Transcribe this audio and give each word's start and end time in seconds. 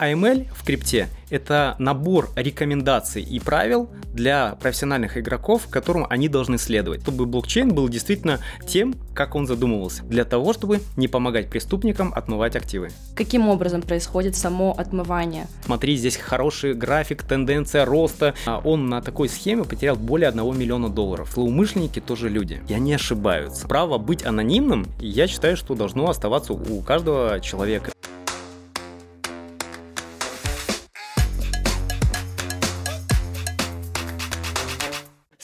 AML 0.00 0.46
в 0.54 0.64
крипте– 0.64 1.08
это 1.30 1.76
набор 1.78 2.30
рекомендаций 2.34 3.22
и 3.22 3.38
правил 3.38 3.88
для 4.12 4.56
профессиональных 4.60 5.16
игроков, 5.16 5.68
которым 5.68 6.06
они 6.08 6.28
должны 6.28 6.58
следовать, 6.58 7.02
чтобы 7.02 7.26
блокчейн 7.26 7.72
был 7.72 7.88
действительно 7.88 8.40
тем, 8.66 8.94
как 9.14 9.34
он 9.34 9.46
задумывался, 9.46 10.02
для 10.04 10.24
того, 10.24 10.52
чтобы 10.52 10.80
не 10.96 11.06
помогать 11.06 11.50
преступникам 11.50 12.12
отмывать 12.14 12.56
активы. 12.56 12.90
Каким 13.14 13.48
образом 13.48 13.82
происходит 13.82 14.36
само 14.36 14.74
отмывание? 14.76 15.46
Смотри, 15.64 15.96
здесь 15.96 16.16
хороший 16.16 16.74
график, 16.74 17.22
тенденция 17.22 17.84
роста. 17.84 18.34
А 18.46 18.60
он 18.64 18.88
на 18.88 19.02
такой 19.02 19.28
схеме 19.28 19.64
потерял 19.64 19.96
более 19.96 20.30
1 20.30 20.58
миллиона 20.58 20.88
долларов. 20.88 21.30
Злоумышленники 21.34 22.00
тоже 22.00 22.28
люди. 22.28 22.62
И 22.68 22.74
они 22.74 22.94
ошибаются. 22.94 23.68
Право 23.68 23.98
быть 23.98 24.24
анонимным, 24.24 24.86
я 24.98 25.26
считаю, 25.26 25.56
что 25.56 25.74
должно 25.74 26.08
оставаться 26.08 26.54
у 26.54 26.80
каждого 26.80 27.38
человека. 27.40 27.92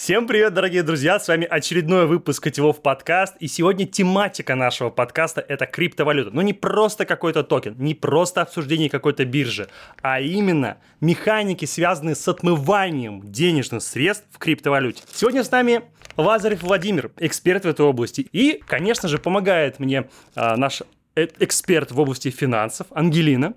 Всем 0.06 0.28
привет, 0.28 0.54
дорогие 0.54 0.84
друзья! 0.84 1.18
С 1.18 1.26
вами 1.26 1.48
очередной 1.50 2.06
выпуск 2.06 2.40
Котелов 2.40 2.80
подкаст. 2.80 3.34
И 3.40 3.48
сегодня 3.48 3.88
тематика 3.88 4.54
нашего 4.54 4.88
подкаста– 4.88 5.44
это 5.48 5.66
криптовалюта. 5.66 6.30
Но 6.30 6.42
не 6.42 6.52
просто 6.52 7.04
какой-то 7.04 7.42
токен, 7.42 7.74
не 7.76 7.92
просто 7.96 8.42
обсуждение 8.42 8.88
какой-то 8.88 9.24
биржи, 9.24 9.66
а 10.02 10.20
именно 10.20 10.76
механики, 11.00 11.64
связанные 11.64 12.14
с 12.14 12.28
отмыванием 12.28 13.20
денежных 13.32 13.82
средств 13.82 14.28
в 14.30 14.38
криптовалюте. 14.38 15.02
Сегодня 15.12 15.42
с 15.42 15.50
нами 15.50 15.82
Лазарев 16.16 16.62
Владимир, 16.62 17.10
эксперт 17.16 17.64
в 17.64 17.68
этой 17.68 17.84
области. 17.84 18.20
И, 18.30 18.62
конечно 18.64 19.08
же, 19.08 19.18
помогает 19.18 19.80
мне 19.80 20.08
а, 20.36 20.56
наш 20.56 20.82
э, 21.16 21.26
эксперт 21.40 21.90
в 21.90 21.98
области 21.98 22.30
финансов 22.30 22.86
Ангелина. 22.92 23.54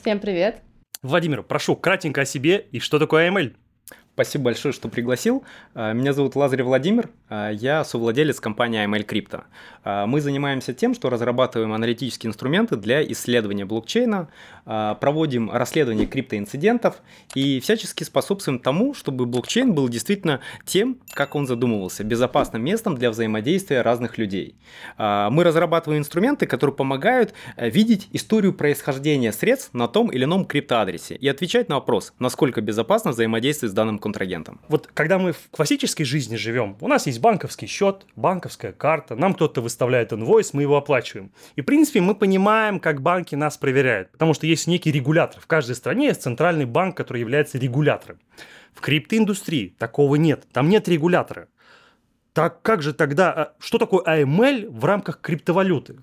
Всем 0.00 0.18
привет! 0.18 0.62
Владимир, 1.02 1.44
прошу 1.44 1.76
кратенько 1.76 2.22
о 2.22 2.24
себе 2.24 2.66
и 2.72 2.80
что 2.80 2.98
такое 2.98 3.30
AML? 3.30 3.54
Спасибо 4.20 4.44
большое, 4.44 4.74
что 4.74 4.90
пригласил. 4.90 5.44
А, 5.74 5.94
меня 5.94 6.12
зовут 6.12 6.36
Лазарь 6.36 6.62
Владимир, 6.62 7.08
а, 7.30 7.48
я 7.48 7.84
совладелец 7.84 8.38
компании 8.38 8.84
IML 8.84 9.06
Crypto. 9.06 9.44
А, 9.84 10.06
мы 10.06 10.20
занимаемся 10.20 10.72
тем, 10.74 10.94
что 10.94 11.10
разрабатываем 11.10 11.72
аналитические 11.72 12.30
инструменты 12.30 12.76
для 12.76 13.02
исследования 13.12 13.64
блокчейна, 13.64 14.28
проводим 14.64 15.50
расследование 15.50 16.06
криптоинцидентов 16.06 16.96
и 17.34 17.58
всячески 17.60 18.04
способствуем 18.04 18.58
тому, 18.58 18.94
чтобы 18.94 19.26
блокчейн 19.26 19.72
был 19.72 19.88
действительно 19.88 20.40
тем, 20.64 20.98
как 21.12 21.34
он 21.34 21.46
задумывался, 21.46 22.04
безопасным 22.04 22.62
местом 22.62 22.96
для 22.96 23.10
взаимодействия 23.10 23.82
разных 23.82 24.18
людей. 24.18 24.54
Мы 24.98 25.42
разрабатываем 25.44 26.00
инструменты, 26.00 26.46
которые 26.46 26.76
помогают 26.76 27.32
э, 27.56 27.70
видеть 27.70 28.08
историю 28.12 28.52
происхождения 28.52 29.32
средств 29.32 29.72
на 29.72 29.88
том 29.88 30.08
или 30.10 30.24
ином 30.24 30.44
криптоадресе 30.44 31.14
и 31.14 31.28
отвечать 31.28 31.68
на 31.68 31.76
вопрос, 31.76 32.12
насколько 32.18 32.60
безопасно 32.60 33.12
взаимодействовать 33.12 33.72
с 33.72 33.74
данным 33.74 33.98
контрагентом. 33.98 34.60
Вот 34.68 34.88
когда 34.92 35.18
мы 35.18 35.32
в 35.32 35.48
классической 35.50 36.04
жизни 36.04 36.36
живем, 36.36 36.76
у 36.80 36.88
нас 36.88 37.06
есть 37.06 37.20
банковский 37.20 37.66
счет, 37.66 38.06
банковская 38.16 38.72
карта, 38.72 39.16
нам 39.16 39.34
кто-то 39.34 39.60
выставляет 39.70 40.12
инвойс, 40.12 40.52
мы 40.52 40.62
его 40.62 40.76
оплачиваем. 40.76 41.32
И, 41.56 41.62
в 41.62 41.64
принципе, 41.64 42.00
мы 42.00 42.14
понимаем, 42.14 42.80
как 42.80 43.00
банки 43.00 43.34
нас 43.34 43.56
проверяют, 43.56 44.10
потому 44.12 44.34
что 44.34 44.46
есть 44.46 44.66
некий 44.66 44.92
регулятор. 44.92 45.40
В 45.40 45.46
каждой 45.46 45.74
стране 45.76 46.06
есть 46.06 46.22
центральный 46.22 46.66
банк, 46.66 46.96
который 46.96 47.20
является 47.20 47.58
регулятором. 47.58 48.18
В 48.74 48.80
криптоиндустрии 48.80 49.74
такого 49.78 50.16
нет, 50.16 50.46
там 50.52 50.68
нет 50.68 50.88
регулятора. 50.88 51.48
Так 52.32 52.62
как 52.62 52.82
же 52.82 52.92
тогда, 52.92 53.32
а, 53.32 53.52
что 53.58 53.78
такое 53.78 54.02
AML 54.04 54.68
в 54.70 54.84
рамках 54.84 55.20
криптовалюты? 55.20 55.96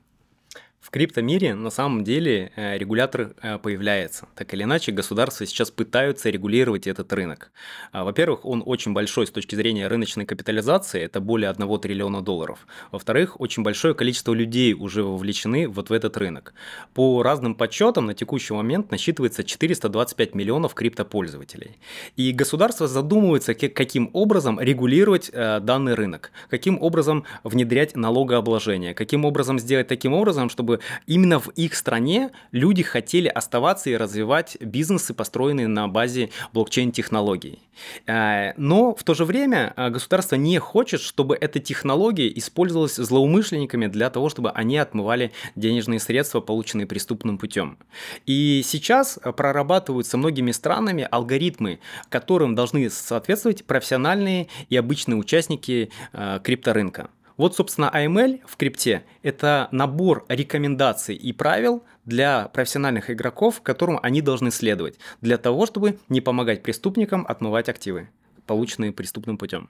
В 0.79 0.89
криптомире 0.89 1.53
на 1.53 1.69
самом 1.69 2.03
деле 2.03 2.51
э, 2.55 2.77
регулятор 2.77 3.33
э, 3.41 3.57
появляется. 3.57 4.27
Так 4.35 4.53
или 4.53 4.63
иначе, 4.63 4.91
государства 4.91 5.45
сейчас 5.45 5.69
пытаются 5.69 6.29
регулировать 6.29 6.87
этот 6.87 7.11
рынок. 7.11 7.51
А, 7.91 8.05
во-первых, 8.05 8.45
он 8.45 8.63
очень 8.65 8.93
большой 8.93 9.27
с 9.27 9.31
точки 9.31 9.55
зрения 9.55 9.87
рыночной 9.87 10.25
капитализации, 10.25 11.01
это 11.01 11.19
более 11.19 11.49
1 11.49 11.79
триллиона 11.79 12.21
долларов. 12.21 12.65
Во-вторых, 12.91 13.41
очень 13.41 13.63
большое 13.63 13.95
количество 13.95 14.33
людей 14.33 14.73
уже 14.73 15.03
вовлечены 15.03 15.67
вот 15.67 15.89
в 15.89 15.93
этот 15.93 16.15
рынок. 16.15 16.53
По 16.93 17.21
разным 17.21 17.55
подсчетам 17.55 18.05
на 18.05 18.13
текущий 18.13 18.53
момент 18.53 18.89
насчитывается 18.89 19.43
425 19.43 20.35
миллионов 20.35 20.73
криптопользователей. 20.73 21.79
И 22.15 22.31
государство 22.31 22.87
задумывается, 22.87 23.55
каким 23.55 24.09
образом 24.13 24.57
регулировать 24.59 25.31
э, 25.33 25.59
данный 25.59 25.95
рынок, 25.95 26.31
каким 26.49 26.81
образом 26.81 27.25
внедрять 27.43 27.97
налогообложение, 27.97 28.93
каким 28.93 29.25
образом 29.25 29.59
сделать 29.59 29.87
таким 29.87 30.13
образом, 30.13 30.49
чтобы 30.49 30.66
именно 31.05 31.39
в 31.39 31.49
их 31.49 31.75
стране 31.75 32.31
люди 32.51 32.83
хотели 32.83 33.27
оставаться 33.27 33.89
и 33.89 33.97
развивать 33.97 34.57
бизнесы, 34.59 35.13
построенные 35.13 35.67
на 35.67 35.87
базе 35.87 36.29
блокчейн-технологий. 36.53 37.59
Э, 38.05 38.53
но 38.57 38.95
в 38.95 39.03
то 39.03 39.13
же 39.13 39.25
время 39.25 39.73
э, 39.75 39.89
государство 39.89 40.35
не 40.35 40.59
хочет, 40.59 41.01
чтобы 41.01 41.37
эта 41.39 41.59
технология 41.59 42.31
использовалась 42.35 42.95
злоумышленниками 42.95 43.87
для 43.87 44.09
того, 44.09 44.29
чтобы 44.29 44.51
они 44.51 44.77
отмывали 44.77 45.31
денежные 45.55 45.99
средства, 45.99 46.41
полученные 46.41 46.87
преступным 46.87 47.37
путем. 47.37 47.77
И 48.25 48.61
сейчас 48.65 49.19
прорабатываются 49.35 50.17
многими 50.17 50.51
странами 50.51 51.07
алгоритмы, 51.09 51.79
которым 52.09 52.55
должны 52.55 52.89
соответствовать 52.89 53.65
профессиональные 53.65 54.47
и 54.69 54.77
обычные 54.77 55.17
участники 55.17 55.89
э, 56.13 56.39
крипторынка. 56.43 57.09
Вот, 57.37 57.55
собственно, 57.55 57.91
AML 57.93 58.41
в 58.45 58.57
крипте– 58.57 59.03
это 59.21 59.69
набор 59.71 60.25
рекомендаций 60.27 61.15
и 61.15 61.31
правил 61.33 61.83
для 62.03 62.47
профессиональных 62.47 63.11
игроков, 63.11 63.61
которым 63.61 63.99
они 64.01 64.21
должны 64.21 64.49
следовать, 64.49 64.97
для 65.21 65.37
того, 65.37 65.67
чтобы 65.67 65.99
не 66.09 66.19
помогать 66.19 66.63
преступникам 66.63 67.25
отмывать 67.27 67.69
активы, 67.69 68.09
полученные 68.47 68.91
преступным 68.91 69.37
путем. 69.37 69.69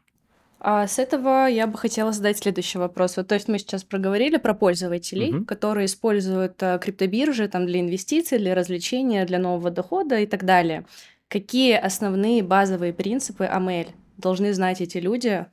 А 0.60 0.88
с 0.88 0.98
этого 0.98 1.48
я 1.48 1.68
бы 1.68 1.78
хотела 1.78 2.12
задать 2.12 2.40
следующий 2.40 2.80
вопрос. 2.80 3.18
Вот, 3.18 3.28
то 3.28 3.36
есть 3.36 3.48
мы 3.48 3.60
сейчас 3.60 3.84
проговорили 3.84 4.38
про 4.38 4.54
пользователей, 4.54 5.36
угу. 5.36 5.46
которые 5.46 5.86
используют 5.86 6.62
а, 6.64 6.80
криптобиржи 6.80 7.48
там, 7.48 7.68
для 7.68 7.80
инвестиций, 7.80 8.40
для 8.40 8.56
развлечения, 8.56 9.26
для 9.26 9.40
нового 9.40 9.70
дохода 9.70 10.18
и 10.20 10.26
так 10.26 10.46
далее. 10.46 10.86
Какие 11.28 11.78
основные 11.78 12.42
базовые 12.42 12.94
принципы 12.94 13.44
AML 13.44 13.90
должны 14.18 14.54
знать 14.54 14.82
эти 14.82 14.98
люди, 14.98 15.46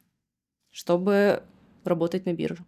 чтобы 0.70 1.42
работать 1.84 2.26
на 2.26 2.32
бирже. 2.32 2.64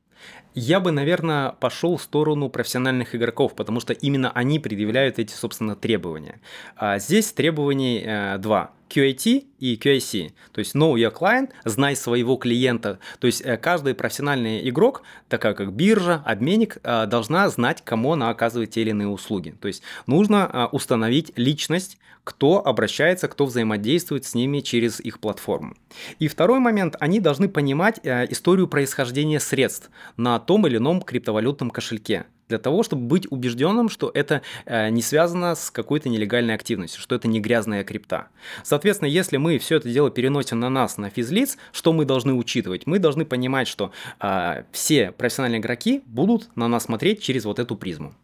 Я 0.58 0.80
бы, 0.80 0.90
наверное, 0.90 1.50
пошел 1.50 1.98
в 1.98 2.02
сторону 2.02 2.48
профессиональных 2.48 3.14
игроков, 3.14 3.54
потому 3.54 3.78
что 3.78 3.92
именно 3.92 4.32
они 4.32 4.58
предъявляют 4.58 5.18
эти, 5.18 5.34
собственно, 5.34 5.76
требования. 5.76 6.40
А 6.76 6.98
здесь 6.98 7.30
требований 7.32 8.02
э, 8.02 8.38
два. 8.38 8.72
QAT 8.88 9.46
и 9.58 9.76
QAC, 9.76 10.32
то 10.52 10.58
есть 10.60 10.74
know 10.74 10.94
your 10.94 11.12
client, 11.12 11.50
знай 11.64 11.96
своего 11.96 12.36
клиента. 12.36 12.98
То 13.18 13.26
есть 13.26 13.42
э, 13.44 13.56
каждый 13.56 13.94
профессиональный 13.94 14.68
игрок, 14.68 15.02
такая 15.28 15.54
как 15.54 15.72
биржа, 15.72 16.22
обменник, 16.24 16.78
э, 16.82 17.06
должна 17.06 17.48
знать, 17.48 17.82
кому 17.84 18.12
она 18.12 18.30
оказывает 18.30 18.70
те 18.70 18.82
или 18.82 18.90
иные 18.90 19.08
услуги. 19.08 19.54
То 19.60 19.68
есть 19.68 19.82
нужно 20.06 20.48
э, 20.52 20.66
установить 20.72 21.32
личность, 21.36 21.98
кто 22.22 22.66
обращается, 22.66 23.28
кто 23.28 23.46
взаимодействует 23.46 24.24
с 24.24 24.34
ними 24.34 24.58
через 24.58 24.98
их 25.00 25.20
платформу. 25.20 25.76
И 26.18 26.26
второй 26.26 26.58
момент, 26.58 26.96
они 26.98 27.20
должны 27.20 27.48
понимать 27.48 28.00
историю 28.02 28.66
происхождения 28.66 29.38
средств 29.38 29.90
на 30.16 30.40
том 30.46 30.66
или 30.66 30.78
ином 30.78 31.02
криптовалютном 31.02 31.70
кошельке 31.70 32.26
для 32.48 32.58
того, 32.58 32.82
чтобы 32.82 33.02
быть 33.06 33.26
убежденным, 33.30 33.88
что 33.88 34.10
это 34.12 34.42
э, 34.64 34.90
не 34.90 35.02
связано 35.02 35.54
с 35.54 35.70
какой-то 35.70 36.08
нелегальной 36.08 36.54
активностью, 36.54 37.00
что 37.00 37.14
это 37.14 37.28
не 37.28 37.40
грязная 37.40 37.84
крипта. 37.84 38.28
Соответственно, 38.62 39.08
если 39.08 39.36
мы 39.36 39.58
все 39.58 39.76
это 39.76 39.90
дело 39.90 40.10
переносим 40.10 40.60
на 40.60 40.70
нас, 40.70 40.96
на 40.96 41.10
физлиц, 41.10 41.58
что 41.72 41.92
мы 41.92 42.04
должны 42.04 42.34
учитывать? 42.34 42.86
Мы 42.86 42.98
должны 42.98 43.24
понимать, 43.24 43.68
что 43.68 43.92
э, 44.20 44.64
все 44.72 45.12
профессиональные 45.12 45.60
игроки 45.60 46.02
будут 46.06 46.48
на 46.56 46.68
нас 46.68 46.84
смотреть 46.84 47.22
через 47.22 47.44
вот 47.44 47.58
эту 47.58 47.76
призму. 47.76 48.14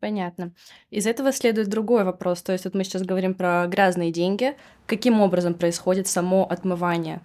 понятно. 0.00 0.52
Из 0.90 1.06
этого 1.06 1.32
следует 1.32 1.68
другой 1.68 2.04
вопрос. 2.04 2.42
То 2.42 2.52
есть 2.52 2.64
вот 2.64 2.74
мы 2.74 2.84
сейчас 2.84 3.02
говорим 3.02 3.34
про 3.34 3.66
грязные 3.66 4.12
деньги. 4.12 4.54
Каким 4.86 5.20
образом 5.20 5.54
происходит 5.54 6.06
само 6.08 6.46
отмывание? 6.46 7.22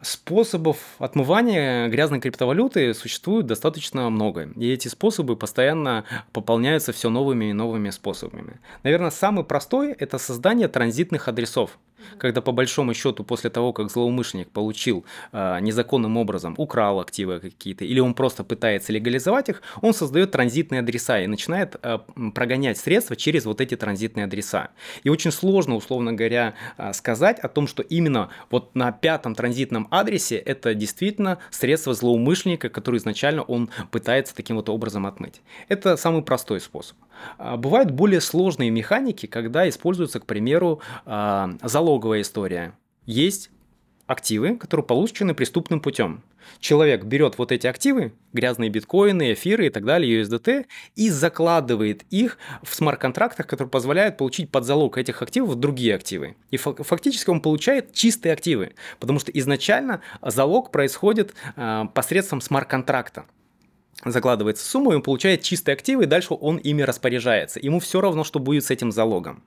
Способов 0.00 0.78
отмывания 0.98 1.88
грязной 1.88 2.20
криптовалюты 2.20 2.94
существует 2.94 3.46
достаточно 3.46 4.08
много, 4.10 4.48
и 4.54 4.70
эти 4.70 4.86
способы 4.86 5.34
постоянно 5.34 6.04
пополняются 6.32 6.92
все 6.92 7.10
новыми 7.10 7.46
и 7.46 7.52
новыми 7.52 7.90
способами. 7.90 8.60
Наверное, 8.84 9.10
самый 9.10 9.44
простой– 9.44 9.92
это 9.98 10.18
создание 10.18 10.68
транзитных 10.68 11.26
адресов 11.26 11.78
когда 12.18 12.40
по 12.40 12.52
большому 12.52 12.94
счету 12.94 13.24
после 13.24 13.50
того, 13.50 13.72
как 13.72 13.90
злоумышленник 13.90 14.50
получил 14.50 15.04
э, 15.32 15.58
незаконным 15.60 16.16
образом, 16.16 16.54
украл 16.56 17.00
активы 17.00 17.40
какие-то, 17.40 17.84
или 17.84 18.00
он 18.00 18.14
просто 18.14 18.44
пытается 18.44 18.92
легализовать 18.92 19.48
их, 19.48 19.62
он 19.82 19.94
создает 19.94 20.30
транзитные 20.30 20.80
адреса 20.80 21.20
и 21.20 21.26
начинает 21.26 21.76
э, 21.82 21.98
прогонять 22.34 22.78
средства 22.78 23.16
через 23.16 23.44
вот 23.44 23.60
эти 23.60 23.76
транзитные 23.76 24.24
адреса. 24.24 24.70
И 25.02 25.08
очень 25.08 25.32
сложно, 25.32 25.76
условно 25.76 26.12
говоря, 26.12 26.54
э, 26.76 26.92
сказать 26.92 27.38
о 27.40 27.48
том, 27.48 27.66
что 27.66 27.82
именно 27.82 28.30
вот 28.50 28.74
на 28.74 28.92
пятом 28.92 29.34
транзитном 29.34 29.88
адресе 29.90 30.36
это 30.36 30.74
действительно 30.74 31.38
средство 31.50 31.94
злоумышленника, 31.94 32.68
который 32.68 32.96
изначально 32.96 33.42
он 33.42 33.70
пытается 33.90 34.34
таким 34.34 34.56
вот 34.56 34.68
образом 34.68 35.06
отмыть. 35.06 35.40
Это 35.68 35.96
самый 35.96 36.22
простой 36.22 36.60
способ. 36.60 36.96
Бывают 37.38 37.90
более 37.90 38.20
сложные 38.20 38.70
механики, 38.70 39.26
когда 39.26 39.68
используется, 39.68 40.20
к 40.20 40.26
примеру, 40.26 40.80
а, 41.04 41.50
залоговая 41.98 42.22
история. 42.22 42.74
Есть 43.06 43.50
активы, 44.06 44.56
которые 44.56 44.86
получены 44.86 45.34
преступным 45.34 45.80
путем. 45.80 46.22
Человек 46.60 47.04
берет 47.04 47.36
вот 47.36 47.52
эти 47.52 47.66
активы, 47.66 48.12
грязные 48.32 48.70
биткоины, 48.70 49.32
эфиры 49.34 49.66
и 49.66 49.70
так 49.70 49.84
далее, 49.84 50.22
USDT, 50.22 50.66
и 50.96 51.10
закладывает 51.10 52.04
их 52.10 52.38
в 52.62 52.74
смарт-контрактах, 52.74 53.46
которые 53.46 53.70
позволяют 53.70 54.16
получить 54.16 54.50
под 54.50 54.64
залог 54.64 54.96
этих 54.96 55.20
активов 55.20 55.56
другие 55.56 55.94
активы. 55.94 56.36
И 56.50 56.56
фактически 56.56 57.30
он 57.30 57.40
получает 57.40 57.92
чистые 57.92 58.32
активы, 58.32 58.74
потому 58.98 59.18
что 59.18 59.30
изначально 59.32 60.00
залог 60.22 60.70
происходит 60.70 61.34
э, 61.56 61.84
посредством 61.92 62.40
смарт-контракта 62.40 63.26
закладывается 64.04 64.64
сумму, 64.64 64.92
и 64.92 64.94
он 64.94 65.02
получает 65.02 65.42
чистые 65.42 65.72
активы, 65.72 66.04
и 66.04 66.06
дальше 66.06 66.34
он 66.34 66.58
ими 66.58 66.82
распоряжается. 66.82 67.58
Ему 67.60 67.80
все 67.80 68.00
равно, 68.00 68.22
что 68.22 68.38
будет 68.38 68.64
с 68.64 68.70
этим 68.70 68.92
залогом. 68.92 69.42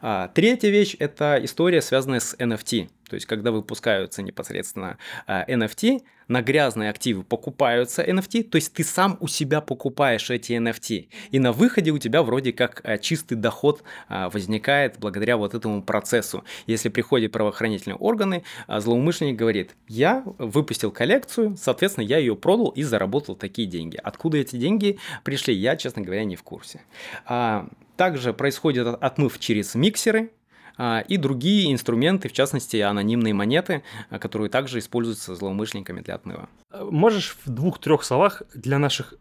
А, 0.00 0.28
третья 0.28 0.68
вещь– 0.70 0.96
это 0.98 1.38
история, 1.42 1.82
связанная 1.82 2.20
с 2.20 2.34
NFT. 2.34 2.88
То 3.12 3.16
есть, 3.16 3.26
когда 3.26 3.50
выпускаются 3.50 4.22
непосредственно 4.22 4.96
а, 5.26 5.44
NFT, 5.46 6.00
на 6.28 6.40
грязные 6.40 6.88
активы 6.88 7.24
покупаются 7.24 8.02
NFT, 8.02 8.44
то 8.44 8.56
есть 8.56 8.72
ты 8.72 8.84
сам 8.84 9.18
у 9.20 9.28
себя 9.28 9.60
покупаешь 9.60 10.30
эти 10.30 10.52
NFT. 10.52 11.08
И 11.30 11.38
на 11.38 11.52
выходе 11.52 11.90
у 11.90 11.98
тебя 11.98 12.22
вроде 12.22 12.54
как 12.54 12.80
а, 12.84 12.96
чистый 12.96 13.34
доход 13.34 13.82
а, 14.08 14.30
возникает 14.30 14.96
благодаря 14.98 15.36
вот 15.36 15.52
этому 15.52 15.82
процессу. 15.82 16.42
Если 16.66 16.88
приходят 16.88 17.32
правоохранительные 17.32 17.96
органы, 17.96 18.44
а, 18.66 18.80
злоумышленник 18.80 19.36
говорит, 19.36 19.76
я 19.88 20.22
выпустил 20.38 20.90
коллекцию, 20.90 21.58
соответственно, 21.58 22.06
я 22.06 22.16
ее 22.16 22.34
продал 22.34 22.70
и 22.70 22.82
заработал 22.82 23.36
такие 23.36 23.68
деньги. 23.68 24.00
Откуда 24.02 24.38
эти 24.38 24.56
деньги 24.56 24.98
пришли, 25.22 25.52
я, 25.52 25.76
честно 25.76 26.00
говоря, 26.00 26.24
не 26.24 26.36
в 26.36 26.42
курсе. 26.42 26.80
А, 27.26 27.68
также 27.98 28.32
происходит 28.32 28.86
отмыв 28.86 29.38
через 29.38 29.74
миксеры, 29.74 30.30
а, 30.30 30.41
и 30.78 31.16
другие 31.16 31.72
инструменты, 31.72 32.28
в 32.28 32.32
частности, 32.32 32.76
анонимные 32.76 33.34
монеты, 33.34 33.82
а, 34.10 34.18
которые 34.18 34.48
также 34.48 34.78
используются 34.78 35.34
злоумышленниками 35.34 36.00
для 36.00 36.14
отмыва. 36.14 36.48
Можешь 36.72 37.36
в 37.44 37.50
двух-трех 37.50 38.04
словах 38.04 38.42
для 38.54 38.78
наших 38.78 39.14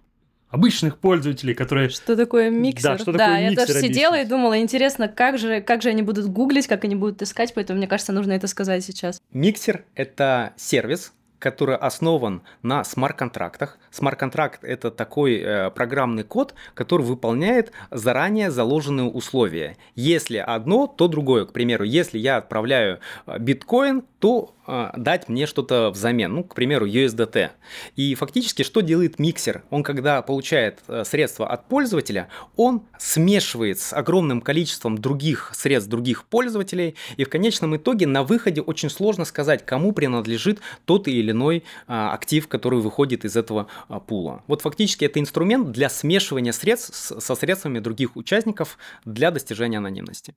обычных 0.51 0.97
пользователей, 0.97 1.53
которые... 1.53 1.89
Что 1.89 2.15
такое 2.15 2.49
миксер? 2.49 2.91
Да, 2.91 2.97
что 2.97 3.13
такое 3.13 3.17
да, 3.27 3.39
миксер 3.39 3.51
я 3.51 3.55
тоже 3.55 3.71
объяснить. 3.71 3.95
сидела 3.95 4.21
и 4.21 4.25
думала, 4.25 4.59
интересно, 4.59 5.07
как 5.07 5.37
же, 5.37 5.61
как 5.61 5.81
же 5.81 5.89
они 5.89 6.01
будут 6.01 6.27
гуглить, 6.27 6.67
как 6.67 6.83
они 6.83 6.95
будут 6.95 7.21
искать, 7.21 7.53
поэтому 7.53 7.77
мне 7.77 7.87
кажется, 7.87 8.11
нужно 8.11 8.33
это 8.33 8.47
сказать 8.47 8.83
сейчас. 8.83 9.21
Миксер– 9.31 9.85
это 9.95 10.53
сервис, 10.57 11.13
который 11.41 11.75
основан 11.75 12.43
на 12.61 12.83
смарт-контрактах. 12.83 13.79
Смарт-контракт– 13.89 14.59
это 14.63 14.91
такой 14.91 15.39
э, 15.39 15.71
программный 15.71 16.23
код, 16.23 16.53
который 16.75 17.01
выполняет 17.01 17.71
заранее 17.89 18.51
заложенные 18.51 19.09
условия. 19.09 19.75
Если 19.95 20.37
одно, 20.37 20.87
то 20.87 21.07
другое. 21.07 21.45
К 21.45 21.51
примеру, 21.51 21.83
если 21.83 22.19
я 22.19 22.37
отправляю 22.37 22.99
э, 23.25 23.39
биткоин, 23.39 24.03
то 24.21 24.53
э, 24.67 24.91
дать 24.97 25.29
мне 25.29 25.47
что-то 25.47 25.89
взамен, 25.89 26.31
ну, 26.31 26.43
к 26.43 26.53
примеру, 26.53 26.87
USDT. 26.87 27.49
И 27.95 28.13
фактически, 28.13 28.61
что 28.61 28.81
делает 28.81 29.17
миксер? 29.17 29.63
Он, 29.71 29.81
когда 29.81 30.21
получает 30.21 30.79
э, 30.87 31.03
средства 31.05 31.49
от 31.49 31.67
пользователя, 31.67 32.29
он 32.55 32.83
смешивает 32.99 33.79
с 33.79 33.93
огромным 33.93 34.39
количеством 34.39 34.99
других 34.99 35.51
средств 35.55 35.89
других 35.89 36.25
пользователей, 36.25 36.95
и 37.17 37.23
в 37.23 37.29
конечном 37.29 37.75
итоге 37.75 38.05
на 38.05 38.21
выходе 38.21 38.61
очень 38.61 38.91
сложно 38.91 39.25
сказать, 39.25 39.65
кому 39.65 39.91
принадлежит 39.91 40.59
тот 40.85 41.07
или 41.07 41.31
иной 41.31 41.63
а, 41.87 42.13
актив, 42.13 42.47
который 42.47 42.79
выходит 42.79 43.25
из 43.25 43.35
этого 43.35 43.67
а, 43.87 43.99
пула. 43.99 44.43
Вот 44.45 44.61
фактически 44.61 45.03
это 45.05 45.19
инструмент 45.19 45.71
для 45.71 45.89
смешивания 45.89 46.51
средств 46.51 47.11
со 47.19 47.35
средствами 47.35 47.79
других 47.79 48.15
участников 48.15 48.77
для 49.03 49.31
достижения 49.31 49.79
анонимности. 49.79 50.35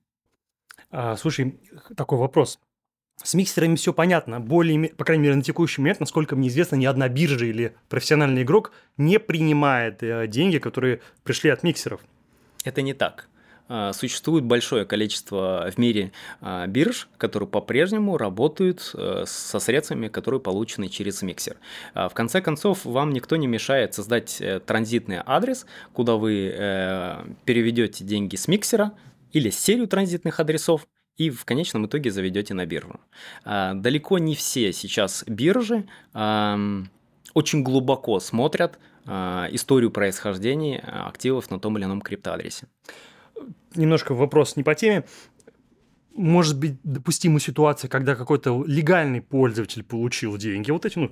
А, 0.89 1.15
слушай, 1.17 1.59
такой 1.95 2.17
вопрос. 2.17 2.57
С 3.23 3.33
миксерами 3.33 3.75
все 3.75 3.93
понятно. 3.93 4.39
Более, 4.39 4.89
по 4.89 5.05
крайней 5.05 5.23
мере, 5.23 5.35
на 5.35 5.41
текущий 5.41 5.81
момент, 5.81 5.99
насколько 5.99 6.35
мне 6.35 6.49
известно, 6.49 6.75
ни 6.75 6.85
одна 6.85 7.09
биржа 7.09 7.45
или 7.45 7.75
профессиональный 7.89 8.43
игрок 8.43 8.71
не 8.97 9.19
принимает 9.19 10.03
э, 10.03 10.27
деньги, 10.27 10.57
которые 10.59 11.01
пришли 11.23 11.49
от 11.49 11.63
миксеров. 11.63 12.01
Это 12.63 12.81
не 12.81 12.93
так. 12.93 13.27
А, 13.67 13.93
существует 13.93 14.43
большое 14.43 14.85
количество 14.85 15.69
в 15.71 15.77
мире 15.79 16.11
а, 16.39 16.67
бирж, 16.67 17.07
которые 17.17 17.49
по-прежнему 17.49 18.17
работают 18.17 18.91
э, 18.93 19.23
со 19.25 19.59
средствами, 19.59 20.07
которые 20.07 20.39
получены 20.39 20.87
через 20.87 21.21
миксер. 21.23 21.57
А, 21.93 22.07
в 22.07 22.13
конце 22.13 22.41
концов, 22.41 22.85
вам 22.85 23.11
никто 23.11 23.35
не 23.37 23.47
мешает 23.47 23.95
создать 23.95 24.39
э, 24.39 24.59
транзитный 24.59 25.19
адрес, 25.25 25.65
куда 25.93 26.15
вы 26.15 26.35
переведете 27.45 28.03
деньги 28.03 28.35
с 28.35 28.47
миксера 28.47 28.91
или 29.31 29.49
серию 29.49 29.87
транзитных 29.87 30.39
адресов, 30.39 30.87
и 31.17 31.29
в 31.29 31.45
конечном 31.45 31.85
итоге 31.85 32.11
заведете 32.11 32.53
на 32.53 32.65
биржу. 32.65 32.99
А, 33.43 33.73
далеко 33.73 34.19
не 34.19 34.35
все 34.35 34.73
сейчас 34.73 35.23
биржи 35.27 35.85
очень 37.33 37.63
глубоко 37.63 38.19
смотрят 38.19 38.79
а, 39.05 39.47
историю 39.51 39.91
происхождения 39.91 40.79
активов 40.79 41.51
на 41.51 41.59
том 41.59 41.77
или 41.77 41.85
ином 41.85 42.01
криптоадресе. 42.01 42.67
Немножко 43.75 44.13
вопрос 44.13 44.55
не 44.55 44.63
по 44.63 44.73
теме. 44.73 45.05
Может 46.13 46.57
быть 46.57 46.79
допустима 46.83 47.41
ситуация, 47.41 47.89
когда 47.89 48.15
какой-то 48.15 48.63
легальный 48.65 49.21
пользователь 49.21 49.83
получил 49.83 50.37
деньги, 50.37 50.71
вот 50.71 50.85
эти, 50.85 50.97
ну, 50.97 51.11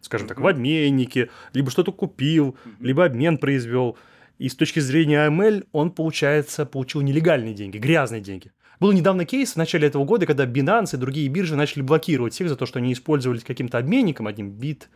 скажем 0.00 0.28
так, 0.28 0.40
в 0.40 0.46
обменнике, 0.46 1.28
либо 1.52 1.72
что-то 1.72 1.90
купил, 1.90 2.56
либо 2.78 3.04
обмен 3.04 3.36
произвел. 3.36 3.98
И 4.38 4.48
с 4.48 4.54
точки 4.54 4.78
зрения 4.78 5.26
AML 5.26 5.66
он, 5.72 5.90
получается, 5.90 6.64
получил 6.66 7.00
нелегальные 7.00 7.54
деньги, 7.54 7.78
грязные 7.78 8.20
деньги. 8.20 8.52
Был 8.82 8.90
недавно 8.90 9.24
кейс 9.24 9.52
в 9.52 9.56
начале 9.56 9.86
этого 9.86 10.04
года, 10.04 10.26
когда 10.26 10.44
Binance 10.44 10.94
и 10.94 10.96
другие 10.96 11.28
биржи 11.28 11.54
начали 11.54 11.82
блокировать 11.82 12.32
всех 12.32 12.48
за 12.48 12.56
то, 12.56 12.66
что 12.66 12.80
они 12.80 12.92
использовались 12.92 13.44
каким-то 13.44 13.78
обменником, 13.78 14.26
одним 14.26 14.50
бит 14.50 14.88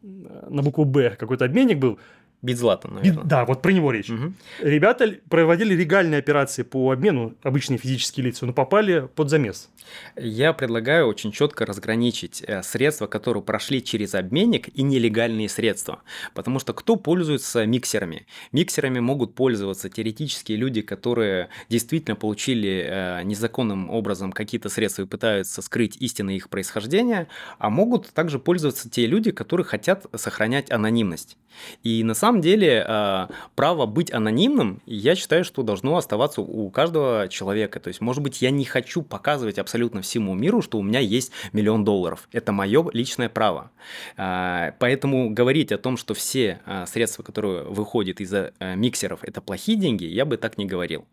на 0.00 0.62
букву 0.62 0.86
«Б» 0.86 1.14
какой-то 1.18 1.44
обменник 1.44 1.76
был, 1.76 1.98
Битзлатан, 2.42 2.94
наверное. 2.94 3.24
Да, 3.24 3.44
вот 3.44 3.62
про 3.62 3.70
него 3.70 3.92
речь. 3.92 4.10
Угу. 4.10 4.32
Ребята 4.60 5.14
проводили 5.28 5.74
легальные 5.74 6.18
операции 6.18 6.64
по 6.64 6.90
обмену, 6.90 7.34
обычные 7.44 7.78
физические 7.78 8.26
лица, 8.26 8.46
но 8.46 8.52
попали 8.52 9.08
под 9.14 9.30
замес. 9.30 9.70
Я 10.16 10.52
предлагаю 10.52 11.06
очень 11.06 11.30
четко 11.30 11.64
разграничить 11.64 12.42
э, 12.46 12.62
средства, 12.62 13.06
которые 13.06 13.42
прошли 13.42 13.82
через 13.82 14.14
обменник, 14.14 14.68
и 14.76 14.82
нелегальные 14.82 15.48
средства. 15.48 16.02
Потому 16.34 16.58
что 16.58 16.72
кто 16.72 16.96
пользуется 16.96 17.64
миксерами? 17.64 18.26
Миксерами 18.50 18.98
могут 18.98 19.34
пользоваться 19.34 19.88
теоретические 19.88 20.58
люди, 20.58 20.82
которые 20.82 21.48
действительно 21.68 22.16
получили 22.16 22.86
э, 22.88 23.22
незаконным 23.22 23.90
образом 23.90 24.32
какие-то 24.32 24.68
средства 24.68 25.02
и 25.02 25.06
пытаются 25.06 25.62
скрыть 25.62 25.96
истинное 25.98 26.34
их 26.34 26.48
происхождение, 26.48 27.28
а 27.58 27.70
могут 27.70 28.10
также 28.12 28.38
пользоваться 28.38 28.90
те 28.90 29.06
люди, 29.06 29.30
которые 29.30 29.64
хотят 29.64 30.06
сохранять 30.16 30.70
анонимность. 30.70 31.36
И 31.82 32.02
на 32.04 32.14
самом 32.14 32.31
деле 32.40 32.84
э, 32.86 33.26
право 33.54 33.86
быть 33.86 34.12
анонимным, 34.12 34.80
я 34.86 35.14
считаю, 35.14 35.44
что 35.44 35.62
должно 35.62 35.96
оставаться 35.96 36.40
у 36.40 36.70
каждого 36.70 37.28
человека. 37.28 37.80
То 37.80 37.88
есть, 37.88 38.00
может 38.00 38.22
быть, 38.22 38.42
я 38.42 38.50
не 38.50 38.64
хочу 38.64 39.02
показывать 39.02 39.58
абсолютно 39.58 40.02
всему 40.02 40.34
миру, 40.34 40.62
что 40.62 40.78
у 40.78 40.82
меня 40.82 41.00
есть 41.00 41.32
миллион 41.52 41.84
долларов. 41.84 42.28
Это 42.32 42.52
мое 42.52 42.84
личное 42.92 43.28
право. 43.28 43.70
Э, 44.16 44.72
поэтому 44.78 45.30
говорить 45.30 45.72
о 45.72 45.78
том, 45.78 45.96
что 45.96 46.14
все 46.14 46.60
э, 46.66 46.86
средства, 46.86 47.22
которые 47.22 47.64
выходят 47.64 48.20
из 48.20 48.32
миксеров, 48.60 49.20
это 49.22 49.40
плохие 49.40 49.76
деньги, 49.76 50.04
я 50.04 50.24
бы 50.24 50.36
так 50.36 50.58
не 50.58 50.66
говорил. 50.66 51.06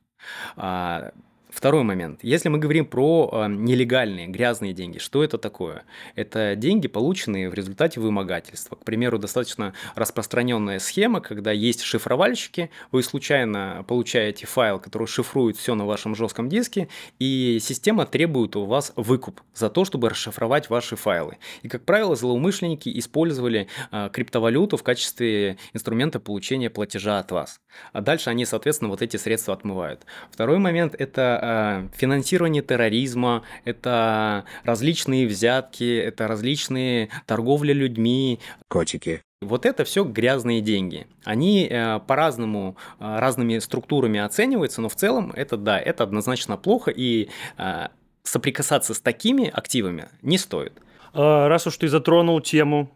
Второй 1.50 1.84
момент. 1.84 2.20
Если 2.22 2.48
мы 2.48 2.60
говорим 2.60 2.86
про 2.86 3.29
э, 3.32 3.48
нелегальные, 3.48 4.27
грязные 4.27 4.74
деньги, 4.74 5.00
что 5.00 5.24
это 5.24 5.39
такое? 5.39 5.84
Это 6.15 6.56
деньги, 6.56 6.88
полученные 6.88 7.50
в 7.50 7.56
результате 7.56 8.00
вымогательства. 8.00 8.75
К 8.75 8.86
примеру, 8.86 9.18
достаточно 9.18 9.74
распространенная 9.96 10.77
схема, 10.77 11.22
когда 11.22 11.51
есть 11.51 11.82
шифровальщики, 11.82 12.70
вы 12.91 13.01
случайно 13.01 13.84
получаете 13.88 14.46
файл, 14.46 14.79
который 14.79 15.08
шифрует 15.08 15.58
все 15.58 15.74
на 15.74 15.88
вашем 15.88 16.15
жестком 16.15 16.50
диске, 16.50 16.88
и 17.18 17.58
система 17.60 18.06
требует 18.06 18.56
у 18.56 18.65
вас 18.65 18.94
выкуп 18.96 19.41
за 19.56 19.72
то, 19.72 19.86
чтобы 19.86 20.10
расшифровать 20.10 20.70
ваши 20.70 20.96
файлы. 20.96 21.38
И, 21.63 21.68
как 21.68 21.84
правило, 21.84 22.15
злоумышленники 22.15 22.96
использовали 23.00 23.68
э, 23.91 24.10
криптовалюту 24.13 24.77
в 24.77 24.84
качестве 24.84 25.58
инструмента 25.74 26.20
получения 26.20 26.70
платежа 26.70 27.18
от 27.18 27.32
вас. 27.32 27.60
А 27.91 28.01
дальше 28.01 28.29
они, 28.29 28.46
соответственно, 28.46 28.89
вот 28.89 29.01
эти 29.01 29.18
средства 29.18 29.56
отмывают. 29.56 30.06
Второй 30.32 30.60
момент– 30.60 30.94
это 30.98 31.38
Э, 31.41 31.88
финансирование 31.93 32.62
терроризма, 32.62 33.43
это 33.65 34.46
различные 34.63 35.27
взятки, 35.27 35.98
это 35.98 36.27
различные 36.27 37.10
торговля 37.25 37.74
людьми. 37.74 38.39
Котики. 38.67 39.22
Вот 39.41 39.65
это 39.65 39.86
все 39.86 40.03
грязные 40.03 40.60
деньги. 40.60 41.08
Они 41.24 41.65
э, 41.69 42.00
по-разному, 42.05 42.75
э, 43.00 43.19
разными 43.19 43.60
структурами 43.60 44.19
оцениваются, 44.19 44.81
но 44.81 44.89
в 44.89 44.96
целом 44.96 45.31
это 45.34 45.55
да, 45.55 45.79
это 45.79 46.03
однозначно 46.03 46.58
плохо, 46.58 46.91
и 46.91 47.29
э, 47.58 47.88
соприкасаться 48.24 48.93
с 48.93 49.00
такими 49.00 49.50
активами 49.50 50.10
не 50.22 50.38
стоит. 50.38 50.74
А, 51.13 51.48
раз 51.48 51.67
уж 51.67 51.77
ты 51.77 51.88
затронул 51.88 52.41
тему 52.41 52.91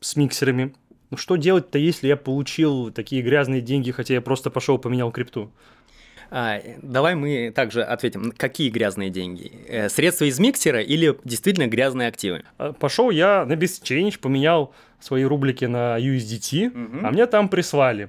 с 0.00 0.16
миксерами, 0.16 0.74
Ну 1.10 1.16
что 1.16 1.36
делать-то, 1.36 1.78
если 1.78 2.08
я 2.08 2.16
получил 2.16 2.90
такие 2.90 3.22
грязные 3.22 3.60
деньги, 3.60 3.90
хотя 3.92 4.14
я 4.14 4.20
просто 4.20 4.50
пошел 4.50 4.78
поменял 4.78 5.12
крипту? 5.12 5.52
А, 6.34 6.62
давай 6.80 7.14
мы 7.14 7.52
также 7.54 7.82
ответим, 7.82 8.32
какие 8.34 8.70
грязные 8.70 9.10
деньги? 9.10 9.52
Э, 9.68 9.90
средства 9.90 10.24
из 10.24 10.38
миксера 10.38 10.80
или 10.80 11.18
действительно 11.24 11.66
грязные 11.66 12.08
активы? 12.08 12.42
А, 12.56 12.72
пошел 12.72 13.10
я 13.10 13.44
на 13.44 13.52
BestChange, 13.52 14.18
поменял 14.18 14.74
свои 14.98 15.24
рублики 15.24 15.66
на 15.66 15.98
USDT, 15.98 16.68
угу. 16.68 17.06
а 17.06 17.10
мне 17.10 17.26
там 17.26 17.50
прислали 17.50 18.08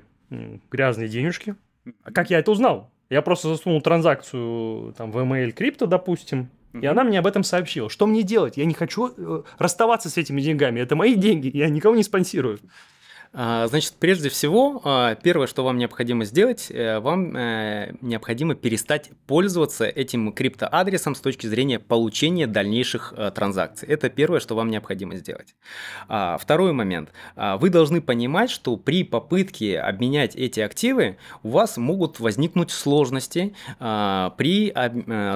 грязные 0.72 1.10
денежки. 1.10 1.56
А 2.04 2.14
как 2.14 2.30
я 2.30 2.40
это 2.40 2.52
узнал? 2.52 2.90
Я 3.10 3.22
просто 3.22 3.50
засунул 3.50 3.82
транзакцию 3.82 4.94
там, 4.98 5.12
в 5.12 5.18
email 5.18 5.52
крипто, 5.52 5.86
допустим, 5.86 6.50
mm-hmm. 6.72 6.82
и 6.82 6.86
она 6.86 7.04
мне 7.04 7.20
об 7.20 7.28
этом 7.28 7.44
сообщила. 7.44 7.90
Что 7.90 8.08
мне 8.08 8.24
делать? 8.24 8.56
Я 8.56 8.64
не 8.64 8.74
хочу 8.74 9.14
э, 9.16 9.44
расставаться 9.58 10.10
с 10.10 10.18
этими 10.18 10.40
деньгами. 10.40 10.80
Это 10.80 10.96
мои 10.96 11.16
деньги, 11.16 11.52
я 11.54 11.68
никого 11.68 11.94
не 11.94 12.04
спонсирую. 12.04 12.60
А, 13.36 13.66
значит, 13.68 13.94
прежде 14.00 14.30
всего, 14.30 14.80
а, 14.84 15.16
первое, 15.16 15.48
что 15.48 15.64
вам 15.64 15.80
необходимо 15.80 16.24
сделать, 16.24 16.68
э, 16.70 17.00
вам 17.00 17.36
э, 17.36 17.96
необходимо 18.02 18.54
перестать 18.54 19.10
пользоваться 19.26 19.86
этим 19.86 20.32
криптоадресом 20.32 21.16
с 21.16 21.20
точки 21.20 21.48
зрения 21.48 21.80
получения 21.80 22.46
дальнейших 22.46 23.12
э, 23.18 23.32
транзакций. 23.34 23.88
Это 23.88 24.12
первое, 24.12 24.40
что 24.40 24.56
вам 24.56 24.70
необходимо 24.70 25.16
сделать. 25.16 25.56
А, 26.08 26.38
второй 26.38 26.74
момент. 26.74 27.10
Вы 27.36 27.70
должны 27.70 28.02
понимать, 28.02 28.52
что 28.52 28.78
при 28.78 29.04
попытке 29.04 29.80
обменять 29.80 30.36
эти 30.36 30.60
активы 30.60 31.18
у 31.42 31.50
вас 31.50 31.78
могут 31.78 32.20
возникнуть 32.20 32.72
сложности 32.72 33.56
при 33.80 34.74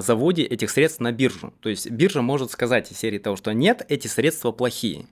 заводе 0.02 0.44
этих 0.44 0.70
средств 0.70 1.00
на 1.00 1.12
биржу. 1.12 1.54
То 1.62 1.70
есть 1.70 1.90
биржа 1.90 2.22
может 2.22 2.52
сказать 2.52 2.92
из 2.92 2.98
серии 2.98 3.18
того, 3.18 3.36
что 3.36 3.54
нет, 3.54 3.86
эти 3.90 4.08
средства 4.08 4.52
плохие. 4.52 5.08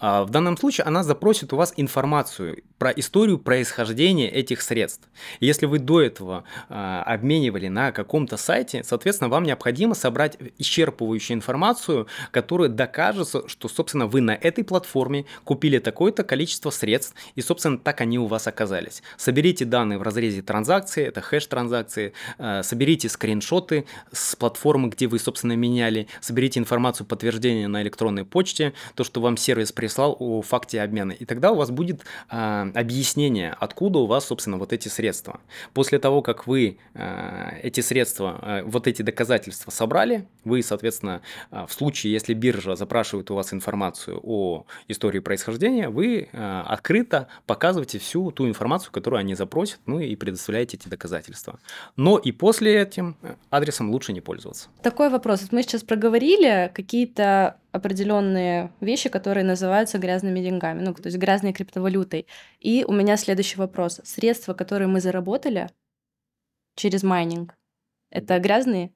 В 0.00 0.28
данном 0.28 0.56
случае 0.56 0.84
она 0.84 1.02
запросит 1.02 1.52
у 1.52 1.56
вас 1.56 1.72
информацию 1.76 2.25
информацию 2.26 2.62
про 2.78 2.90
историю 2.90 3.38
происхождения 3.38 4.28
этих 4.28 4.60
средств. 4.60 5.08
Если 5.40 5.64
вы 5.64 5.78
до 5.78 6.02
этого 6.02 6.44
э, 6.68 6.74
обменивали 7.06 7.68
на 7.68 7.90
каком-то 7.90 8.36
сайте, 8.36 8.84
соответственно, 8.84 9.30
вам 9.30 9.44
необходимо 9.44 9.94
собрать 9.94 10.36
исчерпывающую 10.58 11.32
информацию, 11.32 12.06
которая 12.32 12.68
докажет, 12.68 13.28
что, 13.46 13.68
собственно, 13.68 14.06
вы 14.06 14.20
на 14.20 14.32
этой 14.32 14.62
платформе 14.62 15.24
купили 15.44 15.78
такое-то 15.78 16.22
количество 16.22 16.68
средств, 16.70 17.14
и, 17.34 17.40
собственно, 17.40 17.78
так 17.78 18.02
они 18.02 18.18
у 18.18 18.26
вас 18.26 18.46
оказались. 18.46 19.02
Соберите 19.16 19.64
данные 19.64 19.98
в 19.98 20.02
разрезе 20.02 20.42
транзакции, 20.42 21.04
это 21.06 21.22
хэш 21.22 21.46
транзакции, 21.46 22.12
э, 22.38 22.62
соберите 22.62 23.08
скриншоты 23.08 23.86
с 24.12 24.36
платформы, 24.36 24.90
где 24.90 25.06
вы, 25.06 25.18
собственно, 25.18 25.54
меняли, 25.54 26.08
соберите 26.20 26.60
информацию 26.60 27.06
подтверждения 27.06 27.68
на 27.68 27.82
электронной 27.82 28.26
почте, 28.26 28.74
то, 28.94 29.02
что 29.02 29.22
вам 29.22 29.38
сервис 29.38 29.72
прислал 29.72 30.14
о 30.18 30.42
факте 30.42 30.82
обмена, 30.82 31.12
и 31.12 31.24
тогда 31.24 31.52
у 31.52 31.56
вас 31.56 31.70
будет 31.70 32.04
э, 32.30 32.70
объяснение, 32.74 33.54
откуда 33.58 33.98
у 33.98 34.06
вас, 34.06 34.26
собственно, 34.26 34.56
вот 34.56 34.72
эти 34.72 34.88
средства. 34.88 35.40
После 35.74 35.98
того, 35.98 36.22
как 36.22 36.46
вы 36.46 36.78
э, 36.94 37.60
эти 37.62 37.80
средства, 37.80 38.38
э, 38.42 38.62
вот 38.64 38.86
эти 38.86 39.02
доказательства 39.02 39.70
собрали, 39.70 40.26
вы, 40.44 40.62
соответственно, 40.62 41.22
э, 41.50 41.66
в 41.68 41.72
случае, 41.72 42.12
если 42.12 42.34
биржа 42.34 42.76
запрашивает 42.76 43.30
у 43.30 43.34
вас 43.34 43.52
информацию 43.52 44.20
о 44.22 44.64
истории 44.88 45.20
происхождения, 45.20 45.88
вы 45.88 46.28
э, 46.30 46.62
открыто 46.66 47.28
показываете 47.46 47.98
всю 47.98 48.30
ту 48.30 48.48
информацию, 48.48 48.92
которую 48.92 49.20
они 49.20 49.34
запросят, 49.34 49.80
ну 49.86 50.00
и 50.00 50.14
предоставляете 50.16 50.76
эти 50.76 50.88
доказательства. 50.88 51.58
Но 51.96 52.18
и 52.18 52.32
после 52.32 52.80
этим 52.80 53.16
адресом 53.50 53.90
лучше 53.90 54.12
не 54.12 54.20
пользоваться. 54.20 54.68
Такой 54.82 55.10
вопрос. 55.10 55.42
Вот 55.42 55.52
мы 55.52 55.62
сейчас 55.62 55.82
проговорили 55.82 56.70
какие-то 56.74 57.56
определенные 57.76 58.72
вещи, 58.80 59.08
которые 59.08 59.44
называются 59.44 59.98
грязными 59.98 60.40
деньгами, 60.40 60.82
ну, 60.82 60.94
то 60.94 61.06
есть 61.06 61.18
грязной 61.18 61.52
криптовалютой. 61.52 62.26
И 62.60 62.84
у 62.86 62.92
меня 62.92 63.16
следующий 63.16 63.58
вопрос. 63.58 64.00
Средства, 64.04 64.54
которые 64.54 64.88
мы 64.88 65.00
заработали 65.00 65.68
через 66.74 67.02
майнинг, 67.02 67.56
это 68.10 68.38
грязные 68.38 68.92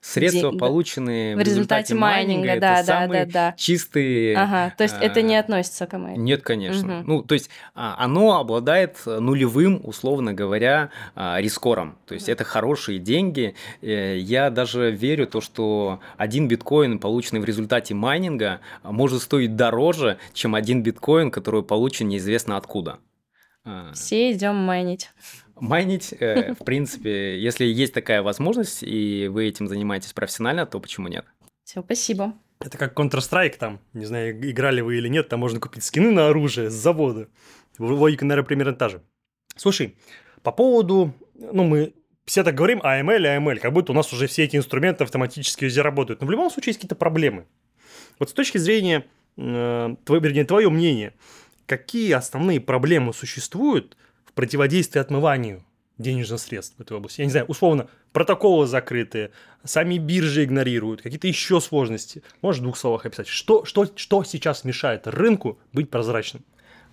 Средства, 0.00 0.50
День, 0.50 0.58
полученные 0.58 1.34
в 1.34 1.40
результате, 1.40 1.92
результате 1.92 1.94
майнинга, 1.96 2.46
майнинга 2.46 2.60
да, 2.60 2.78
это 2.78 2.86
да, 2.86 3.00
самые 3.00 3.26
да, 3.26 3.32
да. 3.32 3.54
чистые. 3.56 4.36
Ага, 4.36 4.74
то 4.76 4.84
есть 4.84 4.94
а, 4.94 5.04
это 5.04 5.22
не 5.22 5.36
относится 5.36 5.86
к 5.86 5.98
майнингу. 5.98 6.22
Нет, 6.22 6.42
конечно. 6.42 7.00
Угу. 7.00 7.06
Ну, 7.06 7.22
то 7.22 7.34
есть 7.34 7.50
а, 7.74 7.96
оно 7.98 8.38
обладает 8.38 8.98
нулевым, 9.06 9.80
условно 9.82 10.32
говоря, 10.32 10.90
а, 11.16 11.40
риск-score 11.40 11.85
ом. 11.85 11.98
То 12.06 12.14
есть 12.14 12.28
это 12.28 12.44
хорошие 12.44 13.00
деньги. 13.00 13.56
Э, 13.82 14.16
я 14.16 14.50
даже 14.50 14.92
верю 14.92 15.26
то, 15.26 15.40
что 15.40 16.00
один 16.16 16.46
биткоин, 16.46 17.00
полученный 17.00 17.40
в 17.40 17.44
результате 17.44 17.94
майнинга, 17.94 18.60
может 18.84 19.20
стоить 19.20 19.56
дороже, 19.56 20.18
чем 20.32 20.54
один 20.54 20.82
биткоин, 20.82 21.32
который 21.32 21.64
получен 21.64 22.08
неизвестно 22.08 22.56
откуда. 22.56 23.00
Все 23.92 24.32
идем 24.32 24.54
майнить. 24.56 25.10
Майнить, 25.60 26.14
э, 26.18 26.54
в 26.60 26.64
принципе, 26.64 27.38
если 27.40 27.64
есть 27.64 27.94
такая 27.94 28.22
возможность, 28.22 28.82
и 28.82 29.28
вы 29.28 29.46
этим 29.46 29.68
занимаетесь 29.68 30.12
профессионально, 30.12 30.66
то 30.66 30.80
почему 30.80 31.08
нет? 31.08 31.24
Все, 31.64 31.82
спасибо. 31.82 32.34
Это 32.60 32.76
как 32.76 32.98
Counter-Strike 32.98 33.56
там, 33.58 33.80
не 33.92 34.04
знаю, 34.04 34.38
играли 34.50 34.80
вы 34.80 34.96
или 34.96 35.08
нет, 35.08 35.28
там 35.28 35.40
можно 35.40 35.60
купить 35.60 35.84
скины 35.84 36.10
на 36.10 36.28
оружие 36.28 36.70
с 36.70 36.74
завода. 36.74 37.28
Логика, 37.78 38.24
наверное, 38.24 38.46
примерно 38.46 38.74
та 38.74 38.88
же. 38.88 39.02
Слушай, 39.56 39.96
по 40.42 40.50
поводу, 40.50 41.14
ну, 41.34 41.64
мы 41.64 41.94
все 42.24 42.42
так 42.42 42.54
говорим 42.54 42.80
AML, 42.80 43.38
AML, 43.38 43.58
как 43.60 43.72
будто 43.72 43.92
у 43.92 43.94
нас 43.94 44.12
уже 44.12 44.26
все 44.26 44.44
эти 44.44 44.56
инструменты 44.56 45.04
автоматически 45.04 45.64
везде 45.64 45.82
работают. 45.82 46.20
Но 46.20 46.26
в 46.26 46.30
любом 46.30 46.50
случае 46.50 46.70
есть 46.70 46.80
какие-то 46.80 46.96
проблемы. 46.96 47.46
Вот 48.18 48.30
с 48.30 48.32
точки 48.32 48.58
зрения, 48.58 49.06
э, 49.36 49.96
твое, 50.04 50.20
вернее, 50.20 50.44
твое 50.44 50.68
мнение, 50.68 51.14
какие 51.66 52.12
основные 52.12 52.60
проблемы 52.60 53.12
существуют– 53.12 53.96
противодействие 54.38 55.00
отмыванию 55.00 55.64
денежных 55.98 56.38
средств 56.38 56.76
в 56.78 56.80
этой 56.80 56.96
области. 56.96 57.22
Я 57.22 57.24
не 57.24 57.32
знаю, 57.32 57.46
условно, 57.46 57.88
протоколы 58.12 58.68
закрытые, 58.68 59.32
сами 59.64 59.98
биржи 59.98 60.44
игнорируют, 60.44 61.02
какие-то 61.02 61.26
еще 61.26 61.60
сложности. 61.60 62.22
Можешь 62.40 62.60
в 62.60 62.62
двух 62.62 62.76
словах 62.76 63.04
описать, 63.04 63.26
что, 63.26 63.64
что, 63.64 63.90
что 63.96 64.22
сейчас 64.22 64.62
мешает 64.62 65.08
рынку 65.08 65.58
быть 65.72 65.90
прозрачным? 65.90 66.44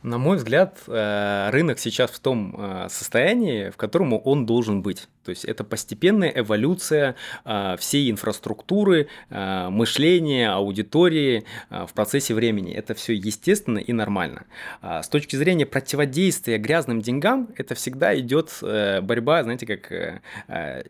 На 0.06 0.20
мой 0.20 0.38
взгляд, 0.38 0.84
э, 0.86 1.50
рынок 1.50 1.80
сейчас 1.80 2.12
в 2.12 2.20
том 2.20 2.56
э, 2.56 2.90
состоянии, 2.90 3.72
в 3.72 3.76
котором 3.76 4.14
он 4.14 4.46
должен 4.46 4.84
быть. 4.84 5.08
То 5.24 5.32
есть 5.32 5.44
это 5.46 5.64
постепенная 5.64 6.30
эволюция 6.30 7.16
э, 7.44 7.76
всей 7.80 8.12
инфраструктуры, 8.12 9.08
мышления, 9.32 10.52
аудитории 10.52 11.46
в 11.72 11.92
процессе 11.96 12.36
времени. 12.36 12.72
Это 12.72 12.94
все 12.94 13.14
естественно 13.14 13.80
и 13.80 13.94
нормально. 13.94 14.46
А 14.82 15.02
с 15.02 15.10
точки 15.10 15.38
зрения 15.38 15.66
противодействия 15.66 16.60
грязным 16.60 17.02
деньгам, 17.02 17.50
это 17.58 17.74
всегда 17.74 18.18
идет 18.20 18.52
борьба, 18.62 19.42
знаете, 19.42 19.66
как 19.66 20.22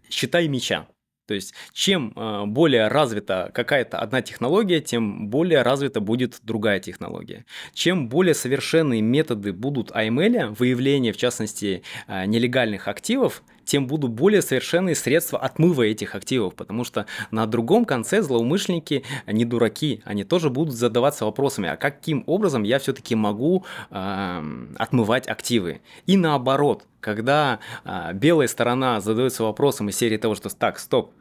считай 0.09 0.49
меча. 0.49 0.87
То 1.27 1.33
есть, 1.33 1.53
чем 1.73 2.13
э, 2.15 2.45
более 2.45 2.87
развита 2.87 3.51
какая-то 3.53 3.99
одна 3.99 4.21
технология, 4.21 4.79
тем 4.79 5.29
более 5.29 5.61
развита 5.61 5.99
будет 5.99 6.39
другая 6.43 6.79
технология. 6.79 7.45
Чем 7.73 8.09
более 8.09 8.33
совершенные 8.33 9.01
методы 9.01 9.53
будут 9.53 9.91
AML, 9.91 10.55
выявления, 10.57 11.13
в 11.13 11.17
частности, 11.17 11.83
э, 12.07 12.25
нелегальных 12.25 12.87
активов, 12.87 13.43
тем 13.65 13.87
будут 13.87 14.11
более 14.11 14.41
совершенные 14.41 14.95
средства 14.95 15.39
отмыва 15.39 15.81
этих 15.81 16.15
активов, 16.15 16.55
потому 16.55 16.83
что 16.83 17.07
на 17.31 17.45
другом 17.47 17.85
конце 17.85 18.21
злоумышленники 18.21 19.03
не 19.27 19.43
дураки, 19.43 20.01
они 20.05 20.23
тоже 20.23 20.49
будут 20.49 20.75
задаваться 20.75 21.25
вопросами, 21.25 21.69
а 21.69 21.75
каким 21.75 22.23
образом 22.27 22.63
я 22.63 22.79
все-таки 22.79 23.15
могу 23.15 23.65
э, 23.89 24.67
отмывать 24.77 25.27
активы? 25.27 25.81
И 26.05 26.15
наоборот, 26.15 26.85
когда 27.05 27.59
э, 27.83 28.13
белая 28.13 28.47
сторона 28.47 28.99
задается 28.99 29.43
вопросом 29.43 29.89
из 29.89 29.95
серии 29.95 30.17
того, 30.17 30.33
что 30.33 30.49
так, 30.49 30.79
стоп, 30.79 31.13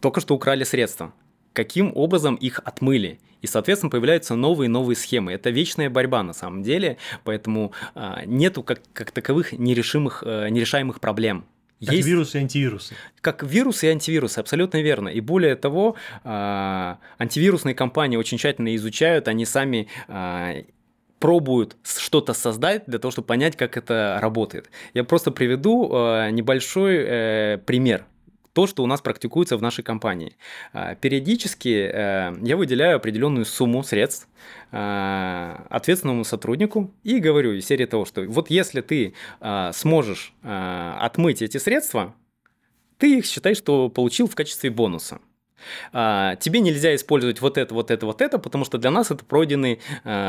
только 0.00 0.20
что 0.20 0.34
украли 0.34 0.64
средства. 0.64 1.14
Каким 1.52 1.92
образом 1.94 2.34
их 2.34 2.60
отмыли? 2.64 3.20
И, 3.40 3.46
соответственно, 3.46 3.90
появляются 3.90 4.34
новые 4.34 4.66
и 4.66 4.68
новые 4.68 4.96
схемы. 4.96 5.32
Это 5.32 5.50
вечная 5.50 5.88
борьба 5.88 6.24
на 6.24 6.32
самом 6.32 6.64
деле, 6.64 6.96
поэтому 7.22 7.72
э, 7.94 8.24
нету 8.26 8.64
как, 8.64 8.80
как 8.92 9.12
таковых 9.12 9.52
нерешимых, 9.52 10.24
э, 10.26 10.48
нерешаемых 10.48 10.98
проблем. 10.98 11.44
Как 11.84 11.94
есть... 11.94 12.08
вирусы 12.08 12.38
и 12.38 12.40
антивирусы. 12.40 12.94
Как 13.20 13.42
вирусы 13.44 13.86
и 13.86 13.90
антивирусы, 13.90 14.40
абсолютно 14.40 14.82
верно. 14.82 15.08
И 15.08 15.20
более 15.20 15.54
того, 15.54 15.94
э, 16.24 16.94
антивирусные 17.18 17.76
компании 17.76 18.16
очень 18.16 18.38
тщательно 18.38 18.74
изучают, 18.74 19.28
они 19.28 19.44
сами 19.44 19.86
э, 20.08 20.64
пробуют 21.24 21.78
что-то 21.82 22.34
создать 22.34 22.82
для 22.86 22.98
того, 22.98 23.10
чтобы 23.10 23.26
понять, 23.26 23.56
как 23.56 23.78
это 23.78 24.18
работает. 24.20 24.68
Я 24.92 25.04
просто 25.04 25.30
приведу 25.30 25.90
э, 25.90 26.28
небольшой 26.32 26.96
э, 26.98 27.58
пример 27.64 28.04
то, 28.52 28.66
что 28.66 28.82
у 28.82 28.86
нас 28.86 29.00
практикуется 29.00 29.56
в 29.56 29.62
нашей 29.62 29.82
компании. 29.82 30.36
А, 30.74 30.94
периодически 30.96 31.90
э, 31.90 32.34
я 32.42 32.56
выделяю 32.58 32.96
определенную 32.96 33.46
сумму 33.46 33.82
средств 33.82 34.28
а, 34.70 35.64
ответственному 35.70 36.24
сотруднику 36.24 36.92
и 37.04 37.18
говорю 37.20 37.52
из 37.52 37.64
серии 37.64 37.86
того, 37.86 38.04
что 38.04 38.20
вот 38.24 38.50
если 38.50 38.82
ты 38.82 39.14
сможешь 39.72 40.34
отмыть 40.42 41.40
эти 41.40 41.56
средства, 41.56 42.14
ты 42.98 43.16
их 43.20 43.24
считай, 43.24 43.54
что 43.54 43.88
получил 43.88 44.28
в 44.28 44.34
качестве 44.34 44.68
бонуса. 44.68 45.20
Тебе 45.90 46.60
нельзя 46.60 46.94
использовать 46.94 47.40
вот 47.40 47.56
это, 47.56 47.72
вот 47.72 47.90
это, 47.90 48.04
вот 48.04 48.20
это, 48.20 48.38
потому 48.38 48.66
что 48.66 48.76
для 48.76 48.90
нас 48.90 49.10
это 49.10 49.24
пройденный 49.24 49.80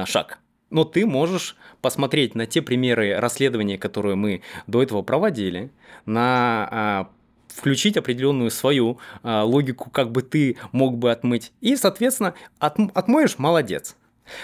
шаг 0.05 0.39
но 0.75 0.83
ты 0.83 1.05
можешь 1.05 1.55
посмотреть 1.79 2.35
на 2.35 2.45
те 2.47 2.61
примеры 2.61 3.15
расследования, 3.17 3.77
которые 3.77 4.15
мы 4.15 4.41
до 4.67 4.83
этого 4.83 5.03
проводили, 5.03 5.71
на 6.05 6.67
а, 6.69 7.09
включить 7.47 7.95
определенную 7.95 8.51
свою 8.51 8.99
а, 9.23 9.45
логику, 9.45 9.89
как 9.89 10.11
бы 10.11 10.21
ты 10.21 10.57
мог 10.73 10.97
бы 10.97 11.13
отмыть, 11.13 11.53
и, 11.61 11.77
соответственно, 11.77 12.33
от, 12.59 12.75
отмоешь– 12.93 13.37
молодец. 13.37 13.95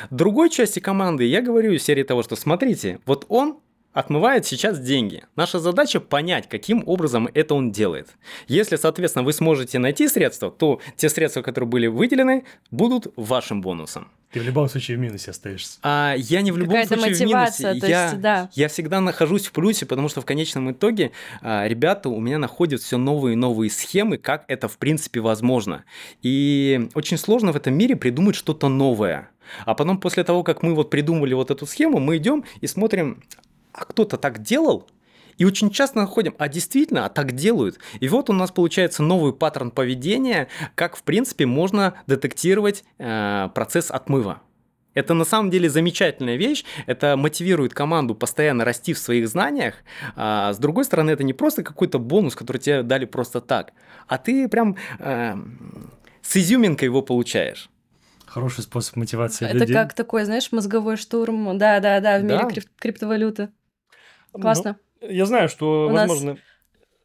Другой 0.09 0.50
части 0.50 0.79
команды 0.79 1.25
я 1.25 1.41
говорю 1.41 1.73
из 1.73 1.83
серии 1.83 2.03
того, 2.03 2.23
что 2.23 2.38
смотрите, 2.38 3.01
вот 3.05 3.25
он 3.27 3.59
отмывает 3.93 4.45
сейчас 4.45 4.79
деньги. 4.79 5.24
Наша 5.36 5.60
задача 5.60 6.00
понять, 6.00 6.48
каким 6.50 6.83
образом 6.86 7.27
это 7.33 7.55
он 7.55 7.71
делает. 7.71 8.10
Если, 8.48 8.75
соответственно, 8.75 9.24
вы 9.24 9.33
сможете 9.33 9.79
найти 9.79 10.07
средства, 10.07 10.51
то 10.51 10.79
те 10.95 11.10
средства, 11.10 11.41
которые 11.41 11.69
были 11.69 11.88
выделены, 11.88 12.45
будут 12.69 13.07
вашим 13.15 13.62
бонусом. 13.62 14.10
Ты 14.31 14.39
в 14.39 14.43
любом 14.43 14.69
случае 14.69 14.95
в 14.95 15.01
минусе 15.01 15.31
остаешься. 15.31 15.77
А, 15.83 16.15
я 16.17 16.41
не 16.41 16.53
в 16.53 16.57
любом 16.57 16.86
случае 16.86 17.10
мотивация, 17.10 17.74
в 17.74 17.75
минусе. 17.75 17.91
я, 17.91 18.05
есть, 18.05 18.21
да. 18.21 18.50
я 18.53 18.67
всегда 18.69 19.01
нахожусь 19.01 19.48
в 19.48 19.51
плюсе, 19.51 19.86
потому 19.86 20.07
что 20.07 20.21
в 20.21 20.25
конечном 20.25 20.71
итоге 20.71 21.12
а, 21.41 21.67
ребята 21.67 22.07
у 22.07 22.19
меня 22.21 22.38
находят 22.38 22.81
все 22.81 22.98
новые 22.98 23.33
и 23.33 23.36
новые 23.36 23.69
схемы, 23.69 24.17
как 24.17 24.45
это 24.48 24.69
в 24.69 24.77
принципе 24.77 25.19
возможно. 25.19 25.83
И 26.21 26.89
очень 26.93 27.17
сложно 27.17 27.51
в 27.51 27.57
этом 27.57 27.74
мире 27.74 27.98
придумать 27.98 28.38
что-то 28.38 28.69
новое. 28.69 29.29
А 29.65 29.75
потом 29.75 30.00
после 30.00 30.24
того, 30.24 30.43
как 30.43 30.63
мы 30.63 30.75
вот 30.75 30.89
придумали 30.89 31.33
вот 31.33 31.51
эту 31.51 31.65
схему, 31.65 32.00
мы 32.00 32.15
идем 32.15 32.45
и 32.62 32.67
смотрим, 32.67 33.21
а 33.73 33.85
кто-то 33.85 34.17
так 34.17 34.41
делал, 34.41 34.87
и 35.37 35.45
очень 35.45 35.71
часто 35.71 35.99
находим, 35.99 36.35
а 36.37 36.47
действительно, 36.47 37.05
а 37.05 37.09
так 37.09 37.31
делают. 37.31 37.79
И 37.99 38.07
вот 38.07 38.29
у 38.29 38.33
нас 38.33 38.51
получается 38.51 39.01
новый 39.01 39.33
паттерн 39.33 39.71
поведения, 39.71 40.47
как 40.75 40.95
в 40.95 41.03
принципе 41.03 41.45
можно 41.45 41.95
детектировать 42.05 42.83
э, 42.99 43.49
процесс 43.55 43.89
отмыва. 43.89 44.41
Это 44.93 45.13
на 45.13 45.23
самом 45.23 45.49
деле 45.49 45.69
замечательная 45.69 46.35
вещь, 46.35 46.65
это 46.85 47.15
мотивирует 47.15 47.73
команду 47.73 48.13
постоянно 48.13 48.65
расти 48.65 48.93
в 48.93 48.99
своих 48.99 49.27
знаниях. 49.29 49.75
А 50.15 50.51
с 50.53 50.57
другой 50.57 50.83
стороны, 50.83 51.11
это 51.11 51.23
не 51.23 51.33
просто 51.33 51.63
какой-то 51.63 51.97
бонус, 51.97 52.35
который 52.35 52.57
тебе 52.57 52.83
дали 52.83 53.05
просто 53.05 53.39
так, 53.39 53.71
а 54.07 54.17
ты 54.17 54.49
прям 54.49 54.75
э, 54.99 55.35
с 56.21 56.35
изюминкой 56.37 56.87
его 56.87 57.01
получаешь. 57.01 57.69
Хороший 58.25 58.63
способ 58.63 58.95
мотивации 58.95 59.45
Это 59.45 59.59
людей. 59.59 59.73
как 59.73 59.93
такой, 59.93 60.23
знаешь, 60.23 60.51
мозговой 60.51 60.95
штурм. 60.95 61.57
Да, 61.57 61.79
да, 61.79 61.99
да, 61.99 62.19
в 62.19 62.23
мире 62.23 62.39
да. 62.39 62.47
Крип- 62.47 62.69
криптовалюты. 62.79 63.49
Классно. 64.31 64.77
Ну, 65.01 65.09
я 65.09 65.25
знаю, 65.25 65.50
что, 65.50 65.88
У 65.88 65.93
возможно, 65.93 66.31
нас... 66.31 66.39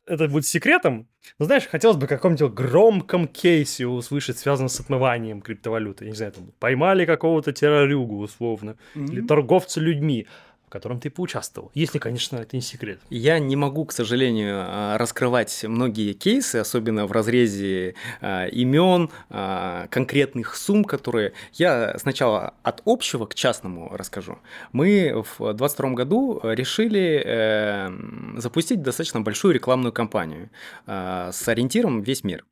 это 0.07 0.29
будет 0.29 0.47
секретом, 0.47 1.09
но, 1.39 1.47
знаешь, 1.47 1.67
хотелось 1.67 1.97
бы 1.97 2.07
каком-нибудь 2.07 2.53
громком 2.53 3.27
кейсе 3.27 3.87
услышать, 3.87 4.39
связанном 4.39 4.69
с 4.69 4.79
отмыванием 4.81 5.41
криптовалюты. 5.41 6.05
Я 6.05 6.11
не 6.11 6.17
знаю, 6.17 6.33
там, 6.33 6.53
поймали 6.59 7.05
какого-то 7.05 7.53
террорюгу, 7.53 8.19
условно, 8.19 8.77
mm-hmm. 8.95 9.13
или 9.13 9.21
торговца 9.23 9.81
людьми 9.81 10.27
в 10.67 10.71
котором 10.71 11.01
ты 11.01 11.11
поучаствовал, 11.11 11.71
если, 11.75 11.99
конечно, 11.99 12.37
это 12.39 12.57
не 12.57 12.63
секрет. 12.63 13.01
Я 13.09 13.39
не 13.39 13.55
могу, 13.55 13.85
к 13.85 13.93
сожалению, 13.93 14.65
а, 14.67 14.99
раскрывать 14.99 15.65
многие 15.65 16.13
кейсы, 16.13 16.57
особенно 16.57 17.07
в 17.07 17.13
разрезе 17.13 17.95
а, 18.21 18.47
имен, 18.47 19.11
а, 19.31 19.87
конкретных 19.89 20.57
сумм, 20.57 20.85
которые 20.85 21.33
я 21.55 21.97
сначала 21.99 22.55
от 22.63 22.83
общего 22.85 23.27
к 23.27 23.35
частному 23.35 23.97
расскажу. 23.97 24.39
Мы 24.73 25.25
в 25.39 25.39
2022 25.39 25.91
году 25.91 26.41
решили 26.43 27.23
э, 27.25 28.39
запустить 28.39 28.83
достаточно 28.83 29.21
большую 29.21 29.55
рекламную 29.55 29.93
кампанию 29.93 30.51
с 30.87 31.49
ориентиром 31.49 32.03
весь 32.03 32.25
мир 32.25 32.45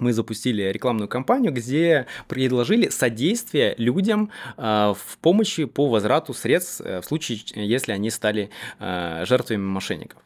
мы 0.00 0.12
запустили 0.12 0.62
рекламную 0.62 1.08
кампанию, 1.08 1.52
где 1.52 2.06
предложили 2.28 2.88
содействие 2.88 3.74
людям 3.78 4.30
э, 4.56 4.94
в 4.96 5.18
помощи 5.18 5.64
по 5.64 5.88
возврату 5.88 6.34
средств 6.34 6.80
э, 6.80 7.00
в 7.00 7.04
случае, 7.04 7.40
если 7.54 7.92
они 7.92 8.10
стали 8.10 8.50
э, 8.78 9.24
жертвами 9.26 9.60
мошенников. 9.60 10.22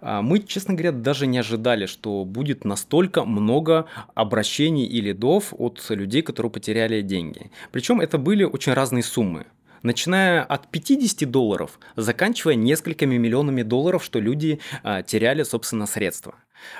А, 0.00 0.22
мы, 0.22 0.40
честно 0.40 0.74
говоря, 0.74 0.92
даже 0.92 1.26
не 1.26 1.38
ожидали, 1.38 1.86
что 1.86 2.24
будет 2.24 2.64
настолько 2.64 3.24
много 3.24 3.86
обращений 4.14 4.84
и 4.84 5.00
лидов 5.00 5.54
от 5.56 5.84
людей, 5.88 6.22
которые 6.22 6.52
потеряли 6.52 7.00
деньги. 7.00 7.50
Причем 7.72 8.00
это 8.00 8.18
были 8.18 8.44
очень 8.44 8.74
разные 8.74 9.02
суммы 9.02 9.46
начиная 9.84 10.42
от 10.42 10.66
50 10.68 11.30
долларов, 11.30 11.78
заканчивая 11.94 12.56
несколькими 12.56 13.16
миллионами 13.16 13.62
долларов, 13.62 14.02
что 14.02 14.18
люди 14.18 14.58
а, 14.82 15.02
теряли, 15.02 15.44
собственно, 15.44 15.86
средства. 15.86 16.34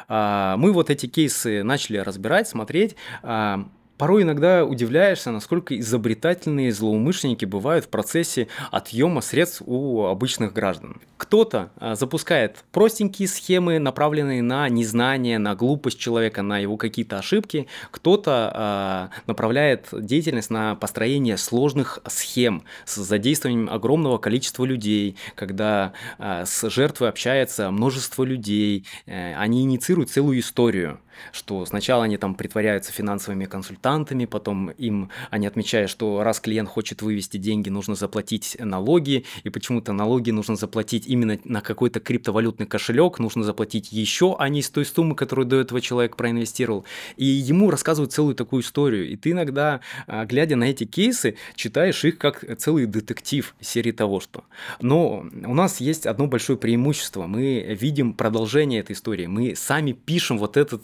А, 0.09 0.57
мы 0.57 0.73
вот 0.73 0.91
эти 0.91 1.07
кейсы 1.07 1.63
начали 1.63 1.99
разбирать, 1.99 2.49
смотреть. 2.49 2.97
А, 3.23 3.69
порой 3.99 4.23
иногда 4.23 4.65
удивляешься, 4.65 5.31
насколько 5.31 5.79
изобретательные 5.79 6.73
злоумышленники 6.73 7.45
бывают 7.45 7.87
в 7.87 7.89
процессе 7.89 8.49
отъема 8.71 9.21
средств 9.21 9.63
у 9.65 10.05
обычных 10.05 10.53
граждан. 10.53 11.01
Кто-то 11.17 11.71
а, 11.77 11.95
запускает 11.95 12.65
простенькие 12.73 13.29
схемы, 13.29 13.79
направленные 13.79 14.43
на 14.43 14.69
незнание, 14.69 15.39
на 15.39 15.55
глупость 15.55 15.99
человека, 15.99 16.43
на 16.43 16.59
его 16.59 16.77
какие-то 16.77 17.19
ошибки. 17.19 17.67
Кто-то 17.91 18.53
а, 18.55 19.11
направляет 19.27 19.89
деятельность 19.93 20.51
на 20.51 20.75
построение 20.75 21.37
сложных 21.37 22.01
схем 22.07 22.65
с 22.85 22.97
задействованием 22.97 23.71
огромного 23.71 24.19
количества 24.19 24.65
людей, 24.65 25.17
когда 25.35 25.93
а, 26.19 26.45
с 26.45 26.69
жертвой 26.69 27.09
общается 27.09 27.71
множество 27.71 28.25
людей, 28.25 28.87
э, 29.07 29.35
они 29.35 29.63
инициируют 29.63 30.11
целую 30.11 30.41
историю 30.41 30.99
что 31.33 31.65
сначала 31.67 32.05
они 32.05 32.17
там 32.17 32.35
притворяются 32.35 32.93
финансовыми 32.93 33.47
консультантами, 33.47 34.25
потом 34.25 34.71
им 34.71 35.11
они 35.31 35.47
отмечают, 35.47 35.91
что 35.91 36.23
раз 36.23 36.41
клиент 36.41 36.69
хочет 36.69 37.03
вывести 37.03 37.37
деньги, 37.37 37.69
нужно 37.69 37.95
заплатить 37.95 38.57
налоги, 38.59 39.25
и 39.43 39.51
почему-то 39.51 39.93
налоги 39.93 40.31
нужно 40.31 40.57
заплатить 40.57 41.07
именно 41.07 41.39
на 41.45 41.61
какой-то 41.61 42.01
криптовалютный 42.01 42.67
кошелек, 42.67 43.19
нужно 43.19 43.43
заплатить 43.43 43.93
еще, 43.93 44.37
а 44.39 44.49
не 44.49 44.63
с 44.63 44.71
той 44.71 44.85
суммы, 44.85 45.15
которую 45.15 45.47
до 45.47 45.57
этого 45.57 45.81
человек 45.81 46.17
проинвестировал. 46.17 46.85
И 47.17 47.25
ему 47.25 47.71
рассказывают 47.71 48.13
целую 48.13 48.35
такую 48.35 48.63
историю. 48.63 49.09
И 49.09 49.17
ты 49.17 49.31
иногда, 49.31 49.81
а, 50.07 50.25
глядя 50.25 50.57
на 50.57 50.65
эти 50.65 50.85
кейсы, 50.85 51.37
читаешь 51.55 52.05
их 52.05 52.19
как 52.19 52.45
целый 52.59 52.87
детектив 52.87 53.55
серии 53.61 53.93
того, 53.93 54.21
что. 54.21 54.45
Но 54.81 55.27
у 55.45 55.55
нас 55.55 55.81
есть 55.81 56.07
одно 56.07 56.27
большое 56.27 56.59
преимущество. 56.59 57.27
Мы 57.27 57.77
видим 57.81 58.13
продолжение 58.13 58.81
этой 58.81 58.93
истории. 58.93 59.27
Мы 59.27 59.55
сами 59.57 59.93
пишем 59.93 60.39
вот 60.39 60.57
этот 60.57 60.83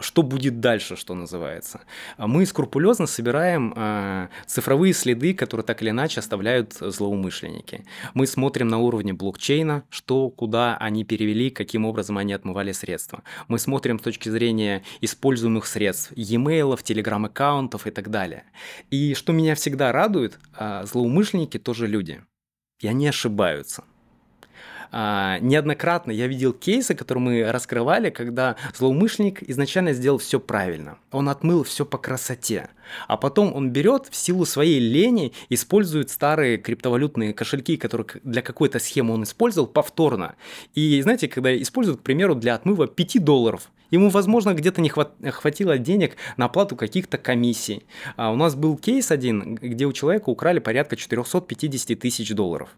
что 0.00 0.22
будет 0.22 0.60
дальше, 0.60 0.96
что 0.96 1.14
называется. 1.14 1.80
А 2.16 2.26
мы 2.26 2.46
скрупулезно 2.46 3.06
собираем 3.06 3.72
э, 3.76 4.28
цифровые 4.46 4.92
следы, 4.92 5.34
которые 5.34 5.64
так 5.64 5.82
или 5.82 5.90
иначе 5.90 6.20
оставляют 6.20 6.74
злоумышленники. 6.74 7.84
Мы 8.14 8.26
смотрим 8.26 8.68
на 8.68 8.78
уровне 8.78 9.12
блокчейна, 9.12 9.84
что, 9.90 10.30
куда 10.30 10.76
они 10.76 11.04
перевели, 11.04 11.50
каким 11.50 11.84
образом 11.84 12.18
они 12.18 12.32
отмывали 12.32 12.72
средства. 12.72 13.22
Мы 13.48 13.58
смотрим 13.58 13.98
с 13.98 14.02
точки 14.02 14.28
зрения 14.28 14.82
используемых 15.00 15.66
средств, 15.66 16.12
e-mail, 16.16 16.80
телеграм-аккаунтов 16.82 17.86
и 17.86 17.90
так 17.90 18.10
далее. 18.10 18.44
И 18.90 19.14
что 19.14 19.32
меня 19.32 19.54
всегда 19.54 19.92
радует, 19.92 20.38
э, 20.58 20.84
злоумышленники 20.86 21.58
тоже 21.58 21.86
люди. 21.86 22.22
И 22.80 22.88
они 22.88 23.06
ошибаются. 23.08 23.84
А, 24.92 25.38
неоднократно 25.40 26.10
я 26.10 26.26
видел 26.26 26.52
кейсы, 26.52 26.94
которые 26.94 27.22
мы 27.22 27.52
раскрывали, 27.52 28.10
когда 28.10 28.56
злоумышленник 28.74 29.42
изначально 29.48 29.92
сделал 29.92 30.18
все 30.18 30.40
правильно. 30.40 30.98
Он 31.12 31.28
отмыл 31.28 31.62
все 31.62 31.84
по 31.84 31.98
красоте. 31.98 32.68
А 33.06 33.16
потом 33.16 33.54
он 33.54 33.70
берет 33.70 34.08
в 34.10 34.16
силу 34.16 34.44
своей 34.44 34.80
лени, 34.80 35.32
использует 35.48 36.10
старые 36.10 36.58
криптовалютные 36.58 37.32
кошельки, 37.32 37.76
которые 37.76 38.06
для 38.24 38.42
какой-то 38.42 38.78
схемы 38.78 39.14
он 39.14 39.22
использовал 39.22 39.68
повторно. 39.68 40.34
И 40.74 41.00
знаете, 41.02 41.28
когда 41.28 41.56
используют, 41.56 42.00
к 42.00 42.02
примеру, 42.02 42.34
для 42.34 42.54
отмыва 42.54 42.86
5 42.86 43.24
долларов, 43.24 43.70
Ему, 43.90 44.08
возможно, 44.08 44.54
где-то 44.54 44.80
не 44.80 44.88
хват... 44.88 45.14
хватило 45.32 45.76
денег 45.76 46.16
на 46.36 46.44
оплату 46.44 46.76
каких-то 46.76 47.18
комиссий. 47.18 47.82
А 48.16 48.30
у 48.30 48.36
нас 48.36 48.54
был 48.54 48.76
кейс 48.76 49.10
один, 49.10 49.56
где 49.56 49.84
у 49.86 49.92
человека 49.92 50.30
украли 50.30 50.60
порядка 50.60 50.94
450 50.94 51.98
тысяч 51.98 52.30
долларов. 52.32 52.70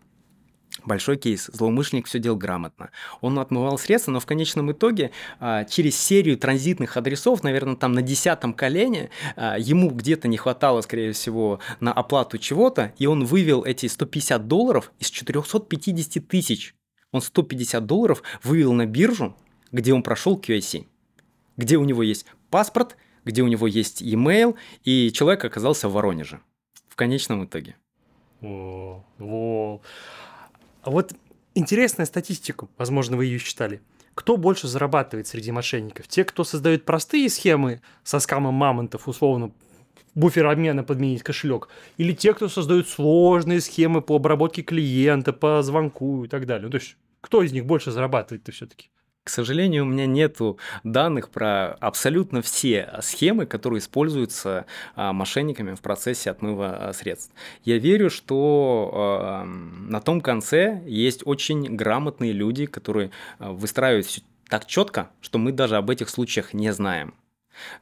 Большой 0.84 1.16
кейс. 1.16 1.48
Злоумышленник 1.52 2.06
все 2.06 2.18
делал 2.18 2.36
грамотно. 2.36 2.90
Он 3.20 3.38
отмывал 3.38 3.78
средства, 3.78 4.10
но 4.10 4.20
в 4.20 4.26
конечном 4.26 4.72
итоге 4.72 5.12
а, 5.38 5.64
через 5.64 5.96
серию 5.96 6.36
транзитных 6.36 6.96
адресов, 6.96 7.42
наверное, 7.42 7.76
там 7.76 7.92
на 7.92 8.02
десятом 8.02 8.52
колене, 8.52 9.10
а, 9.36 9.56
ему 9.58 9.90
где-то 9.90 10.28
не 10.28 10.36
хватало, 10.36 10.80
скорее 10.80 11.12
всего, 11.12 11.60
на 11.80 11.92
оплату 11.92 12.38
чего-то, 12.38 12.92
и 12.98 13.06
он 13.06 13.24
вывел 13.24 13.64
эти 13.64 13.86
150 13.86 14.48
долларов 14.48 14.92
из 14.98 15.10
450 15.10 16.26
тысяч. 16.26 16.74
Он 17.12 17.20
150 17.20 17.86
долларов 17.86 18.22
вывел 18.42 18.72
на 18.72 18.86
биржу, 18.86 19.36
где 19.70 19.92
он 19.94 20.02
прошел 20.02 20.38
QIC, 20.38 20.86
где 21.56 21.76
у 21.76 21.84
него 21.84 22.02
есть 22.02 22.26
паспорт, 22.50 22.96
где 23.24 23.42
у 23.42 23.46
него 23.46 23.66
есть 23.66 24.00
e-mail, 24.00 24.56
и 24.84 25.12
человек 25.12 25.44
оказался 25.44 25.88
в 25.88 25.92
Воронеже 25.92 26.40
в 26.88 26.96
конечном 26.96 27.44
итоге. 27.44 27.76
О, 28.42 29.04
о. 29.20 29.80
А 30.82 30.90
вот 30.90 31.12
интересная 31.54 32.06
статистика, 32.06 32.68
возможно, 32.76 33.16
вы 33.16 33.26
ее 33.26 33.38
читали. 33.38 33.80
Кто 34.14 34.36
больше 34.36 34.68
зарабатывает 34.68 35.26
среди 35.26 35.52
мошенников? 35.52 36.08
Те, 36.08 36.24
кто 36.24 36.44
создают 36.44 36.84
простые 36.84 37.30
схемы 37.30 37.80
со 38.02 38.18
скамом 38.18 38.54
мамонтов, 38.54 39.08
условно, 39.08 39.52
буфер 40.14 40.46
обмена 40.46 40.84
подменить 40.84 41.22
кошелек, 41.22 41.68
или 41.96 42.12
те, 42.12 42.34
кто 42.34 42.48
создают 42.48 42.88
сложные 42.88 43.60
схемы 43.60 44.02
по 44.02 44.16
обработке 44.16 44.62
клиента, 44.62 45.32
по 45.32 45.62
звонку 45.62 46.24
и 46.24 46.28
так 46.28 46.46
далее. 46.46 46.66
Ну, 46.66 46.70
то 46.70 46.78
есть 46.78 46.96
кто 47.20 47.42
из 47.42 47.52
них 47.52 47.64
больше 47.64 47.90
зарабатывает-то 47.92 48.52
все-таки? 48.52 48.90
К 49.24 49.30
сожалению, 49.30 49.84
у 49.84 49.86
меня 49.86 50.06
нету 50.06 50.58
данных 50.82 51.30
про 51.30 51.74
абсолютно 51.74 52.42
все 52.42 52.92
схемы, 53.02 53.46
которые 53.46 53.78
используются 53.78 54.66
а, 54.96 55.12
мошенниками 55.12 55.74
в 55.74 55.80
процессе 55.80 56.28
отмыва 56.28 56.88
а, 56.88 56.92
средств. 56.92 57.32
Я 57.64 57.78
верю, 57.78 58.10
что 58.10 58.90
а, 58.92 59.44
на 59.44 60.00
том 60.00 60.20
конце 60.20 60.82
есть 60.86 61.22
очень 61.24 61.76
грамотные 61.76 62.32
люди, 62.32 62.66
которые 62.66 63.12
выстраивают 63.38 64.06
все 64.06 64.22
так 64.48 64.66
четко, 64.66 65.10
что 65.20 65.38
мы 65.38 65.52
даже 65.52 65.76
об 65.76 65.88
этих 65.88 66.08
случаях 66.08 66.52
не 66.52 66.72
знаем. 66.72 67.14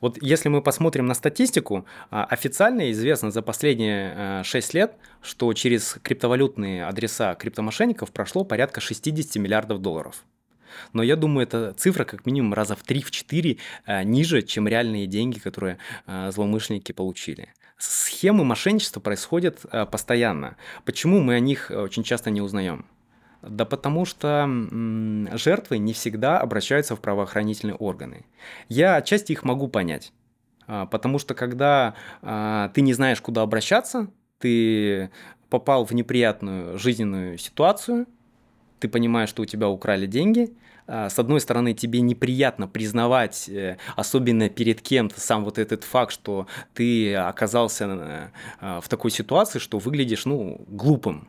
Вот 0.03 0.19
если 0.21 0.51
мы 0.51 0.61
посмотрим 0.61 1.07
на 1.07 1.15
статистику, 1.15 1.87
официально 2.11 2.91
известно 2.91 3.31
за 3.31 3.41
последние 3.41 4.43
6 4.45 4.75
лет, 4.75 4.97
что 5.23 5.53
через 5.55 5.97
криптовалютные 6.03 6.85
адреса 6.85 7.35
криптомошенников 7.35 8.13
прошло 8.13 8.45
порядка 8.45 8.81
60 8.81 9.37
миллиардов 9.37 9.81
долларов. 9.81 10.25
Но 10.93 11.03
я 11.03 11.17
думаю, 11.17 11.47
эта 11.47 11.73
цифра 11.75 12.05
как 12.05 12.27
минимум 12.27 12.55
раза 12.55 12.77
в 12.77 12.85
3-4 12.85 13.59
э, 13.87 14.03
ниже, 14.05 14.43
чем 14.43 14.69
реальные 14.69 15.07
деньги, 15.07 15.39
которые 15.39 15.79
э, 16.07 16.31
злоумышленники 16.33 16.93
получили. 16.93 17.53
Схемы 17.79 18.45
мошенничества 18.45 19.01
происходят 19.01 19.61
э, 19.71 19.87
постоянно. 19.87 20.57
Почему 20.85 21.21
мы 21.21 21.35
о 21.35 21.41
них 21.41 21.71
очень 21.75 22.03
часто 22.03 22.31
не 22.31 22.41
узнаем? 22.41 22.85
Да 23.43 23.65
потому 23.65 24.05
что 24.05 24.43
м, 24.45 25.29
жертвы 25.33 25.79
не 25.79 25.93
всегда 25.95 26.39
обращаются 26.39 26.95
в 26.95 27.01
правоохранительные 27.01 27.75
органы. 27.75 28.27
Я 28.69 28.97
отчасти 28.97 29.33
их 29.33 29.45
могу 29.45 29.69
понять. 29.69 30.13
Потому 30.67 31.19
что 31.19 31.35
когда 31.35 31.95
а, 32.23 32.69
ты 32.69 32.83
не 32.83 32.93
знаешь, 32.93 33.21
куда 33.21 33.43
обращаться, 33.43 34.09
ты 34.39 35.11
попал 35.49 35.85
в 35.85 35.91
неприятную 35.93 36.79
жизненную 36.79 37.39
ситуацию– 37.39 38.07
ты 38.81 38.89
понимаешь, 38.89 39.29
что 39.29 39.43
у 39.43 39.47
тебя 39.47 39.69
украли 39.69 40.07
деньги, 40.07 40.53
а, 40.93 41.09
с 41.09 41.21
одной 41.21 41.41
стороны, 41.41 41.73
тебе 41.73 42.01
неприятно 42.01 42.67
признавать, 42.67 43.49
э, 43.49 43.77
особенно 43.95 44.49
перед 44.49 44.81
кем-то, 44.81 45.21
сам 45.21 45.45
вот 45.45 45.57
этот 45.59 45.85
факт, 45.85 46.13
что 46.13 46.49
ты 46.75 47.15
оказался 47.15 47.85
э, 47.85 48.29
а, 48.61 48.81
в 48.81 48.89
такой 48.89 49.13
ситуации, 49.13 49.61
что 49.61 49.79
выглядишь, 49.79 50.25
ну, 50.25 50.61
глупым. 50.67 51.29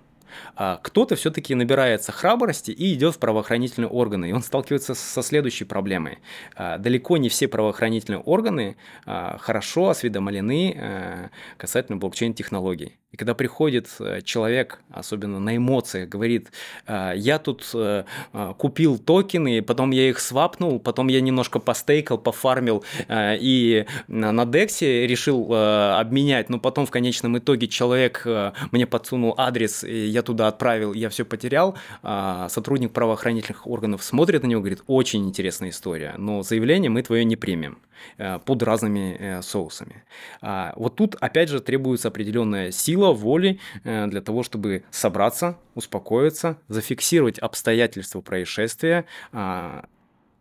А 0.56 0.80
кто-то 0.82 1.16
все-таки 1.16 1.54
набирается 1.54 2.12
храбрости 2.12 2.72
и 2.72 2.94
идет 2.94 3.16
в 3.16 3.20
правоохранительные 3.20 3.90
органы, 3.90 4.30
и 4.30 4.32
он 4.32 4.42
сталкивается 4.42 4.96
со 4.96 5.22
следующей 5.22 5.66
проблемой. 5.66 6.20
Далеко 6.58 7.18
не 7.18 7.28
все 7.28 7.50
правоохранительные 7.50 8.22
органы 8.22 8.78
хорошо 9.06 9.90
осведомлены 9.90 11.30
касательно 11.58 11.98
блокчейн-технологий. 11.98 13.01
И 13.12 13.18
когда 13.18 13.34
приходит 13.34 13.90
э, 14.00 14.22
человек, 14.22 14.80
особенно 14.90 15.40
на 15.40 15.58
эмоциях, 15.58 16.08
говорит, 16.08 16.52
«А, 16.88 17.12
я 17.14 17.40
тут 17.40 17.70
э, 17.74 18.06
а, 18.32 18.54
купил 18.54 18.98
токены, 18.98 19.62
потом 19.62 19.92
я 19.92 20.10
их 20.10 20.20
свапнул, 20.20 20.80
потом 20.80 21.10
я 21.10 21.20
немножко 21.20 21.60
постейкал, 21.60 22.18
пофармил 22.18 22.86
э, 23.10 23.38
и 23.38 23.86
на 24.08 24.46
Дексе 24.46 25.06
решил 25.08 25.54
обменять, 25.54 26.50
но 26.50 26.60
потом 26.60 26.86
в 26.86 26.92
конечном 26.92 27.38
итоге 27.38 27.68
человек 27.68 28.26
мне 28.72 28.86
подсунул 28.88 29.34
адрес, 29.38 29.84
я 29.84 30.22
туда 30.22 30.48
отправил, 30.48 30.94
я 30.94 31.10
все 31.10 31.26
потерял, 31.26 31.78
а, 32.04 32.48
сотрудник 32.50 32.92
правоохранительных 32.92 33.68
органов 33.68 34.04
смотрит 34.04 34.44
на 34.44 34.48
него, 34.48 34.62
говорит, 34.62 34.84
очень 34.88 35.28
интересная 35.28 35.70
история, 35.70 36.16
но 36.18 36.44
заявление 36.44 36.90
мы 36.90 37.02
твое 37.04 37.26
не 37.26 37.36
примем 37.36 37.80
под 38.18 38.64
разными 38.64 39.42
соусами. 39.42 40.04
Вот 40.42 40.96
тут 40.96 41.16
опять 41.16 41.50
же 41.50 41.60
требуется 41.60 42.08
определенная 42.08 42.72
сила, 42.72 43.02
сила 43.02 43.14
воли 43.14 43.60
э, 43.84 44.08
для 44.08 44.22
того, 44.22 44.44
чтобы 44.44 44.84
собраться, 44.92 45.58
успокоиться, 45.76 46.58
зафиксировать 46.68 47.40
обстоятельства 47.40 48.22
происшествия 48.22 49.06
а, 49.32 49.86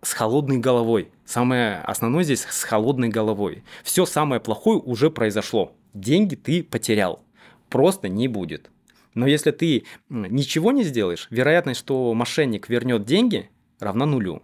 с 0.03 0.13
холодной 0.13 0.59
головой. 0.59 1.09
Самое 1.25 1.79
основное 1.79 2.25
здесь 2.25 2.43
с 2.43 2.65
холодной 2.65 3.09
головой. 3.09 3.63
Все 3.83 4.05
самое 4.05 4.41
плохое 4.41 4.79
уже 4.79 5.11
произошло. 5.11 5.73
Деньги 5.95 6.35
ты 6.35 6.63
потерял. 6.63 7.23
Просто 7.69 8.09
не 8.09 8.29
будет. 8.29 8.71
Но 9.15 9.27
если 9.27 9.53
ты 9.53 9.85
ничего 10.09 10.73
не 10.73 10.85
сделаешь, 10.85 11.29
вероятность, 11.31 11.81
что 11.81 12.13
мошенник 12.15 12.69
вернет 12.69 13.05
деньги, 13.05 13.49
равна 13.79 14.07
нулю. 14.07 14.43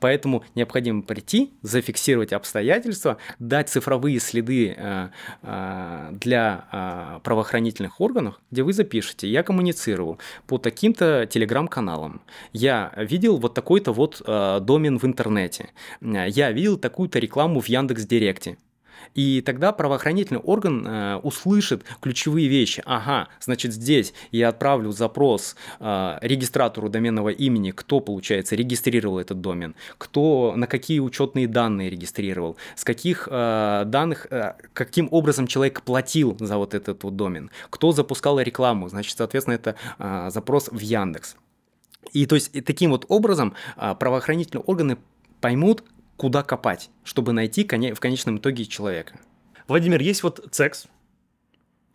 Поэтому 0.00 0.44
необходимо 0.54 1.02
прийти, 1.02 1.52
зафиксировать 1.62 2.32
обстоятельства, 2.32 3.18
дать 3.38 3.68
цифровые 3.68 4.20
следы 4.20 4.74
э, 4.76 5.08
э, 5.42 6.08
для 6.12 6.64
э, 6.72 7.20
правоохранительных 7.22 8.00
органов, 8.00 8.40
где 8.50 8.62
вы 8.62 8.72
запишете, 8.72 9.28
я 9.28 9.42
коммуницировал 9.42 10.18
по 10.46 10.58
таким-то 10.58 11.26
телеграм-каналам, 11.26 12.20
я 12.52 12.92
видел 12.96 13.38
вот 13.38 13.54
такой-то 13.54 13.92
вот 13.92 14.22
домен 14.24 14.98
в 14.98 15.04
интернете, 15.04 15.70
я 16.00 16.52
видел 16.52 16.76
такую-то 16.76 17.18
рекламу 17.18 17.60
в 17.60 17.68
Яндекс 17.68 18.04
Директе. 18.04 18.56
И 19.18 19.40
тогда 19.40 19.72
правоохранительный 19.72 20.38
орган 20.38 20.86
э, 20.86 21.16
услышит 21.16 21.82
ключевые 22.00 22.46
вещи. 22.46 22.84
Ага, 22.86 23.26
значит 23.40 23.72
здесь 23.72 24.14
я 24.30 24.48
отправлю 24.48 24.92
запрос 24.92 25.56
э, 25.80 26.18
регистратору 26.20 26.88
доменного 26.88 27.30
имени, 27.30 27.72
кто, 27.72 27.98
получается, 27.98 28.54
регистрировал 28.54 29.18
этот 29.18 29.40
домен, 29.40 29.74
кто 29.98 30.52
на 30.54 30.68
какие 30.68 31.00
учетные 31.00 31.48
данные 31.48 31.90
регистрировал, 31.90 32.56
с 32.76 32.84
каких 32.84 33.26
э, 33.28 33.82
данных, 33.86 34.28
э, 34.30 34.54
каким 34.72 35.08
образом 35.10 35.48
человек 35.48 35.82
платил 35.82 36.36
за 36.38 36.56
вот 36.56 36.74
этот 36.74 37.02
вот 37.02 37.16
домен, 37.16 37.50
кто 37.70 37.90
запускал 37.90 38.38
рекламу, 38.38 38.88
значит, 38.88 39.18
соответственно, 39.18 39.54
это 39.54 39.74
э, 39.98 40.30
запрос 40.30 40.68
в 40.70 40.78
Яндекс. 40.78 41.34
И 42.12 42.24
то 42.26 42.36
есть 42.36 42.54
и 42.54 42.60
таким 42.60 42.92
вот 42.92 43.04
образом 43.08 43.54
э, 43.78 43.96
правоохранительные 43.98 44.62
органы 44.62 44.96
поймут, 45.40 45.82
куда 46.18 46.42
копать, 46.42 46.90
чтобы 47.04 47.32
найти 47.32 47.64
в 47.64 48.00
конечном 48.00 48.36
итоге 48.36 48.66
человека. 48.66 49.18
Владимир, 49.68 50.02
есть 50.02 50.22
вот 50.22 50.46
CEX. 50.50 50.88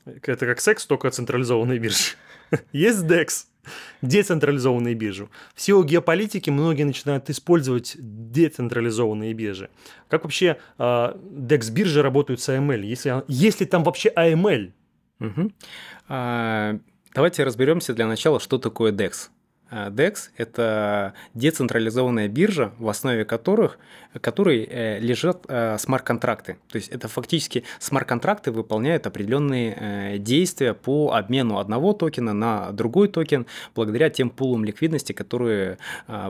Это 0.05 0.45
как 0.45 0.59
секс, 0.59 0.85
только 0.85 1.11
централизованные 1.11 1.77
биржи. 1.77 2.15
есть 2.71 3.03
DEX, 3.03 3.45
децентрализованные 4.01 4.95
биржи. 4.95 5.27
В 5.55 5.61
силу 5.61 5.83
геополитики 5.83 6.49
многие 6.49 6.83
начинают 6.83 7.29
использовать 7.29 7.95
децентрализованные 7.99 9.33
биржи. 9.33 9.69
Как 10.07 10.23
вообще 10.23 10.45
э, 10.47 10.55
а, 10.77 11.17
DEX-биржи 11.17 12.01
работают 12.01 12.41
с 12.41 12.49
AML? 12.49 12.81
Если, 12.81 13.23
если 13.27 13.65
там 13.65 13.83
вообще 13.83 14.09
AML? 14.09 14.71
Угу. 15.19 15.51
А, 16.09 16.77
давайте 17.13 17.43
разберемся 17.43 17.93
для 17.93 18.07
начала, 18.07 18.39
что 18.39 18.57
такое 18.57 18.91
DEX. 18.91 19.29
Э, 19.73 19.89
DEX– 19.89 20.29
это 20.37 21.13
децентрализованная 21.33 22.27
биржа, 22.27 22.73
в 22.77 22.87
основе 22.87 23.25
которых, 23.25 23.79
которой 24.21 24.67
э, 24.69 24.99
лежат 24.99 25.45
э, 25.47 25.77
смарт-контракты. 25.79 26.57
То 26.71 26.75
есть 26.77 26.89
это 26.89 27.07
фактически 27.07 27.63
смарт-контракты 27.79 28.51
выполняют 28.51 29.07
определенные 29.07 30.19
действия 30.19 30.73
по 30.73 31.13
обмену 31.13 31.57
одного 31.57 31.93
токена 31.93 32.33
на 32.33 32.71
другой 32.71 33.07
токен 33.07 33.47
благодаря 33.75 34.09
тем 34.09 34.29
пулам 34.29 34.63
ликвидности, 34.63 35.13
которые 35.13 35.77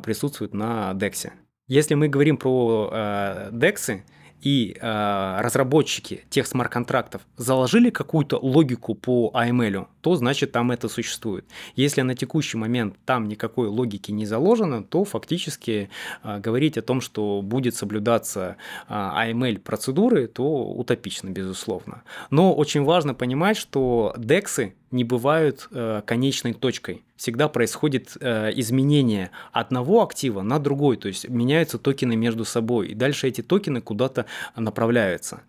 присутствуют 0.03 0.53
на 0.53 0.91
DEX. 0.93 1.31
Если 1.67 1.95
мы 1.95 2.07
говорим 2.07 2.37
про 2.37 3.49
DEX, 3.51 4.01
и 4.43 4.75
э, 4.79 5.41
разработчики 5.41 6.25
тех 6.29 6.45
смарт-контрактов 6.47 7.21
заложили 7.37 7.89
какую-то 7.89 8.37
логику 8.37 8.93
по 8.93 9.31
AML, 9.33 9.87
то 10.01 10.15
значит 10.15 10.51
там 10.51 10.71
это 10.71 10.89
существует. 10.89 11.45
Если 11.75 12.01
на 12.01 12.13
текущий 12.13 12.57
момент 12.57 12.95
там 13.05 13.27
никакой 13.27 13.67
логики 13.67 14.11
не 14.11 14.25
заложено, 14.25 14.83
то 14.83 15.05
фактически 15.05 15.89
э, 16.23 16.39
говорить 16.39 16.77
о 16.77 16.81
том, 16.81 16.99
что 16.99 17.41
будет 17.41 17.75
соблюдаться 17.75 18.57
э, 18.89 18.93
AML 18.93 19.59
процедуры, 19.59 20.27
то 20.27 20.43
утопично, 20.43 21.29
безусловно. 21.29 22.03
Но 22.29 22.53
очень 22.53 22.83
важно 22.83 23.13
понимать, 23.13 23.55
что 23.57 24.13
DEX 24.17 24.73
не 24.93 25.03
бывают 25.03 25.67
э, 25.71 26.01
конечной 26.05 26.53
точкой. 26.53 27.03
Всегда 27.17 27.49
происходит 27.49 28.15
э, 28.19 28.51
изменение 28.55 29.31
одного 29.51 30.03
актива 30.03 30.41
на 30.41 30.59
другой, 30.59 30.97
то 30.97 31.07
есть 31.07 31.27
меняются 31.27 31.77
токены 31.77 32.15
между 32.15 32.45
собой, 32.45 32.89
и 32.89 32.95
дальше 32.95 33.27
эти 33.27 33.41
токены 33.41 33.81
куда-то 33.81 34.25
направляются. 34.55 35.41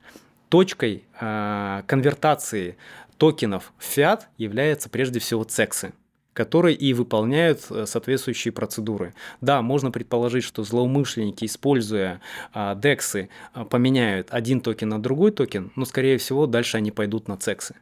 Точкой 0.49 1.05
э, 1.21 1.83
конвертации 1.87 2.77
токенов 3.19 3.73
в 3.79 3.85
фиат 3.85 4.29
является 4.39 4.89
прежде 4.89 5.21
всего 5.21 5.45
CEX 5.45 5.81
ы 5.81 5.93
которые 6.35 6.77
и 6.77 6.93
выполняют 6.93 7.61
э, 7.71 7.87
соответствующие 7.87 8.53
процедуры. 8.53 9.15
Да, 9.41 9.63
можно 9.63 9.91
предположить, 9.91 10.45
что 10.45 10.65
злоумышленники, 10.65 11.45
используя 11.47 12.21
а, 12.53 12.75
DEX 12.75 13.08
ы, 13.08 13.31
а, 13.53 13.65
поменяют 13.65 14.29
один 14.31 14.61
токен 14.61 14.89
на 14.89 15.01
другой 15.01 15.31
токен, 15.31 15.71
но, 15.77 15.85
скорее 15.85 16.19
всего, 16.19 16.47
дальше 16.47 16.77
они 16.77 16.91
пойдут 16.91 17.29
на 17.29 17.37
CEX 17.37 17.61
ы. 17.61 17.77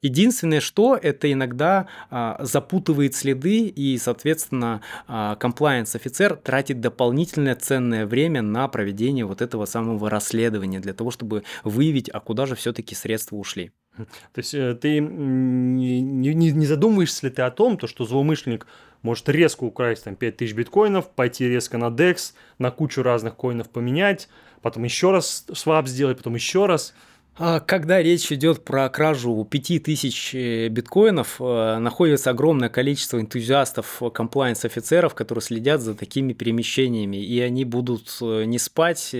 Единственное, 0.00 0.60
что 0.60 0.96
это 0.96 1.30
иногда 1.32 1.88
а, 2.10 2.38
запутывает 2.40 3.16
следы, 3.16 3.66
и, 3.66 3.98
соответственно, 3.98 4.80
а, 5.08 5.34
compliance-офицер 5.36 6.36
тратит 6.36 6.80
дополнительное 6.80 7.56
ценное 7.56 8.06
время 8.06 8.42
на 8.42 8.68
проведение 8.68 9.24
вот 9.24 9.42
этого 9.42 9.64
самого 9.64 10.08
расследования 10.08 10.78
для 10.78 10.94
того, 10.94 11.10
чтобы 11.10 11.42
выявить, 11.64 12.08
а 12.08 12.20
куда 12.20 12.46
же 12.46 12.54
все-таки 12.54 12.94
средства 12.94 13.36
ушли. 13.36 13.72
То 13.96 14.38
есть 14.38 14.54
э, 14.54 14.74
ты 14.74 15.00
не, 15.00 16.00
не, 16.00 16.32
не 16.32 16.66
задумываешься 16.66 17.26
ли 17.26 17.32
ты 17.32 17.42
о 17.42 17.50
том, 17.50 17.76
то, 17.76 17.86
что 17.86 18.04
злоумышленник 18.04 18.66
может 19.02 19.28
резко 19.28 19.64
украсть 19.64 20.04
там 20.04 20.16
5000 20.16 20.54
биткоинов, 20.54 21.10
пойти 21.10 21.48
резко 21.48 21.78
на 21.78 21.86
DEX, 21.86 22.34
на 22.58 22.70
кучу 22.70 23.02
разных 23.02 23.36
коинов 23.36 23.70
поменять, 23.70 24.28
потом 24.62 24.84
еще 24.84 25.10
раз 25.10 25.46
свап 25.52 25.88
сделать, 25.88 26.18
потом 26.18 26.34
еще 26.34 26.66
раз. 26.66 26.94
А 27.40 27.60
когда 27.60 28.02
речь 28.02 28.32
идет 28.32 28.64
про 28.64 28.88
кражу 28.88 29.46
5000 29.48 30.34
э, 30.34 30.68
биткоинов, 30.68 31.36
э, 31.40 31.78
находится 31.78 32.30
огромное 32.30 32.68
количество 32.68 33.20
энтузиастов, 33.20 34.02
э, 34.02 34.10
комплайенс-офицеров, 34.10 35.14
которые 35.14 35.42
следят 35.42 35.80
за 35.80 35.94
такими 35.94 36.32
перемещениями, 36.32 37.18
и 37.18 37.38
они 37.40 37.64
будут 37.64 38.20
не 38.20 38.58
спать, 38.58 39.14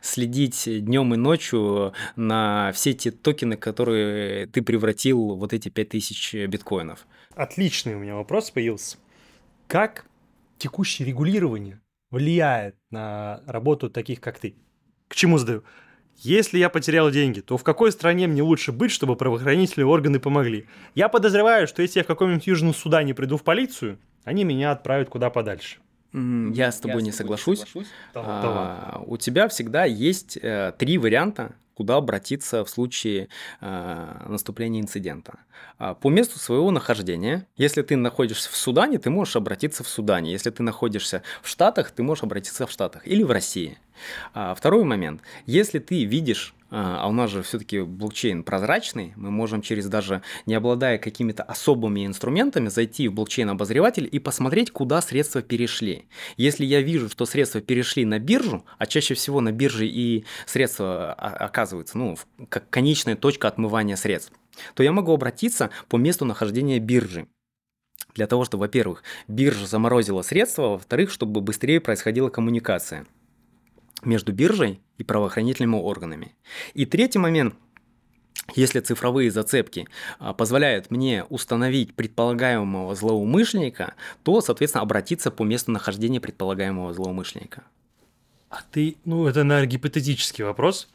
следить 0.00 0.62
днем 0.66 1.12
и 1.12 1.18
ночью 1.18 1.92
на 2.16 2.72
все 2.72 2.94
те 2.94 3.10
токены, 3.10 3.56
которые 3.58 4.46
ты 4.46 4.62
превратил 4.62 5.34
вот 5.34 5.52
эти 5.52 5.68
5000 5.68 6.46
биткоинов. 6.46 7.06
Отличный 7.34 7.96
у 7.96 7.98
меня 7.98 8.14
вопрос 8.14 8.50
появился. 8.50 8.96
Как 9.66 10.06
текущее 10.56 11.06
регулирование 11.06 11.82
влияет 12.10 12.76
на 12.90 13.42
работу 13.46 13.90
таких, 13.90 14.22
как 14.22 14.38
ты? 14.38 14.54
К 15.08 15.14
чему 15.14 15.36
задаю? 15.36 15.64
Если 16.16 16.58
я 16.58 16.68
потерял 16.68 17.10
деньги, 17.10 17.40
то 17.40 17.56
в 17.56 17.64
какой 17.64 17.90
стране 17.90 18.26
мне 18.28 18.42
лучше 18.42 18.70
быть, 18.72 18.92
чтобы 18.92 19.16
правоохранительные 19.16 19.86
органы 19.86 20.20
помогли? 20.20 20.66
Я 20.94 21.08
подозреваю, 21.08 21.66
что 21.66 21.82
если 21.82 22.00
я 22.00 22.04
в 22.04 22.06
каком-нибудь 22.06 22.46
Южном 22.46 22.74
Судане 22.74 23.14
приду 23.14 23.36
в 23.36 23.42
полицию, 23.42 23.98
они 24.24 24.44
меня 24.44 24.70
отправят 24.70 25.08
куда 25.08 25.30
подальше. 25.30 25.78
Я 26.12 26.70
с 26.70 26.78
тобой 26.78 27.00
я 27.00 27.06
не 27.06 27.12
с 27.12 27.16
тобой 27.16 27.38
соглашусь. 27.38 27.60
Не 27.60 27.66
соглашусь. 27.66 27.92
А, 28.14 29.02
у 29.06 29.16
тебя 29.16 29.48
всегда 29.48 29.84
есть 29.84 30.38
э, 30.40 30.72
три 30.78 30.98
варианта, 30.98 31.54
куда 31.74 31.96
обратиться 31.96 32.64
в 32.64 32.70
случае 32.70 33.28
э, 33.60 34.26
наступления 34.28 34.80
инцидента. 34.80 35.40
А, 35.78 35.94
по 35.94 36.10
месту 36.10 36.38
своего 36.38 36.70
нахождения, 36.70 37.46
если 37.56 37.82
ты 37.82 37.96
находишься 37.96 38.50
в 38.50 38.56
Судане, 38.56 38.98
ты 38.98 39.10
можешь 39.10 39.36
обратиться 39.36 39.82
в 39.82 39.88
Судане. 39.88 40.32
Если 40.32 40.50
ты 40.50 40.62
находишься 40.62 41.22
в 41.42 41.48
Штатах, 41.48 41.90
ты 41.90 42.02
можешь 42.02 42.24
обратиться 42.24 42.66
в 42.66 42.70
Штатах 42.70 43.06
или 43.06 43.22
в 43.22 43.30
России. 43.30 43.78
А, 44.34 44.54
второй 44.54 44.84
момент. 44.84 45.22
Если 45.46 45.78
ты 45.78 46.04
видишь 46.04 46.54
а, 46.74 47.02
а 47.02 47.08
у 47.08 47.12
нас 47.12 47.30
же 47.30 47.42
все-таки 47.42 47.82
блокчейн 47.82 48.42
прозрачный, 48.42 49.12
мы 49.16 49.30
можем 49.30 49.60
через 49.60 49.86
даже 49.86 50.22
не 50.46 50.54
обладая 50.54 50.96
какими-то 50.96 51.42
особыми 51.42 52.06
инструментами 52.06 52.68
зайти 52.68 53.08
в 53.08 53.12
блокчейн-обозреватель 53.12 54.08
и 54.10 54.18
посмотреть, 54.18 54.70
куда 54.70 55.02
средства 55.02 55.42
перешли. 55.42 56.06
Если 56.38 56.64
я 56.64 56.80
вижу, 56.80 57.10
что 57.10 57.26
средства 57.26 57.60
перешли 57.60 58.06
на 58.06 58.18
биржу, 58.18 58.64
а 58.78 58.86
чаще 58.86 59.12
всего 59.12 59.42
на 59.42 59.52
бирже 59.52 59.86
и 59.86 60.24
средства 60.46 61.12
оказываются, 61.12 61.98
ну, 61.98 62.16
как 62.48 62.70
конечная 62.70 63.16
точка 63.16 63.48
отмывания 63.48 63.96
средств, 63.96 64.32
то 64.74 64.82
я 64.82 64.92
могу 64.92 65.12
обратиться 65.12 65.68
по 65.90 65.98
месту 65.98 66.24
нахождения 66.24 66.78
биржи. 66.78 67.26
Для 68.14 68.26
того, 68.26 68.46
чтобы, 68.46 68.62
во-первых, 68.62 69.02
биржа 69.28 69.66
заморозила 69.66 70.22
средства, 70.22 70.68
во-вторых, 70.68 71.10
чтобы 71.10 71.42
быстрее 71.42 71.80
происходила 71.80 72.30
коммуникация 72.30 73.06
между 74.04 74.32
биржей 74.32 74.80
и 74.98 75.04
правоохранительными 75.04 75.76
органами. 75.76 76.34
И 76.74 76.86
третий 76.86 77.18
момент 77.18 77.54
если 78.54 78.80
цифровые 78.80 79.30
зацепки 79.30 79.86
а, 80.18 80.34
позволяют 80.34 80.90
мне 80.90 81.24
установить 81.24 81.94
предполагаемого 81.94 82.94
злоумышленника, 82.94 83.94
то, 84.24 84.40
соответственно, 84.40 84.82
обратиться 84.82 85.30
по 85.30 85.44
месту 85.44 85.70
нахождения 85.70 86.20
предполагаемого 86.20 86.92
злоумышленника. 86.92 87.62
А 88.50 88.60
ты, 88.70 88.96
ну, 89.04 89.26
это, 89.26 89.44
наверное, 89.44 89.70
гипотетический 89.70 90.44
вопрос. 90.44 90.90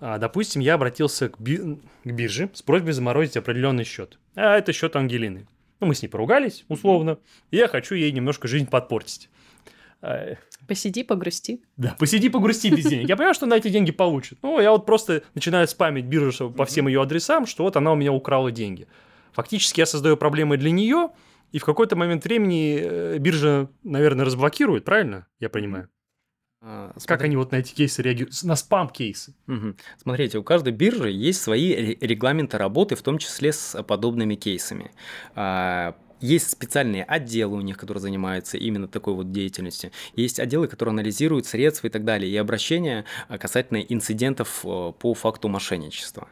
А, 0.00 0.18
допустим, 0.18 0.60
я 0.60 0.74
обратился 0.74 1.30
к, 1.30 1.40
би- 1.40 1.78
к 2.04 2.10
бирже 2.10 2.50
с 2.52 2.62
просьбой 2.62 2.92
заморозить 2.92 3.36
определенный 3.36 3.84
счет. 3.84 4.18
А 4.34 4.56
это 4.56 4.72
счет 4.72 4.94
Ангелины. 4.94 5.48
Ну, 5.80 5.88
мы 5.88 5.94
с 5.94 6.02
ней 6.02 6.08
поругались, 6.08 6.64
условно, 6.68 7.18
и 7.50 7.56
я 7.56 7.68
хочу 7.68 7.94
ей 7.94 8.12
немножко 8.12 8.48
жизнь 8.48 8.68
подпортить. 8.68 9.28
А, 10.66 10.68
Посиди, 10.68 11.02
погрусти. 11.04 11.62
Да, 11.76 11.96
посиди, 11.98 12.28
погрусти 12.28 12.70
без 12.70 12.84
денег. 12.84 13.08
Я 13.08 13.16
понимаю, 13.16 13.34
что 13.34 13.46
на 13.46 13.54
эти 13.54 13.68
деньги 13.68 13.92
получит. 13.92 14.38
Ну, 14.42 14.60
я 14.60 14.70
вот 14.70 14.86
просто 14.86 15.22
начинаю 15.34 15.66
спамить 15.68 16.06
биржу 16.06 16.50
по 16.50 16.64
всем 16.64 16.88
ее 16.88 17.02
адресам, 17.02 17.46
что 17.46 17.64
вот 17.64 17.76
она 17.76 17.92
у 17.92 17.96
меня 17.96 18.12
украла 18.12 18.50
деньги. 18.50 18.86
Фактически 19.32 19.80
я 19.80 19.86
создаю 19.86 20.16
проблемы 20.16 20.56
для 20.56 20.70
нее, 20.70 21.10
и 21.52 21.58
в 21.58 21.64
какой-то 21.64 21.94
момент 21.96 22.24
времени 22.24 22.78
э, 22.80 23.18
биржа, 23.18 23.68
наверное, 23.82 24.24
разблокирует, 24.24 24.84
правильно? 24.84 25.26
Я 25.38 25.48
понимаю. 25.48 25.88
А, 26.62 26.92
как 27.04 27.22
они 27.22 27.36
вот 27.36 27.52
на 27.52 27.56
эти 27.56 27.74
кейсы 27.74 28.02
реагируют? 28.02 28.42
На 28.42 28.56
спам-кейсы. 28.56 29.34
Угу. 29.46 29.76
Смотрите, 30.02 30.38
у 30.38 30.42
каждой 30.42 30.72
биржи 30.72 31.10
есть 31.10 31.40
свои 31.40 31.96
регламенты 32.00 32.58
работы, 32.58 32.96
в 32.96 33.02
том 33.02 33.18
числе 33.18 33.52
с 33.52 33.80
подобными 33.82 34.34
кейсами. 34.34 34.90
Есть 36.20 36.50
специальные 36.50 37.04
отделы 37.04 37.58
у 37.58 37.60
них, 37.60 37.76
которые 37.76 38.00
занимаются 38.00 38.56
именно 38.56 38.88
такой 38.88 39.14
вот 39.14 39.32
деятельностью. 39.32 39.90
Есть 40.14 40.40
отделы, 40.40 40.66
которые 40.66 40.92
анализируют 40.92 41.46
средства 41.46 41.88
и 41.88 41.90
так 41.90 42.04
далее, 42.04 42.30
и 42.30 42.36
обращения 42.36 43.04
а, 43.28 43.36
касательно 43.36 43.78
инцидентов 43.78 44.64
э, 44.64 44.92
по 44.98 45.14
факту 45.14 45.48
мошенничества. 45.48 46.28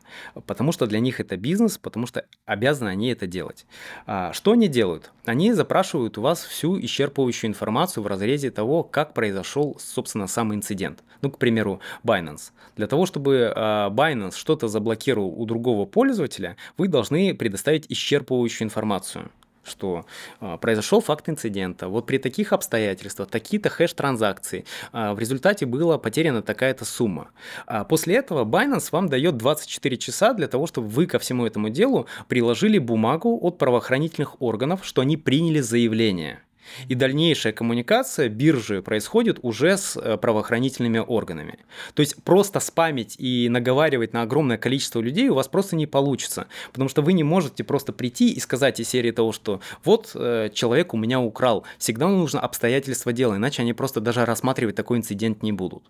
Потому 0.47 0.73
что 0.73 0.87
для 0.87 1.01
них 1.01 1.21
это 1.21 1.37
бизнес, 1.37 1.77
потому 1.77 2.07
что 2.07 2.25
обязаны 2.47 2.89
они 2.89 3.09
это 3.09 3.27
делать. 3.27 3.67
А, 4.07 4.33
что 4.33 4.53
они 4.53 4.69
делают? 4.69 5.13
Они 5.27 5.53
запрашивают 5.53 6.17
у 6.17 6.23
вас 6.23 6.45
всю 6.45 6.79
исчерпывающую 6.81 7.47
информацию 7.47 8.03
в 8.03 8.07
разрезе 8.07 8.51
того, 8.51 8.85
как 8.85 9.13
произошел, 9.13 9.77
собственно, 9.79 10.27
сам 10.27 10.55
инцидент. 10.55 11.05
Ну, 11.21 11.31
к 11.31 11.39
примеру, 11.39 11.81
Binance. 12.03 12.53
Для 12.77 12.87
того, 12.87 13.05
чтобы 13.05 13.53
а, 13.55 13.91
Binance 13.91 14.37
что-то 14.37 14.69
заблокировал 14.69 15.29
у 15.29 15.45
другого 15.45 15.85
пользователя, 15.85 16.57
вы 16.79 16.89
должны 16.89 17.35
предоставить 17.35 17.87
исчерпывающую 17.91 18.63
информацию 18.63 19.31
что 19.65 20.07
э, 20.41 20.59
произошел 20.61 21.01
факт 21.01 21.29
инцидента. 21.29 21.89
Вот 21.89 22.07
при 22.07 22.19
таких 22.19 22.53
обстоятельствах, 22.53 23.29
такие-то 23.29 23.69
хэш-транзакции, 23.69 24.65
э, 24.93 25.13
в 25.13 25.19
результате 25.19 25.67
была 25.67 25.99
потеряна 25.99 26.43
такая-то 26.43 26.85
сумма. 26.85 27.31
А 27.67 27.85
после 27.85 28.17
этого 28.17 28.45
Binance 28.45 28.89
вам 28.93 29.09
дает 29.09 29.37
24 29.37 29.97
часа 29.97 30.33
для 30.33 30.49
того, 30.49 30.67
чтобы 30.67 30.89
вы 30.89 31.07
ко 31.07 31.19
всему 31.19 31.47
этому 31.47 31.69
делу 31.69 32.07
приложили 32.29 32.79
бумагу 32.79 33.39
от 33.43 33.59
правоохранительных 33.59 34.41
органов, 34.41 34.81
что 34.85 35.03
они 35.03 35.17
приняли 35.17 35.61
заявление. 35.61 36.41
И 36.89 36.95
дальнейшая 36.95 37.53
коммуникация 37.53 38.29
биржи 38.29 38.83
происходит 38.83 39.39
уже 39.43 39.77
с 39.77 39.97
э, 39.97 40.17
правоохранительными 40.17 40.99
органами. 40.99 41.59
То 41.95 42.01
есть 42.01 42.23
просто 42.23 42.61
спамить 42.61 43.17
и 43.19 43.49
наговаривать 43.49 44.13
на 44.13 44.23
огромное 44.23 44.59
количество 44.59 45.01
людей 45.01 45.29
у 45.29 45.35
вас 45.35 45.49
просто 45.49 45.77
не 45.77 45.87
получится. 45.87 46.47
Потому 46.73 46.89
что 46.89 47.03
вы 47.03 47.13
не 47.13 47.25
можете 47.25 47.65
просто 47.65 47.93
прийти 47.93 48.31
и 48.33 48.41
сказать 48.41 48.81
из 48.81 48.89
серии 48.89 49.11
того, 49.11 49.33
что 49.33 49.61
вот 49.85 50.13
э, 50.15 50.51
человек 50.53 50.95
у 50.95 50.97
меня 50.97 51.21
украл. 51.21 51.65
Всегда 51.79 52.09
нужно 52.09 52.41
обстоятельства 52.41 53.13
дела, 53.13 53.37
иначе 53.37 53.63
они 53.63 53.73
просто 53.73 54.01
даже 54.01 54.25
рассматривать 54.25 54.77
такой 54.77 54.99
инцидент 54.99 55.43
не 55.43 55.53
будут. 55.53 55.85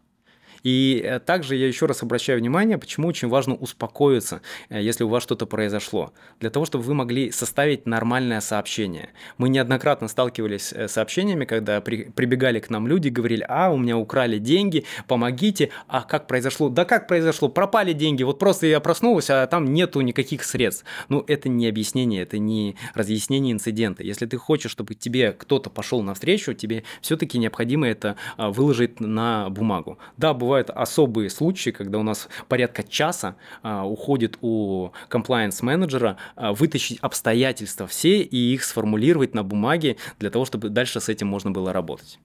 И 0.64 1.02
э, 1.04 1.20
также 1.20 1.54
я 1.54 1.68
еще 1.68 1.86
раз 1.86 2.02
обращаю 2.02 2.40
внимание, 2.40 2.78
почему 2.78 3.06
очень 3.06 3.28
важно 3.28 3.54
успокоиться, 3.54 4.40
э, 4.70 4.82
если 4.82 5.04
у 5.04 5.08
вас 5.08 5.22
что-то 5.22 5.46
произошло. 5.46 6.12
Для 6.40 6.50
того, 6.50 6.64
чтобы 6.64 6.84
вы 6.84 6.94
могли 6.94 7.30
составить 7.30 7.86
нормальное 7.86 8.40
сообщение. 8.40 9.10
Мы 9.38 9.50
неоднократно 9.50 10.08
сталкивались 10.08 10.72
э, 10.72 10.88
с 10.88 10.92
сообщениями, 10.92 11.44
когда 11.44 11.80
при, 11.80 12.04
прибегали 12.04 12.60
к 12.60 12.70
нам 12.70 12.88
люди, 12.88 13.08
говорили, 13.08 13.44
а, 13.48 13.70
у 13.70 13.76
меня 13.76 13.98
украли 13.98 14.38
деньги, 14.38 14.84
помогите, 15.06 15.70
а 15.86 16.02
как 16.02 16.26
произошло? 16.26 16.70
Да 16.70 16.84
как 16.86 17.06
произошло? 17.08 17.48
Пропали 17.48 17.92
деньги, 17.92 18.22
вот 18.22 18.38
просто 18.38 18.66
я 18.66 18.80
проснулся, 18.80 19.42
а 19.42 19.46
там 19.46 19.74
нету 19.74 20.00
никаких 20.00 20.44
средств. 20.44 20.84
Ну, 21.10 21.22
это 21.26 21.50
не 21.50 21.68
объяснение, 21.68 22.22
это 22.22 22.38
не 22.38 22.76
разъяснение 22.94 23.52
инцидента. 23.52 24.02
Если 24.02 24.24
ты 24.24 24.38
хочешь, 24.38 24.70
чтобы 24.70 24.94
тебе 24.94 25.32
кто-то 25.32 25.68
пошел 25.68 26.02
навстречу, 26.02 26.54
тебе 26.54 26.84
все-таки 27.02 27.36
необходимо 27.38 27.86
это 27.86 28.16
а, 28.38 28.50
выложить 28.50 29.00
на 29.00 29.50
бумагу. 29.50 29.98
Да, 30.16 30.32
бывает 30.32 30.53
бывают 30.54 30.70
особые 30.70 31.30
случаи, 31.30 31.70
когда 31.70 31.98
у 31.98 32.04
нас 32.04 32.28
порядка 32.46 32.84
часа 32.84 33.34
а, 33.62 33.84
уходит 33.84 34.38
у 34.40 34.90
комплайенс-менеджера 35.08 36.16
а, 36.36 36.52
вытащить 36.52 37.00
обстоятельства 37.00 37.88
все 37.88 38.20
и 38.22 38.54
их 38.54 38.62
сформулировать 38.62 39.34
на 39.34 39.42
бумаге 39.42 39.96
для 40.20 40.30
того, 40.30 40.44
чтобы 40.44 40.68
дальше 40.68 41.00
с 41.00 41.08
этим 41.08 41.26
можно 41.26 41.50
было 41.50 41.72
работать. 41.72 42.20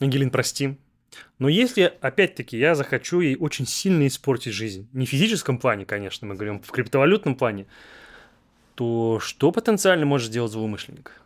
Ангелин, 0.00 0.30
прости, 0.30 0.78
но 1.38 1.50
если, 1.50 1.92
опять-таки, 2.00 2.56
я 2.56 2.74
захочу 2.74 3.20
ей 3.20 3.36
очень 3.36 3.66
сильно 3.66 4.06
испортить 4.06 4.54
жизнь, 4.54 4.88
не 4.94 5.04
в 5.04 5.10
физическом 5.10 5.58
плане, 5.58 5.84
конечно, 5.84 6.26
мы 6.26 6.36
говорим 6.36 6.62
в 6.62 6.70
криптовалютном 6.70 7.34
плане, 7.34 7.66
то 8.76 9.20
что 9.20 9.52
потенциально 9.52 10.06
может 10.06 10.28
сделать 10.28 10.52
злоумышленник? 10.52 11.20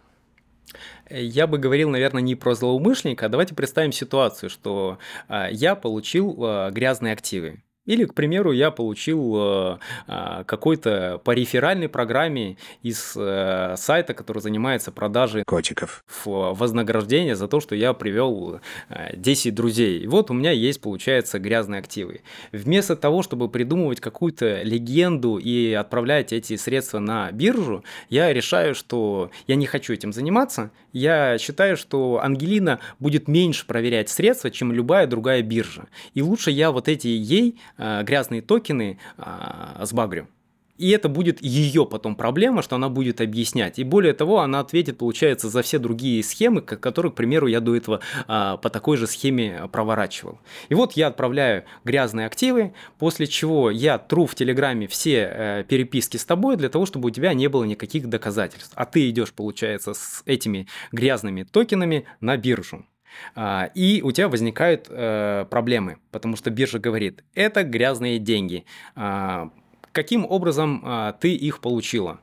Я 1.11 1.47
бы 1.47 1.59
говорил, 1.59 1.91
наверное, 1.91 2.23
не 2.23 2.37
про 2.37 2.55
злоумышленника, 2.55 3.27
а 3.27 3.29
давайте 3.29 3.55
представим 3.55 3.93
ситуацию, 3.93 4.49
что 4.49 4.99
а, 5.29 5.49
я 5.51 5.75
получил 5.75 6.37
а, 6.39 6.71
грязные 6.71 7.13
активы. 7.13 7.63
Или, 7.87 8.05
к 8.05 8.13
примеру, 8.13 8.53
я 8.53 8.71
получил 8.71 9.37
э, 9.37 9.79
а, 10.07 10.45
какой-то 10.45 11.21
по 11.25 11.31
реферальной 11.31 11.89
программе 11.89 12.59
из 12.83 13.15
э, 13.17 13.75
сайта, 13.79 14.13
который 14.13 14.43
занимается 14.43 14.93
продажей 14.93 15.45
котиков 15.47 16.05
в 16.07 16.53
вознаграждение 16.53 17.37
за 17.37 17.49
то, 17.49 17.59
что 17.59 17.75
я 17.75 17.95
привел 17.95 18.61
10 19.15 19.47
э, 19.47 19.51
друзей. 19.51 20.01
И 20.01 20.07
вот 20.07 20.31
у 20.31 20.35
меня 20.35 20.51
есть, 20.51 20.83
получается, 20.83 21.39
грязные 21.39 21.79
активы. 21.79 22.21
Вместо 22.53 22.97
того, 22.97 23.23
чтобы 23.23 23.49
придумывать 23.49 24.01
какую-то 24.01 24.63
легенду 24.63 25.39
и 25.39 25.73
отправлять 25.73 26.35
эти 26.35 26.57
средства 26.57 26.99
на 26.99 27.33
биржу, 27.33 27.83
я 28.11 28.31
решаю, 28.35 28.75
что 28.75 29.31
я 29.47 29.57
не 29.57 29.65
хочу 29.65 29.95
этим 29.95 30.13
заниматься. 30.13 30.71
Я 30.93 31.39
считаю, 31.39 31.79
что 31.79 32.21
Ангелина 32.23 32.79
будет 32.99 33.27
меньше 33.27 33.67
проверять 33.67 34.11
средства, 34.11 34.51
чем 34.51 34.71
любая 34.71 35.07
другая 35.07 35.41
биржа. 35.41 35.87
И 36.13 36.21
лучше 36.21 36.51
я 36.51 36.73
вот 36.73 36.87
эти 36.87 37.07
ей 37.07 37.59
грязные 38.03 38.43
токены 38.43 38.99
э, 39.19 39.85
сбагрю. 39.85 40.29
И 40.81 40.89
это 40.93 41.11
будет 41.11 41.43
ее 41.43 41.85
потом 41.85 42.17
проблема, 42.17 42.63
что 42.63 42.77
она 42.77 42.89
будет 42.89 43.21
объяснять. 43.21 43.79
И 43.79 43.85
более 43.85 44.15
того, 44.15 44.41
она 44.41 44.61
ответит, 44.61 44.97
получается, 44.97 45.51
за 45.51 45.61
все 45.61 45.79
другие 45.79 46.23
схемы, 46.25 46.63
которые, 46.63 47.13
к 47.13 47.17
примеру, 47.17 47.49
я 47.49 47.61
до 47.61 47.77
этого 47.77 48.01
а, 48.27 48.57
по 48.57 48.71
такой 48.71 48.97
же 48.97 49.07
схеме 49.07 49.69
проворачивал. 49.71 50.41
И 50.71 50.75
вот 50.75 50.95
я 50.95 51.09
отправляю 51.09 51.65
грязные 51.85 52.27
активы, 52.27 52.73
после 52.99 53.27
чего 53.27 53.71
я 53.71 53.99
тру 53.99 54.25
в 54.25 54.35
Телеграме 54.35 54.87
все 54.87 55.31
э, 55.31 55.65
переписки 55.69 56.17
с 56.17 56.25
тобой 56.25 56.57
для 56.57 56.71
того, 56.71 56.87
чтобы 56.87 57.09
у 57.09 57.11
тебя 57.11 57.35
не 57.35 57.49
было 57.49 57.65
никаких 57.65 58.09
доказательств. 58.09 58.73
А 58.75 58.87
ты 58.87 59.11
идешь, 59.11 59.35
получается, 59.35 59.93
с 59.93 60.23
этими 60.25 60.67
грязными 60.93 61.43
токенами 61.43 62.07
на 62.21 62.39
биржу. 62.39 62.87
А, 63.35 63.71
и 63.75 64.03
у 64.03 64.13
тебя 64.13 64.29
возникают 64.29 64.87
э, 64.89 65.47
проблемы, 65.51 65.99
потому 66.11 66.37
что 66.37 66.51
биржа 66.51 66.79
говорит, 66.79 67.25
это 67.35 67.63
грязные 67.63 68.19
деньги. 68.19 68.65
А, 68.95 69.51
каким 69.93 70.25
образом 70.25 70.83
а, 70.85 71.13
ты 71.13 71.35
их 71.35 71.61
получила? 71.61 72.21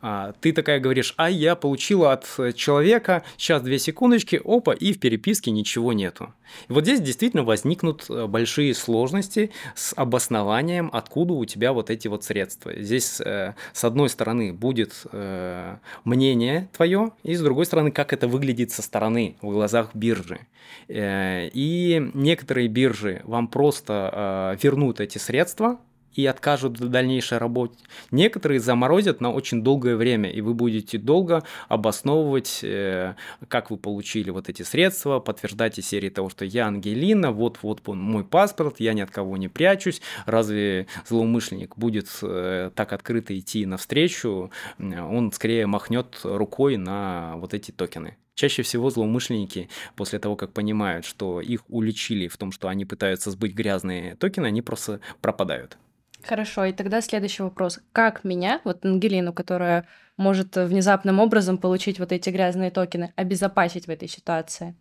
А, 0.00 0.32
ты 0.40 0.52
такая 0.52 0.78
говоришь, 0.78 1.14
а 1.16 1.28
я 1.30 1.56
получила 1.56 2.12
от 2.12 2.24
человека, 2.54 3.24
сейчас 3.36 3.62
две 3.62 3.78
секундочки, 3.78 4.40
опа, 4.44 4.72
и 4.72 4.92
в 4.92 5.00
переписке 5.00 5.50
ничего 5.50 5.92
нету. 5.92 6.32
И 6.68 6.72
вот 6.72 6.84
здесь 6.84 7.00
действительно 7.00 7.42
возникнут 7.42 8.06
э, 8.08 8.26
большие 8.26 8.74
сложности 8.74 9.50
с 9.74 9.92
обоснованием, 9.96 10.90
откуда 10.92 11.34
у 11.34 11.44
тебя 11.44 11.72
вот 11.72 11.90
эти 11.90 12.08
вот 12.08 12.24
средства. 12.24 12.72
Здесь 12.76 13.20
э, 13.20 13.54
с 13.72 13.84
одной 13.84 14.08
стороны 14.08 14.52
будет 14.52 15.06
э, 15.10 15.76
мнение 16.04 16.68
твое, 16.76 17.12
и 17.24 17.34
с 17.34 17.40
другой 17.40 17.66
стороны, 17.66 17.90
как 17.90 18.12
это 18.12 18.28
выглядит 18.28 18.70
со 18.70 18.82
стороны 18.82 19.36
в 19.42 19.50
глазах 19.50 19.90
биржи. 19.94 20.40
И 20.88 22.10
некоторые 22.14 22.68
биржи 22.68 23.22
вам 23.24 23.48
просто 23.48 24.58
вернут 24.62 25.00
эти 25.00 25.16
средства, 25.16 25.78
и 26.18 26.26
откажут 26.26 26.80
в 26.80 26.88
дальнейшей 26.88 27.38
работе. 27.38 27.78
Некоторые 28.10 28.58
заморозят 28.58 29.20
на 29.20 29.32
очень 29.32 29.62
долгое 29.62 29.94
время, 29.94 30.28
и 30.28 30.40
вы 30.40 30.52
будете 30.52 30.98
долго 30.98 31.44
обосновывать, 31.68 32.58
э, 32.64 33.14
как 33.46 33.70
вы 33.70 33.76
получили 33.76 34.30
вот 34.30 34.48
эти 34.48 34.62
средства, 34.62 35.20
подтверждать 35.20 35.78
из 35.78 35.86
серии 35.86 36.08
того, 36.08 36.28
что 36.28 36.44
я 36.44 36.66
Ангелина, 36.66 37.30
вот-вот 37.30 37.86
мой 37.86 38.24
паспорт, 38.24 38.80
я 38.80 38.94
ни 38.94 39.00
от 39.00 39.12
кого 39.12 39.36
не 39.36 39.46
прячусь. 39.46 40.02
Разве 40.26 40.88
злоумышленник 41.06 41.76
будет 41.76 42.08
э, 42.22 42.72
так 42.74 42.92
открыто 42.92 43.38
идти 43.38 43.64
навстречу? 43.64 44.50
Он 44.80 45.30
скорее 45.30 45.66
махнет 45.68 46.18
рукой 46.24 46.78
на 46.78 47.36
вот 47.36 47.54
эти 47.54 47.70
токены. 47.70 48.16
Чаще 48.34 48.62
всего 48.62 48.90
злоумышленники 48.90 49.68
после 49.94 50.18
того, 50.18 50.34
как 50.34 50.52
понимают, 50.52 51.04
что 51.04 51.40
их 51.40 51.60
уличили 51.68 52.26
в 52.26 52.36
том, 52.36 52.50
что 52.50 52.66
они 52.66 52.84
пытаются 52.84 53.30
сбыть 53.30 53.54
грязные 53.54 54.16
токены, 54.16 54.46
они 54.46 54.62
просто 54.62 54.98
пропадают. 55.20 55.78
Хорошо, 56.22 56.64
и 56.64 56.72
тогда 56.72 57.00
следующий 57.00 57.42
вопрос. 57.42 57.80
Как 57.92 58.24
меня, 58.24 58.60
вот 58.64 58.84
Ангелину, 58.84 59.32
которая 59.32 59.86
может 60.18 60.56
э, 60.56 60.66
внезапным 60.66 61.20
образом 61.20 61.56
получить 61.56 61.98
вот 61.98 62.12
эти 62.12 62.28
грязные 62.28 62.70
токены, 62.70 63.12
обезопасить 63.16 63.86
в 63.86 63.88
этой 63.88 64.08
ситуации? 64.08 64.74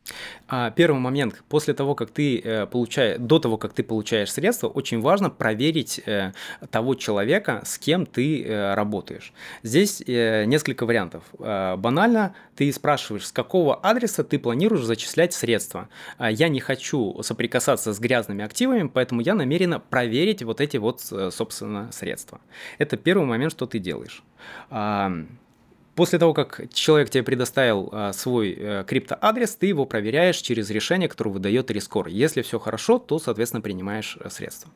А, 0.47 0.71
первый 0.71 0.99
момент. 0.99 1.43
После 1.47 1.73
того, 1.73 1.95
как 1.95 2.09
ты 2.11 2.39
э, 2.39 2.65
получаешь, 2.65 3.17
до 3.19 3.39
того, 3.39 3.57
как 3.57 3.73
ты 3.73 3.83
получаешь 3.83 4.31
средства, 4.31 4.67
очень 4.67 4.99
важно 4.99 5.29
проверить 5.29 6.01
э, 6.05 6.33
того 6.71 6.95
человека, 6.95 7.61
с 7.65 7.77
кем 7.77 8.05
ты 8.05 8.73
работаешь. 8.73 9.31
Здесь 9.61 10.01
несколько 10.07 10.85
вариантов. 10.85 11.23
Банально, 11.37 12.33
ты 12.55 12.73
спрашиваешь, 12.73 13.27
с 13.27 13.31
какого 13.31 13.75
адреса 13.75 14.23
ты 14.23 14.39
планируешь 14.39 14.83
зачислять 14.83 15.33
средства. 15.33 15.89
Э, 16.17 16.29
я 16.31 16.49
не 16.49 16.59
хочу 16.59 17.21
соприкасаться 17.21 17.93
с 17.93 17.99
грязными 17.99 18.43
активами, 18.43 18.89
поэтому 18.91 19.21
я 19.21 19.35
намерена 19.35 19.79
проверить 19.79 20.41
вот 20.41 20.59
эти 20.59 20.77
вот, 20.77 21.01
собственно, 21.01 21.91
средства. 21.91 22.41
Это 22.79 22.97
первый 22.97 23.25
момент, 23.27 23.51
что 23.51 23.67
ты 23.67 23.77
делаешь. 23.77 24.23
После 25.97 26.19
того, 26.19 26.35
как 26.35 26.61
человек 26.71 27.09
тебе 27.09 27.23
предоставил 27.23 27.89
а, 27.91 28.13
свой 28.13 28.55
а, 28.55 28.83
криптоадрес, 28.83 29.55
ты 29.55 29.65
его 29.65 29.87
проверяешь 29.87 30.37
через 30.37 30.69
решение, 30.69 31.09
которое 31.09 31.31
выдает 31.31 31.71
Рискор. 31.71 32.07
Если 32.07 32.43
все 32.43 32.59
хорошо, 32.59 32.99
то, 32.99 33.17
соответственно, 33.17 33.61
принимаешь 33.61 34.15
э, 34.19 34.29
средства. 34.29 34.69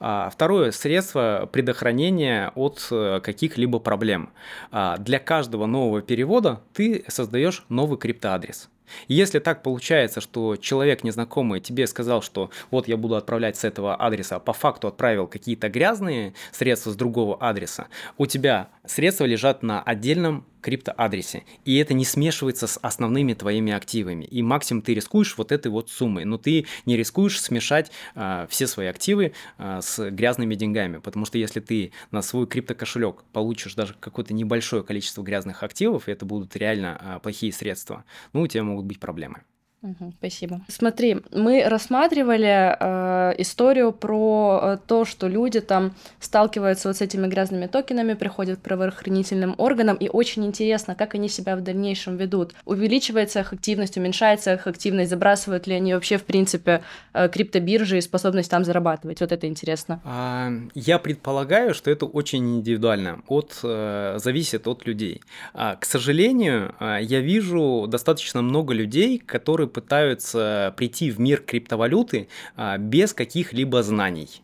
А, 0.00 0.28
второе 0.28 0.72
средство 0.72 1.48
предохранения 1.50 2.52
от 2.54 2.86
а, 2.90 3.20
каких-либо 3.20 3.78
проблем. 3.78 4.28
А, 4.70 4.98
для 4.98 5.18
каждого 5.18 5.64
нового 5.64 6.02
перевода 6.02 6.60
ты 6.74 7.06
создаешь 7.08 7.64
новый 7.70 7.96
криптоадрес. 7.96 8.68
Если 9.08 9.38
так 9.38 9.62
получается, 9.62 10.20
что 10.20 10.56
человек 10.56 11.04
незнакомый 11.04 11.60
тебе 11.60 11.86
сказал, 11.86 12.22
что 12.22 12.50
вот 12.70 12.88
я 12.88 12.96
буду 12.96 13.16
отправлять 13.16 13.56
с 13.56 13.64
этого 13.64 13.94
адреса, 13.94 14.36
а 14.36 14.40
по 14.40 14.52
факту 14.52 14.88
отправил 14.88 15.26
какие-то 15.26 15.68
грязные 15.68 16.34
средства 16.52 16.90
с 16.90 16.96
другого 16.96 17.36
адреса, 17.36 17.88
у 18.18 18.26
тебя 18.26 18.68
средства 18.84 19.24
лежат 19.24 19.62
на 19.62 19.82
отдельном 19.82 20.44
криптоадресе, 20.66 21.44
и 21.64 21.76
это 21.76 21.94
не 21.94 22.04
смешивается 22.04 22.66
с 22.66 22.76
основными 22.82 23.34
твоими 23.34 23.72
активами. 23.72 24.24
И 24.24 24.42
максимум 24.42 24.82
ты 24.82 24.94
рискуешь 24.94 25.38
вот 25.38 25.52
этой 25.52 25.68
вот 25.68 25.90
суммой, 25.90 26.24
но 26.24 26.38
ты 26.38 26.66
не 26.86 26.96
рискуешь 26.96 27.40
смешать 27.40 27.92
э, 28.16 28.48
все 28.50 28.66
свои 28.66 28.88
активы 28.88 29.32
э, 29.58 29.78
с 29.80 30.10
грязными 30.10 30.56
деньгами, 30.56 30.98
потому 30.98 31.24
что 31.24 31.38
если 31.38 31.60
ты 31.60 31.92
на 32.10 32.20
свой 32.20 32.48
криптокошелек 32.48 33.22
получишь 33.32 33.76
даже 33.76 33.94
какое-то 34.00 34.34
небольшое 34.34 34.82
количество 34.82 35.22
грязных 35.22 35.62
активов, 35.62 36.08
и 36.08 36.10
это 36.10 36.24
будут 36.24 36.56
реально 36.56 37.00
э, 37.00 37.20
плохие 37.22 37.52
средства, 37.52 38.04
ну, 38.32 38.42
у 38.42 38.46
тебя 38.48 38.64
быть 38.84 39.00
проблемы. 39.00 39.44
Угу, 39.82 40.14
спасибо. 40.18 40.60
Смотри, 40.68 41.18
мы 41.32 41.64
рассматривали 41.68 42.76
э, 42.78 43.34
историю 43.38 43.92
про 43.92 44.60
э, 44.62 44.78
то, 44.86 45.04
что 45.04 45.28
люди 45.28 45.60
там 45.60 45.94
сталкиваются 46.18 46.88
вот 46.88 46.96
с 46.96 47.02
этими 47.02 47.28
грязными 47.28 47.66
токенами, 47.66 48.14
приходят 48.14 48.58
к 48.58 48.62
правоохранительным 48.62 49.54
органам, 49.58 49.96
и 49.96 50.08
очень 50.08 50.44
интересно, 50.46 50.94
как 50.94 51.14
они 51.14 51.28
себя 51.28 51.56
в 51.56 51.60
дальнейшем 51.60 52.16
ведут. 52.16 52.54
Увеличивается 52.64 53.40
их 53.40 53.52
активность, 53.52 53.96
уменьшается 53.96 54.54
их 54.54 54.66
активность, 54.66 55.10
забрасывают 55.10 55.66
ли 55.66 55.74
они 55.74 55.94
вообще, 55.94 56.16
в 56.16 56.24
принципе, 56.24 56.82
э, 57.12 57.28
криптобиржи 57.28 57.98
и 57.98 58.00
способность 58.00 58.50
там 58.50 58.64
зарабатывать. 58.64 59.20
Вот 59.20 59.30
это 59.30 59.46
интересно. 59.46 60.00
А, 60.04 60.50
я 60.74 60.98
предполагаю, 60.98 61.74
что 61.74 61.90
это 61.90 62.06
очень 62.06 62.58
индивидуально, 62.58 63.20
от, 63.28 63.60
э, 63.62 64.18
зависит 64.18 64.66
от 64.66 64.86
людей. 64.86 65.20
А, 65.54 65.76
к 65.76 65.84
сожалению, 65.84 66.74
э, 66.80 66.98
я 67.02 67.20
вижу 67.20 67.86
достаточно 67.88 68.42
много 68.42 68.74
людей, 68.74 69.18
которые 69.18 69.65
пытаются 69.66 70.74
прийти 70.76 71.10
в 71.10 71.20
мир 71.20 71.40
криптовалюты 71.40 72.28
а, 72.56 72.78
без 72.78 73.12
каких-либо 73.14 73.82
знаний. 73.82 74.42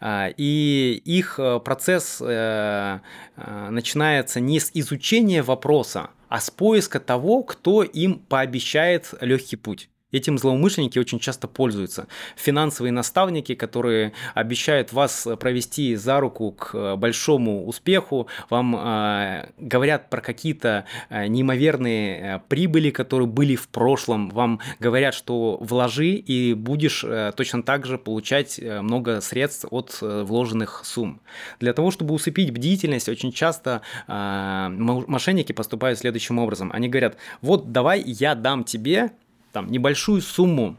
А, 0.00 0.28
и 0.36 1.00
их 1.04 1.38
э, 1.38 1.60
процесс 1.60 2.20
э, 2.20 3.00
э, 3.36 3.68
начинается 3.70 4.40
не 4.40 4.60
с 4.60 4.70
изучения 4.74 5.42
вопроса, 5.42 6.10
а 6.28 6.40
с 6.40 6.50
поиска 6.50 7.00
того, 7.00 7.42
кто 7.42 7.82
им 7.82 8.18
пообещает 8.18 9.14
легкий 9.20 9.56
путь. 9.56 9.88
Этим 10.12 10.38
злоумышленники 10.38 10.98
очень 10.98 11.20
часто 11.20 11.46
пользуются. 11.46 12.08
Финансовые 12.36 12.92
наставники, 12.92 13.54
которые 13.54 14.12
обещают 14.34 14.92
вас 14.92 15.26
провести 15.38 15.94
за 15.94 16.20
руку 16.20 16.52
к 16.52 16.96
большому 16.96 17.66
успеху, 17.66 18.26
вам 18.48 18.76
э, 18.76 19.50
говорят 19.58 20.10
про 20.10 20.20
какие-то 20.20 20.84
э, 21.08 21.26
неимоверные 21.28 22.18
э, 22.18 22.40
прибыли, 22.48 22.90
которые 22.90 23.28
были 23.28 23.54
в 23.54 23.68
прошлом, 23.68 24.30
вам 24.30 24.60
говорят, 24.80 25.14
что 25.14 25.58
вложи 25.60 26.10
и 26.10 26.54
будешь 26.54 27.04
э, 27.04 27.32
точно 27.36 27.62
так 27.62 27.86
же 27.86 27.96
получать 27.96 28.58
э, 28.58 28.80
много 28.80 29.20
средств 29.20 29.66
от 29.70 29.98
э, 30.02 30.22
вложенных 30.22 30.82
сумм. 30.84 31.20
Для 31.60 31.72
того, 31.72 31.90
чтобы 31.90 32.14
усыпить 32.14 32.50
бдительность, 32.52 33.08
очень 33.08 33.32
часто 33.32 33.82
э, 34.08 34.68
мошенники 34.70 35.52
поступают 35.52 35.98
следующим 35.98 36.38
образом. 36.38 36.70
Они 36.72 36.88
говорят, 36.88 37.16
вот 37.42 37.70
давай 37.72 38.02
я 38.02 38.34
дам 38.34 38.64
тебе 38.64 39.12
там 39.52 39.70
небольшую 39.70 40.20
сумму 40.22 40.76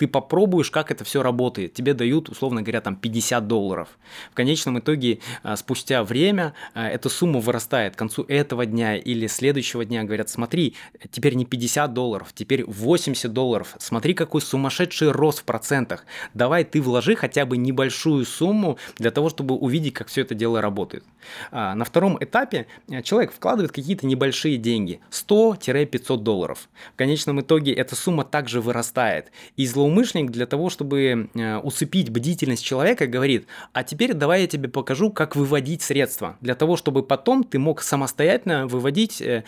Ты 0.00 0.08
попробуешь, 0.08 0.70
как 0.70 0.90
это 0.90 1.04
все 1.04 1.22
работает. 1.22 1.74
Тебе 1.74 1.92
дают, 1.92 2.30
условно 2.30 2.62
говоря, 2.62 2.80
там 2.80 2.96
50 2.96 3.46
долларов. 3.46 3.98
В 4.30 4.34
конечном 4.34 4.78
итоге, 4.78 5.18
а, 5.42 5.56
спустя 5.56 6.02
время, 6.02 6.54
а, 6.72 6.88
эта 6.88 7.10
сумма 7.10 7.38
вырастает 7.38 7.96
к 7.96 7.98
концу 7.98 8.24
этого 8.26 8.64
дня 8.64 8.96
или 8.96 9.26
следующего 9.26 9.84
дня. 9.84 10.02
Говорят, 10.04 10.30
смотри, 10.30 10.74
теперь 11.10 11.34
не 11.34 11.44
50 11.44 11.92
долларов, 11.92 12.28
теперь 12.34 12.64
80 12.64 13.30
долларов. 13.34 13.76
Смотри, 13.78 14.14
какой 14.14 14.40
сумасшедший 14.40 15.10
рост 15.10 15.40
в 15.40 15.44
процентах. 15.44 16.06
Давай 16.32 16.64
ты 16.64 16.80
вложи 16.80 17.14
хотя 17.14 17.44
бы 17.44 17.58
небольшую 17.58 18.24
сумму 18.24 18.78
для 18.96 19.10
того, 19.10 19.28
чтобы 19.28 19.54
увидеть, 19.54 19.92
как 19.92 20.08
все 20.08 20.22
это 20.22 20.34
дело 20.34 20.62
работает. 20.62 21.04
А, 21.50 21.74
на 21.74 21.84
втором 21.84 22.16
этапе 22.24 22.68
человек 23.04 23.34
вкладывает 23.34 23.70
какие-то 23.70 24.06
небольшие 24.06 24.56
деньги, 24.56 25.02
100-500 25.10 26.16
долларов. 26.22 26.70
В 26.94 26.96
конечном 26.96 27.42
итоге 27.42 27.74
эта 27.74 27.94
сумма 27.94 28.24
также 28.24 28.62
вырастает. 28.62 29.30
И 29.56 29.66
злоумышленник 29.90 30.30
для 30.30 30.46
того, 30.46 30.70
чтобы 30.70 31.28
э, 31.34 31.56
усыпить 31.58 32.10
бдительность 32.10 32.64
человека, 32.64 33.06
говорит, 33.06 33.46
а 33.72 33.82
теперь 33.82 34.14
давай 34.14 34.42
я 34.42 34.46
тебе 34.46 34.68
покажу, 34.68 35.10
как 35.10 35.36
выводить 35.36 35.82
средства, 35.82 36.36
для 36.40 36.54
того, 36.54 36.76
чтобы 36.76 37.02
потом 37.02 37.44
ты 37.44 37.58
мог 37.58 37.82
самостоятельно 37.82 38.66
выводить 38.66 39.20
э, 39.20 39.44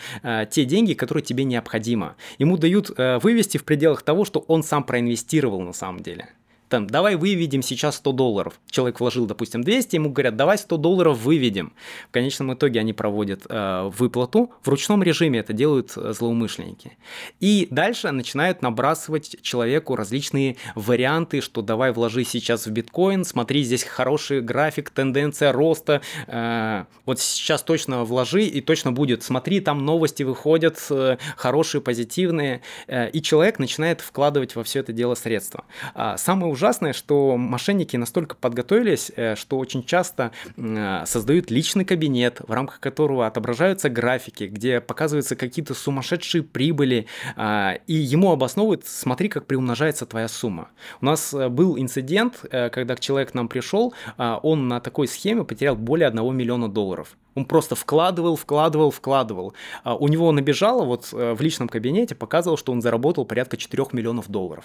те 0.51 0.65
деньги, 0.65 0.93
которые 0.93 1.23
тебе 1.23 1.43
необходимо. 1.43 2.15
Ему 2.37 2.57
дают 2.57 2.91
вывести 2.97 3.57
в 3.57 3.63
пределах 3.63 4.03
того, 4.03 4.25
что 4.25 4.39
он 4.47 4.63
сам 4.63 4.83
проинвестировал 4.83 5.61
на 5.61 5.73
самом 5.73 6.01
деле 6.01 6.29
там, 6.73 6.87
давай 6.87 7.15
выведем 7.15 7.61
сейчас 7.61 7.97
100 7.97 8.11
долларов. 8.13 8.59
Человек 8.67 8.99
вложил, 8.99 9.27
допустим, 9.27 9.63
200, 9.63 9.95
ему 9.95 10.09
говорят, 10.09 10.35
давай 10.35 10.57
100 10.57 10.77
долларов 10.77 11.19
выведем. 11.19 11.73
В 12.09 12.11
конечном 12.11 12.51
итоге 12.55 12.79
они 12.79 12.93
проводят 12.93 13.43
э, 13.47 13.91
выплату. 13.95 14.51
В 14.63 14.69
ручном 14.69 15.03
режиме 15.03 15.37
это 15.37 15.53
делают 15.53 15.93
э, 15.95 16.13
злоумышленники. 16.13 16.97
И 17.39 17.67
дальше 17.69 18.09
начинают 18.09 18.63
набрасывать 18.63 19.37
человеку 19.43 19.95
различные 19.95 20.55
варианты, 20.73 21.41
что 21.41 21.61
давай 21.61 21.91
вложи 21.91 22.23
сейчас 22.23 22.65
в 22.65 22.71
биткоин, 22.71 23.23
смотри, 23.23 23.61
здесь 23.61 23.83
хороший 23.83 24.41
график, 24.41 24.89
тенденция 24.89 25.51
роста, 25.51 26.01
э, 26.25 26.85
вот 27.05 27.19
сейчас 27.19 27.61
точно 27.61 28.03
вложи 28.03 28.45
и 28.45 28.61
точно 28.61 28.91
будет. 28.91 29.21
Смотри, 29.21 29.59
там 29.59 29.85
новости 29.85 30.23
выходят, 30.23 30.83
э, 30.89 31.17
хорошие, 31.37 31.81
позитивные. 31.81 32.61
Э, 32.87 33.11
и 33.11 33.21
человек 33.21 33.59
начинает 33.59 34.01
вкладывать 34.01 34.55
во 34.55 34.63
все 34.63 34.79
это 34.79 34.91
дело 34.91 35.13
средства. 35.13 35.65
А 35.93 36.17
самое 36.17 36.51
ужасное 36.51 36.62
ужасное, 36.63 36.93
что 36.93 37.35
мошенники 37.35 37.97
настолько 37.97 38.37
подготовились, 38.37 39.11
э, 39.17 39.35
что 39.35 39.57
очень 39.57 39.83
часто 39.83 40.31
э, 40.55 41.03
создают 41.05 41.51
личный 41.51 41.83
кабинет, 41.83 42.39
в 42.39 42.53
рамках 42.53 42.79
которого 42.79 43.27
отображаются 43.27 43.89
графики, 43.89 44.45
где 44.45 44.79
показываются 44.79 45.35
какие-то 45.35 45.73
сумасшедшие 45.73 46.41
прибыли, 46.41 47.07
а, 47.35 47.73
и 47.85 47.95
ему 47.95 48.31
обосновывают, 48.31 48.85
смотри, 48.85 49.27
как 49.27 49.45
приумножается 49.45 50.05
твоя 50.05 50.29
сумма. 50.29 50.69
У 51.01 51.05
нас 51.05 51.33
э, 51.33 51.49
был 51.49 51.77
инцидент, 51.77 52.45
когда 52.49 52.95
человек 52.95 53.31
к 53.31 53.33
нам 53.33 53.49
пришел, 53.49 53.93
а, 54.17 54.39
он 54.41 54.69
на 54.69 54.79
такой 54.79 55.09
схеме 55.09 55.43
потерял 55.43 55.75
более 55.75 56.07
1 56.07 56.33
миллиона 56.33 56.69
долларов. 56.69 57.17
Он 57.35 57.43
просто 57.43 57.75
вкладывал, 57.75 58.37
вкладывал, 58.37 58.89
вкладывал. 58.91 59.53
А, 59.83 59.95
у 59.95 60.07
него 60.07 60.31
набежало 60.31 60.85
вот 60.85 61.11
в 61.11 61.41
личном 61.41 61.67
кабинете, 61.67 62.15
показывал, 62.15 62.55
что 62.55 62.71
он 62.71 62.81
заработал 62.81 63.25
порядка 63.25 63.57
4 63.57 63.87
миллионов 63.91 64.29
долларов. 64.29 64.63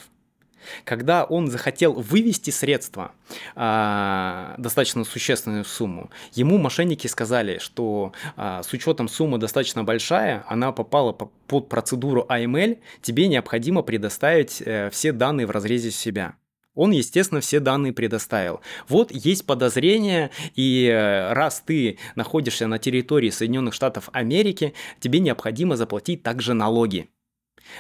Когда 0.85 1.25
он 1.25 1.49
захотел 1.49 1.93
вывести 1.95 2.51
средства, 2.51 3.13
а, 3.55 4.55
достаточно 4.59 5.05
существенную 5.05 5.65
сумму, 5.65 6.11
ему 6.33 6.59
мошенники 6.59 7.07
сказали, 7.07 7.59
что 7.59 8.13
а, 8.37 8.63
с 8.63 8.73
учетом 8.73 9.09
суммы 9.09 9.39
достаточно 9.39 9.85
большая, 9.85 10.45
она 10.49 10.73
попала 10.73 11.13
по, 11.13 11.31
под 11.47 11.69
процедуру 11.69 12.27
AML, 12.29 12.79
тебе 13.03 13.29
необходимо 13.29 13.83
предоставить 13.83 14.63
э, 14.65 14.91
все 14.91 15.13
данные 15.13 15.47
в 15.47 15.51
разрезе 15.51 15.91
себя. 15.91 16.35
Он, 16.79 16.93
естественно, 16.93 17.41
все 17.41 17.59
данные 17.59 17.93
предоставил. 17.93 18.61
Вот 18.87 19.11
есть 19.11 19.45
подозрение, 19.47 20.31
и 20.55 20.87
э, 20.87 21.33
раз 21.33 21.61
ты 21.67 21.99
находишься 22.15 22.69
на 22.69 22.79
территории 22.79 23.31
Соединенных 23.31 23.75
Штатов 23.75 24.09
Америки, 24.13 24.75
тебе 25.01 25.19
необходимо 25.19 25.77
заплатить 25.77 26.23
также 26.23 26.55
налоги. 26.55 27.09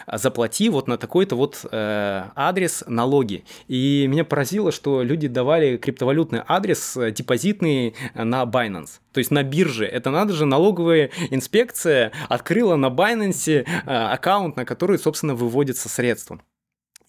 А 0.06 0.18
заплати 0.18 0.68
вот 0.68 0.88
на 0.88 0.98
такой-то 0.98 1.36
вот 1.36 1.64
э, 1.70 2.22
адрес 2.34 2.84
налоги. 2.86 3.44
И 3.68 4.06
меня 4.08 4.24
поразило, 4.24 4.72
что 4.72 5.02
люди 5.02 5.28
давали 5.28 5.76
криптовалютный 5.76 6.42
адрес 6.46 6.96
э, 6.96 7.10
депозитный 7.10 7.94
э, 8.14 8.24
на 8.24 8.44
Binance. 8.44 9.00
То 9.12 9.18
есть 9.18 9.30
на 9.30 9.42
бирже. 9.42 9.86
Это 9.86 10.10
надо 10.10 10.32
же, 10.32 10.46
налоговая 10.46 11.10
инспекция 11.30 12.12
открыла 12.28 12.76
на 12.76 12.86
Binance 12.86 13.64
э, 13.64 13.64
аккаунт, 13.86 14.56
на 14.56 14.64
который, 14.64 14.98
собственно, 14.98 15.34
выводятся 15.34 15.88
средства 15.88 16.40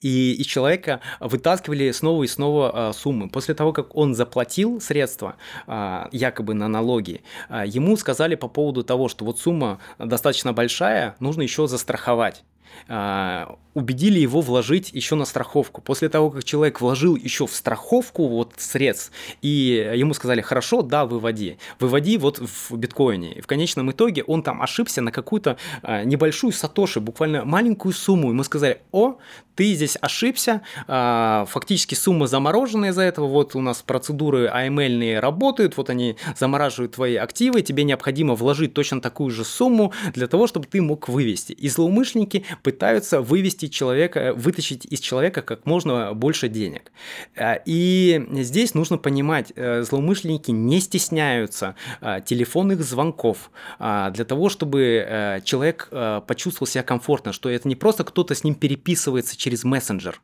и 0.01 0.33
из 0.33 0.45
человека 0.45 1.01
вытаскивали 1.19 1.91
снова 1.91 2.23
и 2.23 2.27
снова 2.27 2.71
э, 2.73 2.93
суммы. 2.93 3.29
После 3.29 3.53
того, 3.53 3.73
как 3.73 3.97
он 3.97 4.15
заплатил 4.15 4.79
средства, 4.79 5.35
якобы 5.67 6.53
на 6.53 6.69
налоги, 6.69 7.21
ему 7.65 7.97
сказали 7.97 8.35
по 8.35 8.47
поводу 8.47 8.83
того, 8.83 9.09
что 9.09 9.25
вот 9.25 9.39
сумма 9.39 9.79
достаточно 9.97 10.53
большая, 10.53 11.15
нужно 11.19 11.41
еще 11.41 11.67
застраховать. 11.67 12.43
А, 12.87 13.57
убедили 13.73 14.19
его 14.19 14.41
вложить 14.41 14.91
еще 14.93 15.15
на 15.15 15.25
страховку. 15.25 15.81
После 15.81 16.09
того, 16.09 16.31
как 16.31 16.43
человек 16.43 16.81
вложил 16.81 17.15
еще 17.15 17.47
в 17.47 17.53
страховку 17.53 18.27
вот 18.27 18.53
средств, 18.57 19.11
и 19.41 19.91
ему 19.95 20.13
сказали, 20.13 20.41
хорошо, 20.41 20.81
да, 20.81 21.05
выводи, 21.05 21.57
выводи 21.79 22.17
вот 22.17 22.39
в 22.39 22.75
биткоине. 22.75 23.35
И 23.35 23.41
в 23.41 23.47
конечном 23.47 23.91
итоге 23.91 24.23
он 24.23 24.43
там 24.43 24.61
ошибся 24.61 25.01
на 25.01 25.11
какую-то 25.11 25.57
а, 25.81 26.03
небольшую 26.03 26.51
сатоши, 26.51 26.99
буквально 26.99 27.45
маленькую 27.45 27.93
сумму. 27.93 28.29
Ему 28.29 28.43
сказали, 28.43 28.81
о, 28.91 29.17
ты 29.55 29.73
здесь 29.73 29.97
ошибся, 30.01 30.61
а, 30.87 31.45
фактически 31.49 31.93
сумма 31.93 32.27
заморожена 32.27 32.85
из-за 32.85 33.03
этого, 33.03 33.27
вот 33.27 33.55
у 33.55 33.61
нас 33.61 33.81
процедуры 33.81 34.47
AML 34.47 35.19
работают, 35.19 35.77
вот 35.77 35.89
они 35.89 36.15
замораживают 36.37 36.93
твои 36.93 37.15
активы, 37.15 37.61
тебе 37.61 37.83
необходимо 37.83 38.35
вложить 38.35 38.73
точно 38.73 39.01
такую 39.01 39.31
же 39.31 39.43
сумму 39.43 39.93
для 40.13 40.27
того, 40.27 40.47
чтобы 40.47 40.65
ты 40.65 40.81
мог 40.81 41.09
вывести. 41.09 41.53
И 41.53 41.69
злоумышленники 41.69 42.45
пытаются 42.63 43.21
вывести 43.21 43.67
человека, 43.67 44.33
вытащить 44.35 44.85
из 44.85 44.99
человека 44.99 45.41
как 45.41 45.65
можно 45.65 46.13
больше 46.13 46.49
денег. 46.49 46.91
А, 47.35 47.59
и 47.65 48.25
здесь 48.41 48.73
нужно 48.73 48.97
понимать, 48.97 49.51
э, 49.55 49.83
злоумышленники 49.83 50.51
не 50.51 50.79
стесняются 50.79 51.75
а, 52.01 52.21
телефонных 52.21 52.83
звонков 52.83 53.51
а, 53.77 54.11
для 54.11 54.25
того, 54.25 54.49
чтобы 54.49 55.05
э, 55.07 55.41
человек 55.43 55.87
э, 55.91 56.21
почувствовал 56.25 56.67
себя 56.67 56.83
комфортно, 56.83 57.33
что 57.33 57.49
это 57.49 57.67
не 57.67 57.75
просто 57.75 58.03
кто-то 58.03 58.35
с 58.35 58.43
ним 58.43 58.55
переписывается 58.55 59.37
через 59.37 59.63
мессенджер, 59.63 60.21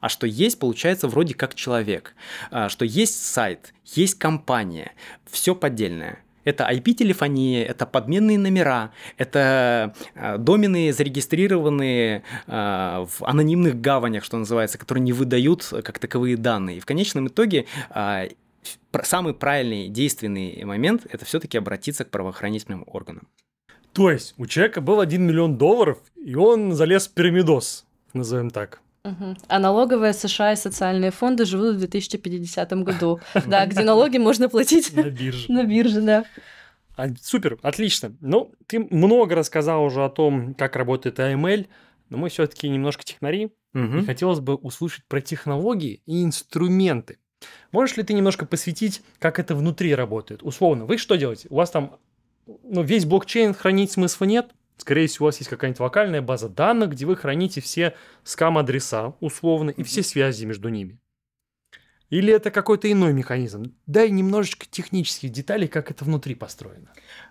а 0.00 0.08
что 0.08 0.26
есть, 0.26 0.58
получается, 0.58 1.08
вроде 1.08 1.34
как 1.34 1.54
человек, 1.54 2.14
что 2.68 2.84
есть 2.84 3.22
сайт, 3.22 3.74
есть 3.84 4.14
компания, 4.14 4.92
все 5.30 5.54
поддельное. 5.54 6.22
Это 6.44 6.68
IP-телефония, 6.70 7.64
это 7.64 7.86
подменные 7.86 8.38
номера, 8.38 8.92
это 9.18 9.94
э, 10.14 10.38
домены, 10.38 10.92
зарегистрированные 10.92 12.22
э, 12.46 12.50
в 12.50 13.22
анонимных 13.24 13.80
гаванях, 13.80 14.24
что 14.24 14.38
называется, 14.38 14.78
которые 14.78 15.02
не 15.02 15.12
выдают 15.12 15.72
как 15.84 15.98
таковые 15.98 16.36
данные. 16.36 16.78
И 16.78 16.80
в 16.80 16.86
конечном 16.86 17.28
итоге 17.28 17.66
э, 17.94 18.28
самый 19.02 19.34
правильный 19.34 19.88
действенный 19.88 20.64
момент– 20.64 21.06
это 21.10 21.24
все-таки 21.24 21.58
обратиться 21.58 22.04
к 22.04 22.10
правоохранительным 22.10 22.84
органам. 22.86 23.28
То 23.92 24.10
есть 24.10 24.34
у 24.38 24.46
человека 24.46 24.80
был 24.80 25.00
1 25.00 25.22
миллион 25.22 25.56
долларов, 25.58 25.98
и 26.16 26.34
он 26.34 26.72
залез 26.72 27.08
в 27.08 27.12
пирамидос, 27.12 27.86
назовем 28.12 28.50
так. 28.50 28.80
Угу. 29.04 29.36
А 29.48 29.58
налоговые 29.58 30.12
США 30.12 30.52
и 30.52 30.56
социальные 30.56 31.10
фонды 31.10 31.44
живут 31.44 31.76
в 31.76 31.78
2050 31.78 32.72
году. 32.84 33.20
Да, 33.46 33.66
где 33.66 33.82
налоги 33.82 34.18
можно 34.18 34.48
платить 34.48 34.94
на 34.94 35.10
бирже. 35.10 35.46
На 35.52 35.64
бирже, 35.64 36.02
да. 36.02 36.24
А, 36.96 37.08
супер, 37.20 37.58
отлично. 37.62 38.14
Ну, 38.20 38.52
ты 38.66 38.78
много 38.78 39.34
рассказал 39.34 39.84
уже 39.84 40.04
о 40.04 40.10
том, 40.10 40.54
как 40.54 40.76
работает 40.76 41.18
AML, 41.18 41.66
но 42.10 42.18
мы 42.18 42.28
все-таки 42.28 42.68
немножко 42.68 43.02
технари, 43.04 43.52
угу. 43.72 43.98
и 43.98 44.04
хотелось 44.04 44.40
бы 44.40 44.56
услышать 44.56 45.04
про 45.06 45.20
технологии 45.20 46.02
и 46.04 46.22
инструменты. 46.22 47.18
Можешь 47.72 47.96
ли 47.96 48.02
ты 48.02 48.12
немножко 48.12 48.44
посвятить, 48.44 49.02
как 49.18 49.38
это 49.38 49.54
внутри 49.54 49.94
работает? 49.94 50.42
Условно, 50.42 50.84
вы 50.84 50.98
что 50.98 51.16
делаете? 51.16 51.48
У 51.48 51.54
вас 51.54 51.70
там 51.70 51.96
ну, 52.62 52.82
весь 52.82 53.06
блокчейн 53.06 53.54
хранить 53.54 53.92
смысла 53.92 54.24
нет, 54.24 54.50
Скорее 54.80 55.08
всего, 55.08 55.26
у 55.26 55.28
вас 55.28 55.36
есть 55.36 55.50
какая-нибудь 55.50 55.80
локальная 55.80 56.22
база 56.22 56.48
данных, 56.48 56.92
где 56.92 57.04
вы 57.04 57.14
храните 57.14 57.60
все 57.60 57.94
скам-адреса, 58.24 59.14
условно, 59.20 59.68
и 59.68 59.82
все 59.82 60.02
связи 60.02 60.46
между 60.46 60.70
ними. 60.70 60.98
Или 62.08 62.32
это 62.32 62.50
какой-то 62.50 62.90
иной 62.90 63.12
механизм? 63.12 63.74
Дай 63.86 64.10
немножечко 64.10 64.66
технических 64.68 65.30
деталей, 65.30 65.68
как 65.68 65.90
это 65.90 66.06
внутри 66.06 66.34
построено. 66.34 66.88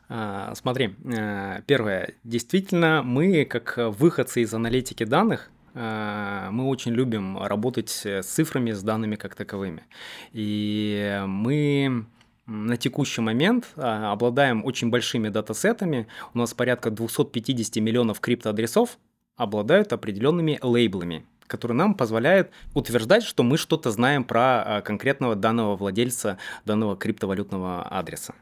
А, 0.10 0.54
смотри, 0.54 0.95
э, 1.04 1.64
первое. 1.66 2.14
Действительно, 2.24 3.02
мы, 3.04 3.45
как 3.45 3.74
выходцы 3.78 4.43
из 4.43 4.54
аналитики 4.54 5.04
данных, 5.04 5.50
э, 5.74 6.50
мы 6.52 6.68
очень 6.68 6.93
любим 6.93 7.41
работать 7.41 7.89
с 7.89 8.22
цифрами, 8.22 8.74
с 8.74 8.84
данными 8.84 9.16
как 9.16 9.34
таковыми. 9.34 9.86
И 10.34 11.20
мы 11.26 12.06
на 12.50 12.78
текущий 12.78 13.22
момент 13.22 13.68
а, 13.76 14.12
обладаем 14.12 14.66
очень 14.66 14.89
большими 14.89 15.30
датасетами. 15.30 16.08
У 16.34 16.39
нас 16.39 16.54
порядка 16.54 16.89
250 16.89 17.76
миллионов 17.78 18.20
криптоадресов 18.20 18.97
обладают 19.38 19.93
определенными 19.93 20.60
лейблами. 20.62 21.26
который 21.47 21.74
нам 21.74 21.95
позволяет 21.95 22.52
утверждать, 22.76 23.24
что 23.24 23.41
мы 23.41 23.58
что-то 23.58 23.89
знаем 23.89 24.24
про 24.24 24.84
конкретного 24.86 25.36
данного 25.36 25.76
владельца 25.76 26.38
данного 26.64 26.95
криптовалютного 26.95 27.82
адреса. 27.84 28.36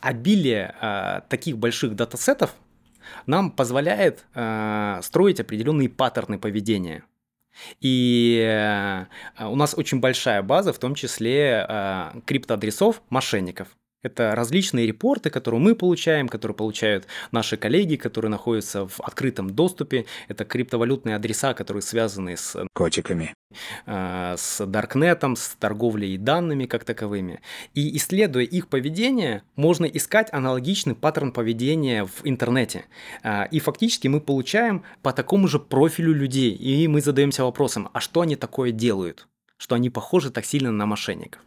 Обилие 0.00 0.74
таких 1.28 1.58
больших 1.58 1.94
датасетов 1.94 2.56
нам 3.26 3.52
позволяет 3.52 4.26
строить 5.04 5.38
определенные 5.38 5.88
паттерны 5.88 6.40
поведения. 6.40 7.04
И 7.80 8.40
э, 8.44 9.06
у 9.44 9.56
нас 9.56 9.74
очень 9.76 10.00
большая 10.00 10.42
база, 10.42 10.72
в 10.72 10.78
том 10.78 10.94
числе 10.94 11.66
э, 11.68 12.20
криптоадресов 12.26 13.02
мошенников. 13.10 13.68
Это 14.02 14.36
различные 14.36 14.86
репорты, 14.86 15.28
которые 15.28 15.60
мы 15.60 15.74
получаем, 15.74 16.28
которые 16.28 16.54
получают 16.54 17.06
наши 17.32 17.56
коллеги, 17.56 17.96
которые 17.96 18.30
находятся 18.30 18.86
в 18.86 19.00
открытом 19.00 19.50
доступе. 19.50 20.06
Это 20.28 20.44
криптовалютные 20.44 21.16
адреса, 21.16 21.52
которые 21.52 21.82
связаны 21.82 22.36
с 22.36 22.56
котиками, 22.74 23.34
э, 23.86 24.34
с 24.38 24.64
Даркнетом, 24.64 25.34
с 25.34 25.56
торговлей 25.58 26.16
данными 26.16 26.66
как 26.66 26.84
таковыми. 26.84 27.40
И 27.74 27.96
исследуя 27.96 28.44
их 28.44 28.68
поведение, 28.68 29.42
можно 29.56 29.84
искать 29.84 30.32
аналогичный 30.32 30.94
паттерн 30.94 31.32
поведения 31.32 32.04
в 32.04 32.20
интернете. 32.22 32.84
Э, 33.24 33.48
и 33.50 33.58
фактически 33.58 34.06
мы 34.06 34.20
получаем 34.20 34.84
по 35.02 35.12
такому 35.12 35.48
же 35.48 35.58
профилю 35.58 36.14
людей. 36.14 36.52
И 36.52 36.86
мы 36.86 37.00
задаемся 37.00 37.42
вопросом, 37.42 37.88
а 37.92 38.00
что 38.00 38.20
они 38.20 38.36
такое 38.36 38.70
делают? 38.70 39.26
Что 39.56 39.74
они 39.74 39.90
похожи 39.90 40.30
так 40.30 40.44
сильно 40.44 40.70
на 40.70 40.86
мошенников? 40.86 41.42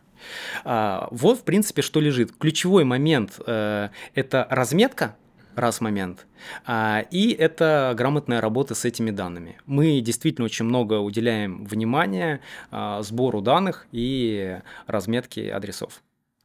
А, 0.64 1.08
вот, 1.12 1.40
в 1.40 1.44
принципе, 1.44 1.82
что 1.82 2.00
лежит. 2.00 2.32
Ключевой 2.38 2.84
момент 2.84 3.40
э,– 3.46 3.90
это 4.16 4.48
разметка, 4.50 5.16
раз 5.56 5.82
момент, 5.82 6.28
а, 6.66 7.06
и 7.12 7.32
это 7.32 7.94
грамотная 7.98 8.42
работа 8.42 8.76
с 8.76 8.86
этими 8.86 9.12
данными. 9.12 9.58
Мы 9.66 10.02
действительно 10.02 10.46
очень 10.46 10.66
много 10.66 10.96
уделяем 10.96 11.66
внимания 11.66 12.42
а, 12.72 13.02
сбору 13.04 13.42
данных 13.42 13.88
и 13.92 14.60
разметке 14.88 15.52
адресов. 15.54 16.02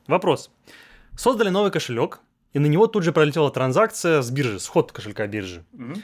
Вопрос. 0.07 0.51
Создали 1.17 1.49
новый 1.49 1.71
кошелек, 1.71 2.21
и 2.53 2.59
на 2.59 2.67
него 2.67 2.87
тут 2.87 3.03
же 3.03 3.13
пролетела 3.13 3.51
транзакция 3.51 4.23
с 4.23 4.31
биржи, 4.31 4.61
сход 4.61 4.93
кошелька 4.93 5.27
биржи. 5.27 5.65
Угу 5.73 5.95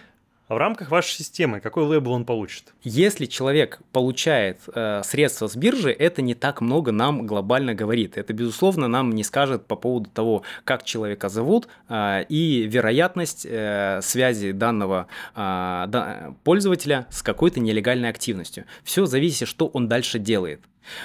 в 0.52 0.56
рамках 0.56 0.90
вашей 0.90 1.14
системы 1.14 1.60
какой 1.60 1.84
лейбл 1.84 2.12
он 2.12 2.24
получит? 2.24 2.74
Если 2.82 3.26
человек 3.26 3.80
получает 3.92 4.60
э, 4.74 5.02
средства 5.04 5.46
с 5.48 5.56
биржи, 5.56 5.90
это 5.90 6.22
не 6.22 6.34
так 6.34 6.60
много 6.60 6.92
нам 6.92 7.26
глобально 7.26 7.74
говорит. 7.74 8.16
Это, 8.16 8.32
безусловно, 8.32 8.88
нам 8.88 9.10
не 9.10 9.24
скажет 9.24 9.66
по 9.66 9.76
поводу 9.76 10.10
того, 10.10 10.42
как 10.64 10.84
человека 10.84 11.28
зовут 11.28 11.68
э, 11.88 12.24
и 12.28 12.62
вероятность 12.62 13.46
э, 13.48 14.00
связи 14.02 14.52
данного 14.52 15.06
э, 15.34 15.84
да, 15.88 16.34
пользователя 16.44 17.06
с 17.10 17.22
какой-то 17.22 17.60
нелегальной 17.60 18.08
активностью. 18.08 18.64
Все 18.84 19.06
зависит, 19.06 19.48
что 19.48 19.66
он 19.66 19.88
дальше 19.88 20.18
делает. 20.18 20.60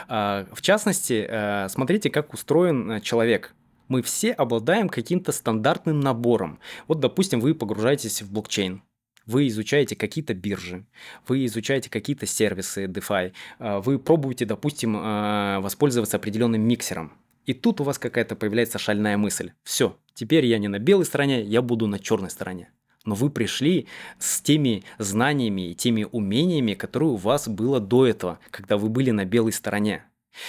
Э, 0.09 0.45
в 0.51 0.61
частности, 0.61 1.25
э, 1.27 1.69
смотрите, 1.69 2.09
как 2.09 2.33
устроен 2.33 2.91
э, 2.91 3.01
человек 3.01 3.53
мы 3.87 4.01
все 4.01 4.33
обладаем 4.33 4.89
каким-то 4.89 5.31
стандартным 5.31 5.99
набором. 5.99 6.59
Вот, 6.87 6.99
допустим, 6.99 7.39
вы 7.39 7.55
погружаетесь 7.55 8.21
в 8.21 8.31
блокчейн 8.31 8.81
вы 9.27 9.47
изучаете 9.49 9.95
какие-то 9.95 10.33
биржи, 10.33 10.85
вы 11.27 11.45
изучаете 11.45 11.89
какие-то 11.89 12.25
сервисы 12.25 12.85
DeFi, 12.85 13.33
а, 13.59 13.79
вы 13.81 13.99
пробуете, 13.99 14.45
допустим, 14.45 14.95
а, 14.97 15.59
воспользоваться 15.59 16.17
определенным 16.17 16.61
миксером. 16.61 17.11
И 17.45 17.53
тут 17.53 17.79
у 17.79 17.83
вас 17.83 17.99
какая-то 17.99 18.35
появляется 18.35 18.79
шальная 18.79 19.17
мысль. 19.17 19.51
Все, 19.63 19.97
теперь 20.13 20.45
я 20.45 20.57
не 20.57 20.67
на 20.67 20.79
белой 20.79 21.05
стороне, 21.05 21.43
я 21.43 21.61
буду 21.61 21.87
на 21.87 21.99
черной 21.99 22.29
стороне. 22.29 22.71
Но 23.05 23.15
вы 23.15 23.29
пришли 23.29 23.87
с 24.19 24.41
теми 24.41 24.83
знаниями 24.97 25.71
и 25.71 25.75
теми 25.75 26.05
умениями, 26.11 26.73
которые 26.73 27.11
у 27.11 27.15
вас 27.15 27.47
было 27.47 27.79
до 27.79 28.05
этого, 28.05 28.39
когда 28.51 28.77
вы 28.77 28.89
были 28.89 29.11
на 29.11 29.23
белой 29.23 29.53
стороне. 29.53 30.03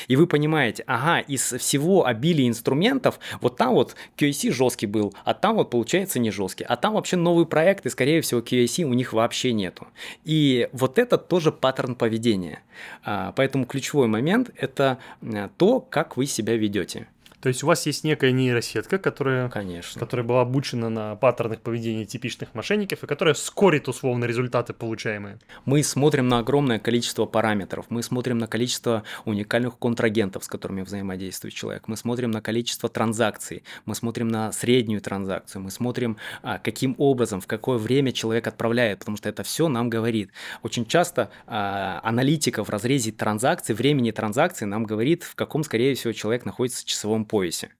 И 0.07 0.16
вы 0.16 0.26
понимаете, 0.26 0.85
ага, 0.87 1.20
из 1.20 1.53
всего 1.53 2.07
обилия 2.07 2.49
инструментов, 2.49 3.18
вот 3.41 3.57
там 3.57 3.74
вот 3.74 3.97
QAC 4.16 4.53
жесткий 4.53 4.87
был, 4.87 5.14
а 5.24 5.35
там 5.35 5.57
вот 5.57 5.70
получается 5.70 6.18
не 6.18 6.31
жесткий, 6.31 6.64
а 6.64 6.76
там 6.76 6.95
вообще 6.95 7.16
новый 7.16 7.47
проект, 7.47 7.87
и 7.87 7.91
скорее 7.91 8.20
всего 8.20 8.41
QAC 8.41 8.85
у 8.85 8.95
них 8.95 9.12
вообще 9.12 9.53
нету. 9.53 9.87
И 10.24 10.68
вот 10.72 10.99
это 10.99 11.18
тоже 11.18 11.53
паттерн 11.53 11.95
поведения. 11.95 12.62
А, 13.03 13.33
поэтому 13.33 13.66
ключевой 13.66 14.07
момент– 14.07 14.51
это 14.57 14.99
э, 15.22 15.49
то, 15.57 15.81
как 15.81 16.16
вы 16.16 16.26
себя 16.26 16.57
ведете. 16.57 17.09
То 17.41 17.49
есть 17.49 17.62
у 17.62 17.66
вас 17.66 17.86
есть 17.86 18.03
некая 18.03 18.32
нейросетка, 18.32 18.99
которая, 18.99 19.49
Конечно. 19.49 19.99
которая 19.99 20.26
была 20.26 20.41
обучена 20.41 20.89
на 20.89 21.14
паттернах 21.14 21.61
поведения 21.61 22.05
типичных 22.05 22.55
мошенников 22.55 23.05
и 23.05 23.07
которая 23.07 23.34
скорит 23.34 23.86
условно 23.89 24.24
результаты 24.24 24.72
получаемые. 24.72 25.39
Мы 25.64 25.84
смотрим 25.84 26.28
на 26.28 26.39
огромное 26.39 26.80
количество 26.80 27.26
параметров, 27.26 27.86
мы 27.91 28.03
смотрим 28.03 28.39
на 28.39 28.49
количество 28.49 29.05
уникальных 29.24 29.78
контрагентов, 29.78 30.45
с 30.45 30.49
которыми 30.49 30.82
взаимодействует 30.82 31.55
человек, 31.55 31.84
мы 31.86 31.97
смотрим 31.97 32.32
на 32.32 32.43
количество 32.43 32.89
транзакций, 32.89 33.62
мы 33.84 33.95
смотрим 33.95 34.28
на 34.28 34.51
среднюю 34.51 35.01
транзакцию, 35.01 35.62
мы 35.62 35.70
смотрим, 35.70 36.16
а, 36.43 36.59
каким 36.59 36.97
образом, 36.99 37.41
в 37.41 37.47
какое 37.47 37.78
время 37.78 38.11
человек 38.12 38.49
отправляет, 38.49 39.01
потому 39.01 39.16
что 39.16 39.28
это 39.28 39.45
все 39.45 39.68
нам 39.68 39.89
говорит. 39.89 40.30
Очень 40.62 40.86
часто 40.86 41.30
а, 41.47 42.01
аналитика 42.03 42.64
в 42.64 42.70
разрезе 42.70 43.12
транзакций, 43.12 43.76
времени 43.76 44.11
транзакции 44.11 44.64
нам 44.64 44.84
говорит, 44.84 45.22
в 45.22 45.36
каком, 45.36 45.62
скорее 45.62 45.95
всего, 45.95 46.12
человек 46.12 46.45
находится 46.45 46.82
в 46.82 46.84
часовом 46.84 47.28
поясе. 47.29 47.70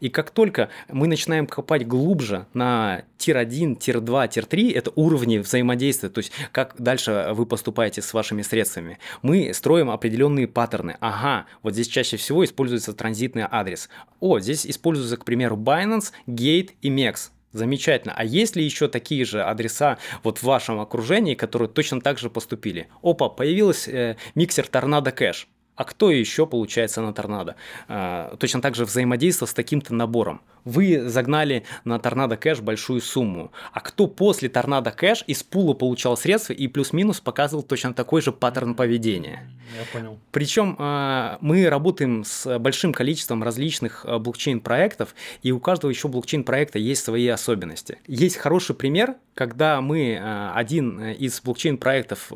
И 0.00 0.08
как 0.08 0.30
только 0.30 0.68
мы 0.88 1.06
начинаем 1.06 1.46
копать 1.46 1.86
глубже 1.86 2.46
на 2.54 3.04
tier-1, 3.18 3.76
tier-2, 3.76 4.28
tier-3, 4.28 4.72
это 4.72 4.92
уровни 4.94 5.38
взаимодействия, 5.38 6.08
то 6.08 6.18
есть 6.18 6.32
как 6.52 6.74
дальше 6.78 7.30
вы 7.32 7.46
поступаете 7.46 8.02
с 8.02 8.12
вашими 8.14 8.42
средствами, 8.42 8.98
мы 9.22 9.52
строим 9.54 9.90
определенные 9.90 10.46
паттерны. 10.46 10.96
Ага, 11.00 11.46
вот 11.62 11.74
здесь 11.74 11.88
чаще 11.88 12.16
всего 12.16 12.44
используется 12.44 12.92
транзитный 12.92 13.46
адрес. 13.50 13.88
О, 14.20 14.38
здесь 14.38 14.66
используется, 14.66 15.16
к 15.16 15.24
примеру, 15.24 15.56
Binance, 15.56 16.12
Gate 16.26 16.70
и 16.82 16.90
MEX. 16.90 17.30
Замечательно. 17.52 18.14
А 18.16 18.24
есть 18.24 18.56
ли 18.56 18.64
еще 18.64 18.88
такие 18.88 19.24
же 19.24 19.40
адреса 19.40 19.98
вот 20.24 20.38
в 20.38 20.42
вашем 20.42 20.80
окружении, 20.80 21.36
которые 21.36 21.68
точно 21.68 22.00
так 22.00 22.18
же 22.18 22.28
поступили? 22.28 22.88
Опа, 23.00 23.28
появился 23.28 23.90
э, 23.92 24.16
миксер 24.34 24.66
Торнадо 24.66 25.12
Кэш. 25.12 25.46
А 25.76 25.84
кто 25.84 26.10
еще 26.10 26.46
получается 26.46 27.00
на 27.00 27.12
торнадо? 27.12 27.56
А, 27.88 28.36
точно 28.36 28.60
так 28.60 28.74
же 28.74 28.84
взаимодействовал 28.84 29.48
с 29.48 29.54
таким-то 29.54 29.94
набором. 29.94 30.40
Вы 30.64 31.08
загнали 31.08 31.64
на 31.84 31.98
торнадо 31.98 32.36
кэш 32.36 32.60
большую 32.60 33.00
сумму. 33.00 33.52
А 33.72 33.80
кто 33.80 34.06
после 34.06 34.48
торнадо 34.48 34.92
кэш 34.92 35.24
из 35.26 35.42
пула 35.42 35.74
получал 35.74 36.16
средства 36.16 36.54
и 36.54 36.68
плюс-минус 36.68 37.20
показывал 37.20 37.62
точно 37.62 37.92
такой 37.92 38.22
же 38.22 38.32
паттерн 38.32 38.74
поведения? 38.74 39.50
Я 39.78 39.84
понял. 39.92 40.18
Причем 40.30 40.76
а, 40.78 41.38
мы 41.40 41.68
работаем 41.68 42.24
с 42.24 42.58
большим 42.58 42.92
количеством 42.92 43.42
различных 43.42 44.04
а, 44.06 44.18
блокчейн-проектов, 44.18 45.14
и 45.42 45.52
у 45.52 45.60
каждого 45.60 45.90
еще 45.90 46.08
блокчейн-проекта 46.08 46.78
есть 46.78 47.04
свои 47.04 47.26
особенности. 47.28 47.98
Есть 48.06 48.36
хороший 48.36 48.74
пример, 48.74 49.16
когда 49.34 49.80
мы 49.80 50.18
а, 50.20 50.52
один 50.54 51.10
из 51.10 51.40
блокчейн-проектов 51.42 52.32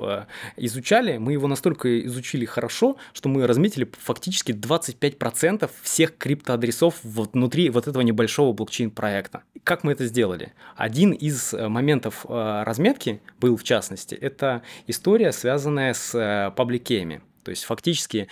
изучали, 0.57 1.19
мы 1.19 1.33
его 1.33 1.47
настолько 1.47 2.05
изучили 2.07 2.45
хорошо, 2.45 2.97
что 3.13 3.28
мы 3.29 3.47
разметили 3.47 3.89
фактически 3.99 4.53
25% 4.53 5.71
всех 5.83 6.17
криптоадресов 6.19 6.97
внутри 7.03 7.71
вот 7.71 7.87
этого 7.87 8.03
небольшого 8.03 8.53
блокчейн-проекта. 8.53 9.43
Как 9.65 9.85
мы 9.85 9.93
это 9.93 10.07
сделали? 10.07 10.53
Один 10.77 11.13
из 11.13 11.53
моментов 11.53 12.25
разметки 12.29 13.21
был, 13.39 13.57
в 13.57 13.65
частности, 13.65 14.15
это 14.15 14.63
история, 14.87 15.33
связанная 15.33 15.95
с 15.95 16.53
пабликеями. 16.57 17.21
То 17.45 17.51
есть 17.51 17.65
фактически 17.65 18.29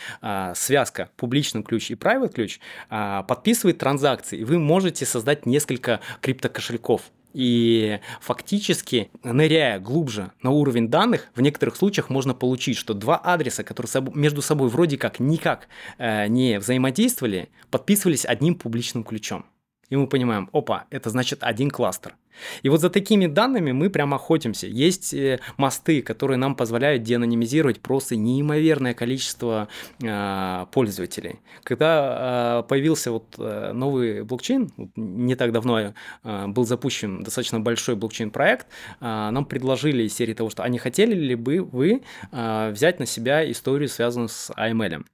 связка 0.55 1.09
публичный 1.17 1.63
ключ 1.63 1.91
и 1.91 1.95
private 1.95 2.35
ключ 2.35 2.61
подписывает 2.91 3.79
транзакции, 3.79 4.45
вы 4.45 4.59
можете 4.59 5.07
создать 5.07 5.47
несколько 5.47 6.01
криптокошельков. 6.21 7.03
И 7.37 8.01
фактически, 8.23 9.11
ныряя 9.23 9.79
глубже 9.79 10.33
на 10.41 10.53
уровень 10.53 10.89
данных, 10.89 11.29
в 11.35 11.43
некоторых 11.43 11.77
случаях 11.77 12.09
можно 12.09 12.33
получить, 12.33 12.79
что 12.79 12.95
два 12.95 13.19
адреса, 13.19 13.63
которые 13.63 14.11
между 14.15 14.41
собой 14.41 14.71
вроде 14.71 14.97
как 14.97 15.21
никак 15.21 15.69
э, 15.99 16.29
не 16.29 16.59
взаимодействовали, 16.59 17.51
подписывались 17.71 18.25
одним 18.25 18.55
публичным 18.55 19.05
ключом. 19.05 19.45
И 19.91 19.97
мы 19.97 20.07
понимаем, 20.07 20.49
опа, 20.55 20.87
это 20.89 21.11
значит 21.11 21.43
один 21.43 21.71
кластер. 21.71 22.17
И 22.63 22.69
вот 22.69 22.81
за 22.81 22.91
такими 22.91 23.27
данными 23.27 23.73
мы 23.73 23.91
прям 23.91 24.15
охотимся. 24.15 24.67
Есть 24.67 25.15
э, 25.15 25.41
мосты, 25.57 26.03
которые 26.03 26.39
нам 26.39 26.55
позволяют 26.55 27.03
деанонимизировать 27.03 27.81
просто 27.81 28.17
неимоверное 28.17 28.95
количество 28.95 29.69
э, 30.03 30.67
пользователей. 30.73 31.41
Когда 31.63 32.61
э, 32.61 32.69
появился 32.69 33.13
вот 33.13 33.35
э, 33.39 33.73
новый 33.73 34.23
блокчейн, 34.23 34.71
не 34.97 35.35
так 35.35 35.53
давно 35.53 35.81
э, 36.23 36.47
был 36.47 36.65
запущен 36.65 37.23
достаточно 37.23 37.61
большой 37.61 37.97
блокчейн-проект, 37.97 38.67
э, 39.01 39.31
нам 39.31 39.45
предложили 39.45 40.05
из 40.05 40.15
серии 40.15 40.35
того, 40.35 40.51
что 40.51 40.63
а 40.63 40.69
не 40.69 40.79
хотели 40.79 41.15
ли 41.15 41.35
бы 41.35 41.63
вы 41.63 42.03
э, 42.33 42.71
взять 42.71 42.99
на 42.99 43.07
себя 43.07 43.51
историю, 43.51 43.89
связанную 43.89 44.29
с 44.29 44.51
AML? 44.51 45.05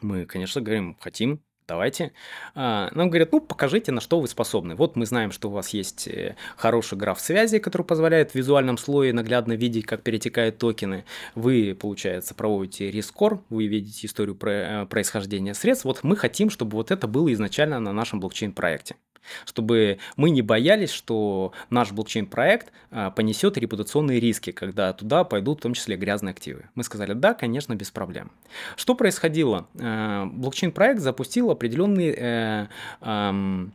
Мы, 0.00 0.26
конечно, 0.26 0.60
говорим, 0.60 0.96
хотим, 1.00 1.40
давайте. 1.68 2.12
А, 2.54 2.90
нам 2.92 3.08
говорят, 3.08 3.32
ну, 3.32 3.40
покажите, 3.40 3.92
на 3.92 4.00
что 4.00 4.20
вы 4.20 4.28
способны. 4.28 4.74
Вот 4.74 4.96
мы 4.96 5.06
знаем, 5.06 5.32
что 5.32 5.48
у 5.48 5.52
вас 5.52 5.70
есть 5.70 6.08
э, 6.08 6.36
хороший 6.56 6.98
граф 6.98 7.20
связи, 7.20 7.58
который 7.58 7.82
позволяет 7.82 8.32
в 8.32 8.34
визуальном 8.34 8.78
слое 8.78 9.12
наглядно 9.12 9.52
видеть, 9.52 9.86
как 9.86 10.02
перетекают 10.02 10.58
токены. 10.58 11.04
Вы, 11.34 11.76
получается, 11.78 12.34
проводите 12.34 12.90
рискор, 12.90 13.42
вы 13.50 13.66
видите 13.66 14.06
историю 14.06 14.38
э, 14.42 14.86
происхождения 14.86 15.54
средств. 15.54 15.84
Вот 15.84 16.02
мы 16.02 16.16
хотим, 16.16 16.50
чтобы 16.50 16.76
вот 16.76 16.90
это 16.90 17.06
было 17.06 17.32
изначально 17.32 17.80
на 17.80 17.92
нашем 17.92 18.20
блокчейн-проекте 18.20 18.96
чтобы 19.44 19.98
мы 20.16 20.30
не 20.30 20.42
боялись, 20.42 20.90
что 20.90 21.52
наш 21.70 21.92
блокчейн-проект 21.92 22.72
а, 22.90 23.10
понесет 23.10 23.56
репутационные 23.58 24.20
риски, 24.20 24.52
когда 24.52 24.92
туда 24.92 25.24
пойдут 25.24 25.60
в 25.60 25.62
том 25.62 25.74
числе 25.74 25.96
грязные 25.96 26.32
активы. 26.32 26.68
Мы 26.74 26.84
сказали, 26.84 27.12
да, 27.12 27.34
конечно, 27.34 27.74
без 27.74 27.90
проблем. 27.90 28.30
Что 28.76 28.94
происходило? 28.94 29.68
А, 29.80 30.26
блокчейн-проект 30.26 31.00
запустил 31.00 31.50
определенные 31.50 32.68
э, 33.02 33.66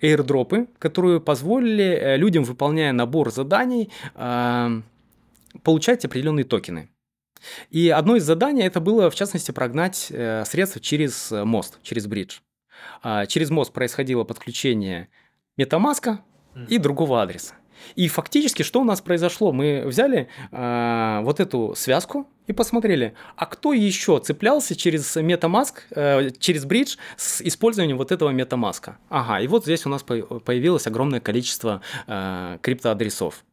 airdropы, 0.00 0.68
которые 0.78 1.20
позволили 1.20 1.84
э, 1.84 2.16
людям, 2.16 2.44
выполняя 2.44 2.92
набор 2.92 3.30
заданий, 3.30 3.90
получать 5.62 6.04
определенные 6.04 6.44
токены. 6.44 6.88
И 7.70 7.88
одно 7.88 8.16
из 8.16 8.24
заданий 8.24 8.62
это 8.62 8.80
было, 8.80 9.10
в 9.10 9.14
частности, 9.14 9.50
прогнать 9.50 10.08
э, 10.10 10.44
средства 10.46 10.80
через 10.80 11.30
мост, 11.30 11.78
через 11.82 12.06
бридж. 12.06 12.38
А, 13.02 13.26
через 13.26 13.50
мост 13.50 13.72
происходило 13.72 14.24
подключение 14.24 15.08
MetaMask 15.58 16.18
и 16.68 16.78
другого 16.78 17.22
адреса. 17.22 17.54
И 17.94 18.08
фактически, 18.08 18.62
что 18.62 18.80
у 18.80 18.84
нас 18.84 19.00
произошло? 19.00 19.52
Мы 19.52 19.84
взяли 19.86 20.28
э, 20.50 21.20
вот 21.22 21.40
эту 21.40 21.74
связку 21.76 22.28
и 22.46 22.52
посмотрели, 22.52 23.14
а 23.36 23.46
кто 23.46 23.72
еще 23.72 24.18
цеплялся 24.18 24.76
через 24.76 25.16
MetaMask, 25.16 25.74
э, 25.90 26.30
через 26.38 26.64
бридж 26.64 26.96
с 27.16 27.40
использованием 27.40 27.96
вот 27.96 28.12
этого 28.12 28.32
MetaMask. 28.32 28.94
Ага, 29.08 29.40
и 29.40 29.46
вот 29.46 29.64
здесь 29.64 29.86
у 29.86 29.88
нас 29.88 30.02
появилось 30.02 30.86
огромное 30.86 31.20
количество 31.20 31.80
э, 32.06 32.58
криптоадресов. 32.60 33.44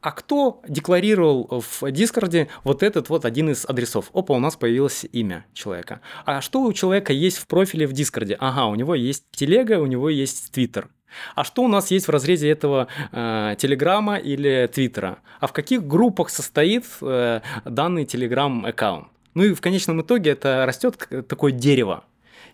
А 0.00 0.12
кто 0.12 0.62
декларировал 0.68 1.62
в 1.62 1.90
Discord 1.90 2.41
е 2.41 2.48
вот 2.64 2.82
этот 2.82 3.08
вот 3.08 3.24
один 3.24 3.50
из 3.50 3.64
адресов? 3.66 4.10
Опа, 4.12 4.34
у 4.34 4.38
нас 4.38 4.56
появилось 4.56 5.04
имя 5.12 5.46
человека. 5.52 6.00
А 6.24 6.40
что 6.40 6.62
у 6.62 6.72
человека 6.72 7.12
есть 7.12 7.38
в 7.38 7.46
профиле 7.46 7.86
в 7.86 7.92
Discord 7.92 8.26
е? 8.26 8.36
Ага, 8.38 8.66
у 8.66 8.74
него 8.74 8.94
есть 8.94 9.24
телега, 9.30 9.78
у 9.80 9.86
него 9.86 10.08
есть 10.08 10.52
Твиттер. 10.52 10.88
А 11.34 11.44
что 11.44 11.62
у 11.62 11.68
нас 11.68 11.90
есть 11.90 12.06
в 12.06 12.10
разрезе 12.10 12.50
этого 12.50 12.88
э, 13.12 13.56
Телеграма 13.58 14.16
или 14.16 14.68
Твиттера? 14.72 15.18
А 15.40 15.46
в 15.46 15.52
каких 15.52 15.86
группах 15.86 16.30
состоит 16.30 16.84
э, 17.00 17.40
данный 17.64 18.04
Телеграм-аккаунт? 18.04 19.08
Ну 19.34 19.44
и 19.44 19.54
в 19.54 19.60
конечном 19.60 20.02
итоге 20.02 20.30
это 20.30 20.64
растет 20.66 21.08
такое 21.28 21.52
дерево. 21.52 22.04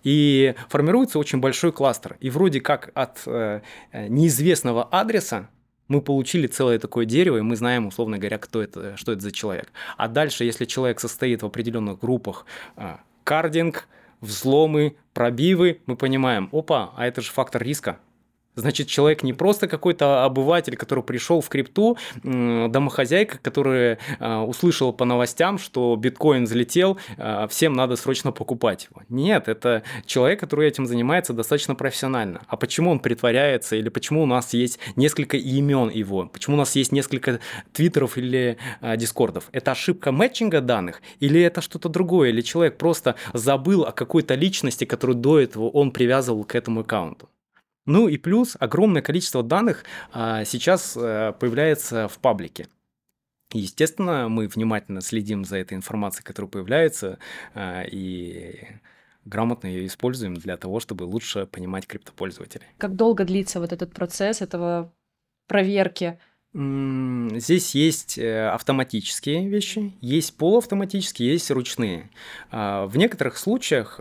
И 0.02 0.54
формируется 0.68 1.18
очень 1.18 1.40
большой 1.40 1.72
кластер. 1.72 2.16
И 2.20 2.30
вроде 2.30 2.60
как 2.60 2.90
от 2.94 3.22
э, 3.26 3.62
неизвестного 3.92 4.84
адреса 4.84 5.48
мы 5.88 6.00
получили 6.00 6.46
целое 6.46 6.78
такое 6.78 7.04
дерево, 7.04 7.38
и 7.38 7.42
мы 7.42 7.56
знаем, 7.56 7.86
условно 7.86 8.18
говоря, 8.18 8.38
кто 8.38 8.62
это, 8.62 8.96
что 8.96 9.12
это 9.12 9.20
за 9.20 9.32
человек. 9.32 9.72
А 9.96 10.08
дальше, 10.08 10.44
если 10.44 10.64
человек 10.64 11.00
состоит 11.00 11.42
в 11.42 11.46
определенных 11.46 11.98
группах, 11.98 12.46
а, 12.76 13.00
кардинг, 13.24 13.86
взломы, 14.20 14.96
пробивы, 15.12 15.80
мы 15.86 15.96
понимаем, 15.96 16.48
опа, 16.52 16.92
а 16.96 17.06
это 17.06 17.20
же 17.20 17.30
фактор 17.30 17.62
риска. 17.62 17.98
Значит, 18.56 18.88
человек 18.88 19.22
не 19.22 19.32
просто 19.32 19.66
какой-то 19.66 20.24
обыватель, 20.24 20.76
который 20.76 21.02
пришел 21.02 21.40
в 21.40 21.48
крипту, 21.48 21.98
домохозяйка, 22.22 23.38
которая 23.38 23.98
э, 24.18 24.36
услышала 24.36 24.92
по 24.92 25.04
новостям, 25.04 25.58
что 25.58 25.96
биткоин 25.96 26.44
взлетел, 26.44 26.98
э, 27.16 27.46
всем 27.50 27.72
надо 27.72 27.96
срочно 27.96 28.32
покупать 28.32 28.88
его. 28.90 29.02
Нет, 29.08 29.48
это 29.48 29.82
человек, 30.06 30.40
который 30.40 30.68
этим 30.68 30.86
занимается 30.86 31.32
достаточно 31.32 31.74
профессионально. 31.74 32.42
А 32.46 32.56
почему 32.56 32.90
он 32.90 33.00
притворяется, 33.00 33.76
или 33.76 33.88
почему 33.88 34.22
у 34.22 34.26
нас 34.26 34.54
есть 34.54 34.78
несколько 34.96 35.36
имен 35.36 35.90
его, 35.90 36.26
почему 36.26 36.56
у 36.56 36.58
нас 36.58 36.76
есть 36.76 36.92
несколько 36.92 37.40
твиттеров 37.72 38.16
или 38.16 38.56
э, 38.80 38.96
дискордов? 38.96 39.48
Это 39.52 39.72
ошибка 39.72 40.12
мэтчинга 40.12 40.60
данных, 40.60 41.02
или 41.18 41.40
это 41.40 41.60
что-то 41.60 41.88
другое, 41.88 42.30
или 42.30 42.40
человек 42.40 42.78
просто 42.78 43.16
забыл 43.32 43.84
о 43.84 43.92
какой-то 43.92 44.34
личности, 44.34 44.84
которую 44.84 45.16
до 45.16 45.40
этого 45.40 45.68
он 45.68 45.90
привязывал 45.90 46.44
к 46.44 46.54
этому 46.54 46.80
аккаунту? 46.80 47.28
Ну 47.86 48.08
и 48.08 48.16
плюс 48.16 48.56
огромное 48.58 49.02
количество 49.02 49.42
данных 49.42 49.84
а, 50.12 50.44
сейчас 50.44 50.96
а, 50.96 51.32
появляется 51.32 52.08
в 52.08 52.18
паблике. 52.18 52.68
Естественно, 53.52 54.28
мы 54.28 54.48
внимательно 54.48 55.00
следим 55.00 55.44
за 55.44 55.58
этой 55.58 55.74
информацией, 55.74 56.24
которая 56.24 56.50
появляется, 56.50 57.18
а, 57.54 57.82
и 57.82 58.66
грамотно 59.24 59.68
ее 59.68 59.86
используем 59.86 60.34
для 60.34 60.56
того, 60.56 60.80
чтобы 60.80 61.04
лучше 61.04 61.46
понимать 61.46 61.86
криптопользователей. 61.86 62.66
Как 62.78 62.96
долго 62.96 63.24
длится 63.24 63.60
вот 63.60 63.72
этот 63.72 63.92
процесс 63.92 64.40
этого 64.40 64.92
проверки? 65.46 66.18
Здесь 66.56 67.74
есть 67.74 68.16
э, 68.16 68.46
автоматические 68.46 69.48
вещи, 69.48 69.92
есть 70.00 70.36
полуавтоматические, 70.36 71.32
есть 71.32 71.50
ручные. 71.50 72.10
В 72.52 72.92
некоторых 72.94 73.38
случаях 73.38 73.98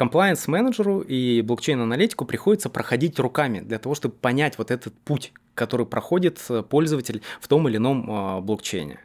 комплайенс-менеджеру 0.00 1.00
и 1.00 1.42
блокчейн-аналитику 1.42 2.24
приходится 2.24 2.70
проходить 2.70 3.18
руками 3.18 3.60
для 3.60 3.78
того, 3.78 3.94
чтобы 3.94 4.14
понять 4.14 4.56
вот 4.56 4.70
этот 4.70 4.94
путь, 4.94 5.34
который 5.54 5.84
проходит 5.84 6.40
э, 6.48 6.62
пользователь 6.62 7.20
в 7.38 7.48
том 7.48 7.68
или 7.68 7.76
ином 7.76 8.10
э, 8.10 8.40
блокчейне. 8.40 8.98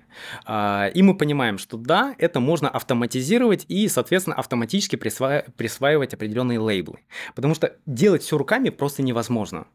А, 0.45 0.87
и 0.87 1.01
мы 1.01 1.17
понимаем, 1.17 1.57
что 1.57 1.75
да, 1.75 2.15
это 2.17 2.39
можно 2.39 2.69
автоматизировать 2.69 3.65
и, 3.67 3.89
соответственно, 3.89 4.37
автоматически 4.37 4.95
присваивать 4.95 6.13
определенные 6.13 6.59
лейблы. 6.59 6.99
Потому 7.35 7.55
что 7.55 7.75
делать 7.85 8.23
все 8.23 8.37
руками 8.37 8.69
просто 8.69 9.03
невозможно. 9.03 9.67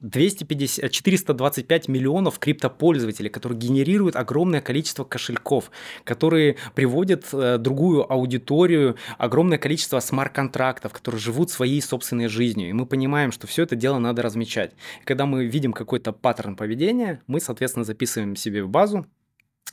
250, 0.00 0.90
425 0.90 1.88
миллионов 1.88 2.38
криптопользователей, 2.38 3.30
которые 3.30 3.58
генерируют 3.58 4.16
огромное 4.16 4.60
количество 4.60 5.04
кошельков, 5.04 5.70
которые 6.04 6.56
приводят 6.74 7.26
э, 7.32 7.58
другую 7.58 8.10
аудиторию, 8.10 8.96
огромное 9.18 9.58
количество 9.58 10.00
смарт-контрактов, 10.00 10.92
которые 10.92 11.20
живут 11.20 11.50
своей 11.50 11.80
собственной 11.80 12.28
жизнью. 12.28 12.68
И 12.68 12.72
мы 12.72 12.86
понимаем, 12.86 13.32
что 13.32 13.46
все 13.46 13.62
это 13.62 13.76
дело 13.76 13.98
надо 13.98 14.22
размечать. 14.22 14.72
И 15.02 15.04
когда 15.04 15.26
мы 15.26 15.46
видим 15.46 15.72
какой-то 15.72 16.12
паттерн 16.12 16.56
поведения, 16.56 17.22
мы, 17.26 17.40
соответственно, 17.40 17.84
записываем 17.84 18.36
себе 18.36 18.62
в 18.62 18.68
базу, 18.68 19.06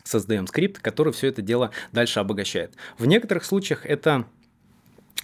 создаем 0.04 0.48
скрипт, 0.48 0.80
который 0.80 1.14
все 1.14 1.28
это 1.28 1.42
дело 1.42 1.72
дальше 1.92 2.20
обогащает. 2.20 2.76
В 2.98 3.06
некоторых 3.06 3.44
случаях 3.44 3.86
это 3.86 4.26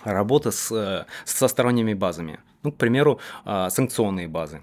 работа 0.04 0.52
с, 0.52 0.72
э, 0.72 1.06
со 1.26 1.48
сторонними 1.48 1.94
базами. 1.94 2.40
Ну, 2.64 2.72
к 2.72 2.78
примеру, 2.78 3.20
э, 3.46 3.70
санкционные 3.70 4.28
базы. 4.28 4.62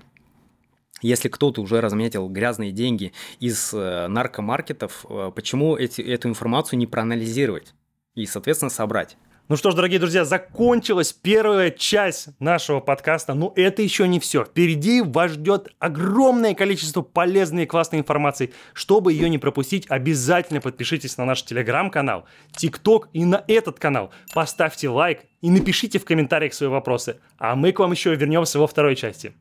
Если 1.04 1.28
кто-то 1.28 1.60
уже 1.60 1.82
разметил 1.82 2.30
грязные 2.30 2.72
деньги 2.72 3.12
из 3.38 3.74
э, 3.74 4.06
наркомаркетов, 4.08 5.04
э, 5.06 5.32
почему 5.36 5.76
эти, 5.76 6.00
эту 6.00 6.30
информацию 6.30 6.78
не 6.78 6.86
проанализировать 6.86 7.74
и, 8.14 8.24
соответственно, 8.24 8.70
собрать? 8.70 9.18
Ну 9.50 9.56
что 9.56 9.70
ж, 9.70 9.74
дорогие 9.74 10.00
друзья, 10.00 10.24
закончилась 10.24 11.12
первая 11.12 11.70
часть 11.70 12.28
нашего 12.40 12.80
подкаста, 12.80 13.34
но 13.34 13.52
это 13.54 13.82
еще 13.82 14.08
не 14.08 14.18
все. 14.18 14.46
Впереди 14.46 15.02
вас 15.02 15.32
ждет 15.32 15.68
огромное 15.78 16.54
количество 16.54 17.02
полезной 17.02 17.64
и 17.64 17.66
классной 17.66 17.98
информации. 17.98 18.54
Чтобы 18.72 19.12
ее 19.12 19.28
не 19.28 19.36
пропустить, 19.36 19.84
обязательно 19.90 20.62
подпишитесь 20.62 21.18
на 21.18 21.26
наш 21.26 21.42
телеграм-канал, 21.42 22.24
тикток 22.56 23.10
и 23.12 23.26
на 23.26 23.44
этот 23.46 23.78
канал. 23.78 24.10
Поставьте 24.32 24.88
лайк 24.88 25.26
и 25.42 25.50
напишите 25.50 25.98
в 25.98 26.06
комментариях 26.06 26.54
свои 26.54 26.70
вопросы. 26.70 27.20
А 27.36 27.56
мы 27.56 27.72
к 27.72 27.78
вам 27.80 27.92
еще 27.92 28.14
вернемся 28.14 28.58
во 28.58 28.66
второй 28.66 28.96
части. 28.96 29.34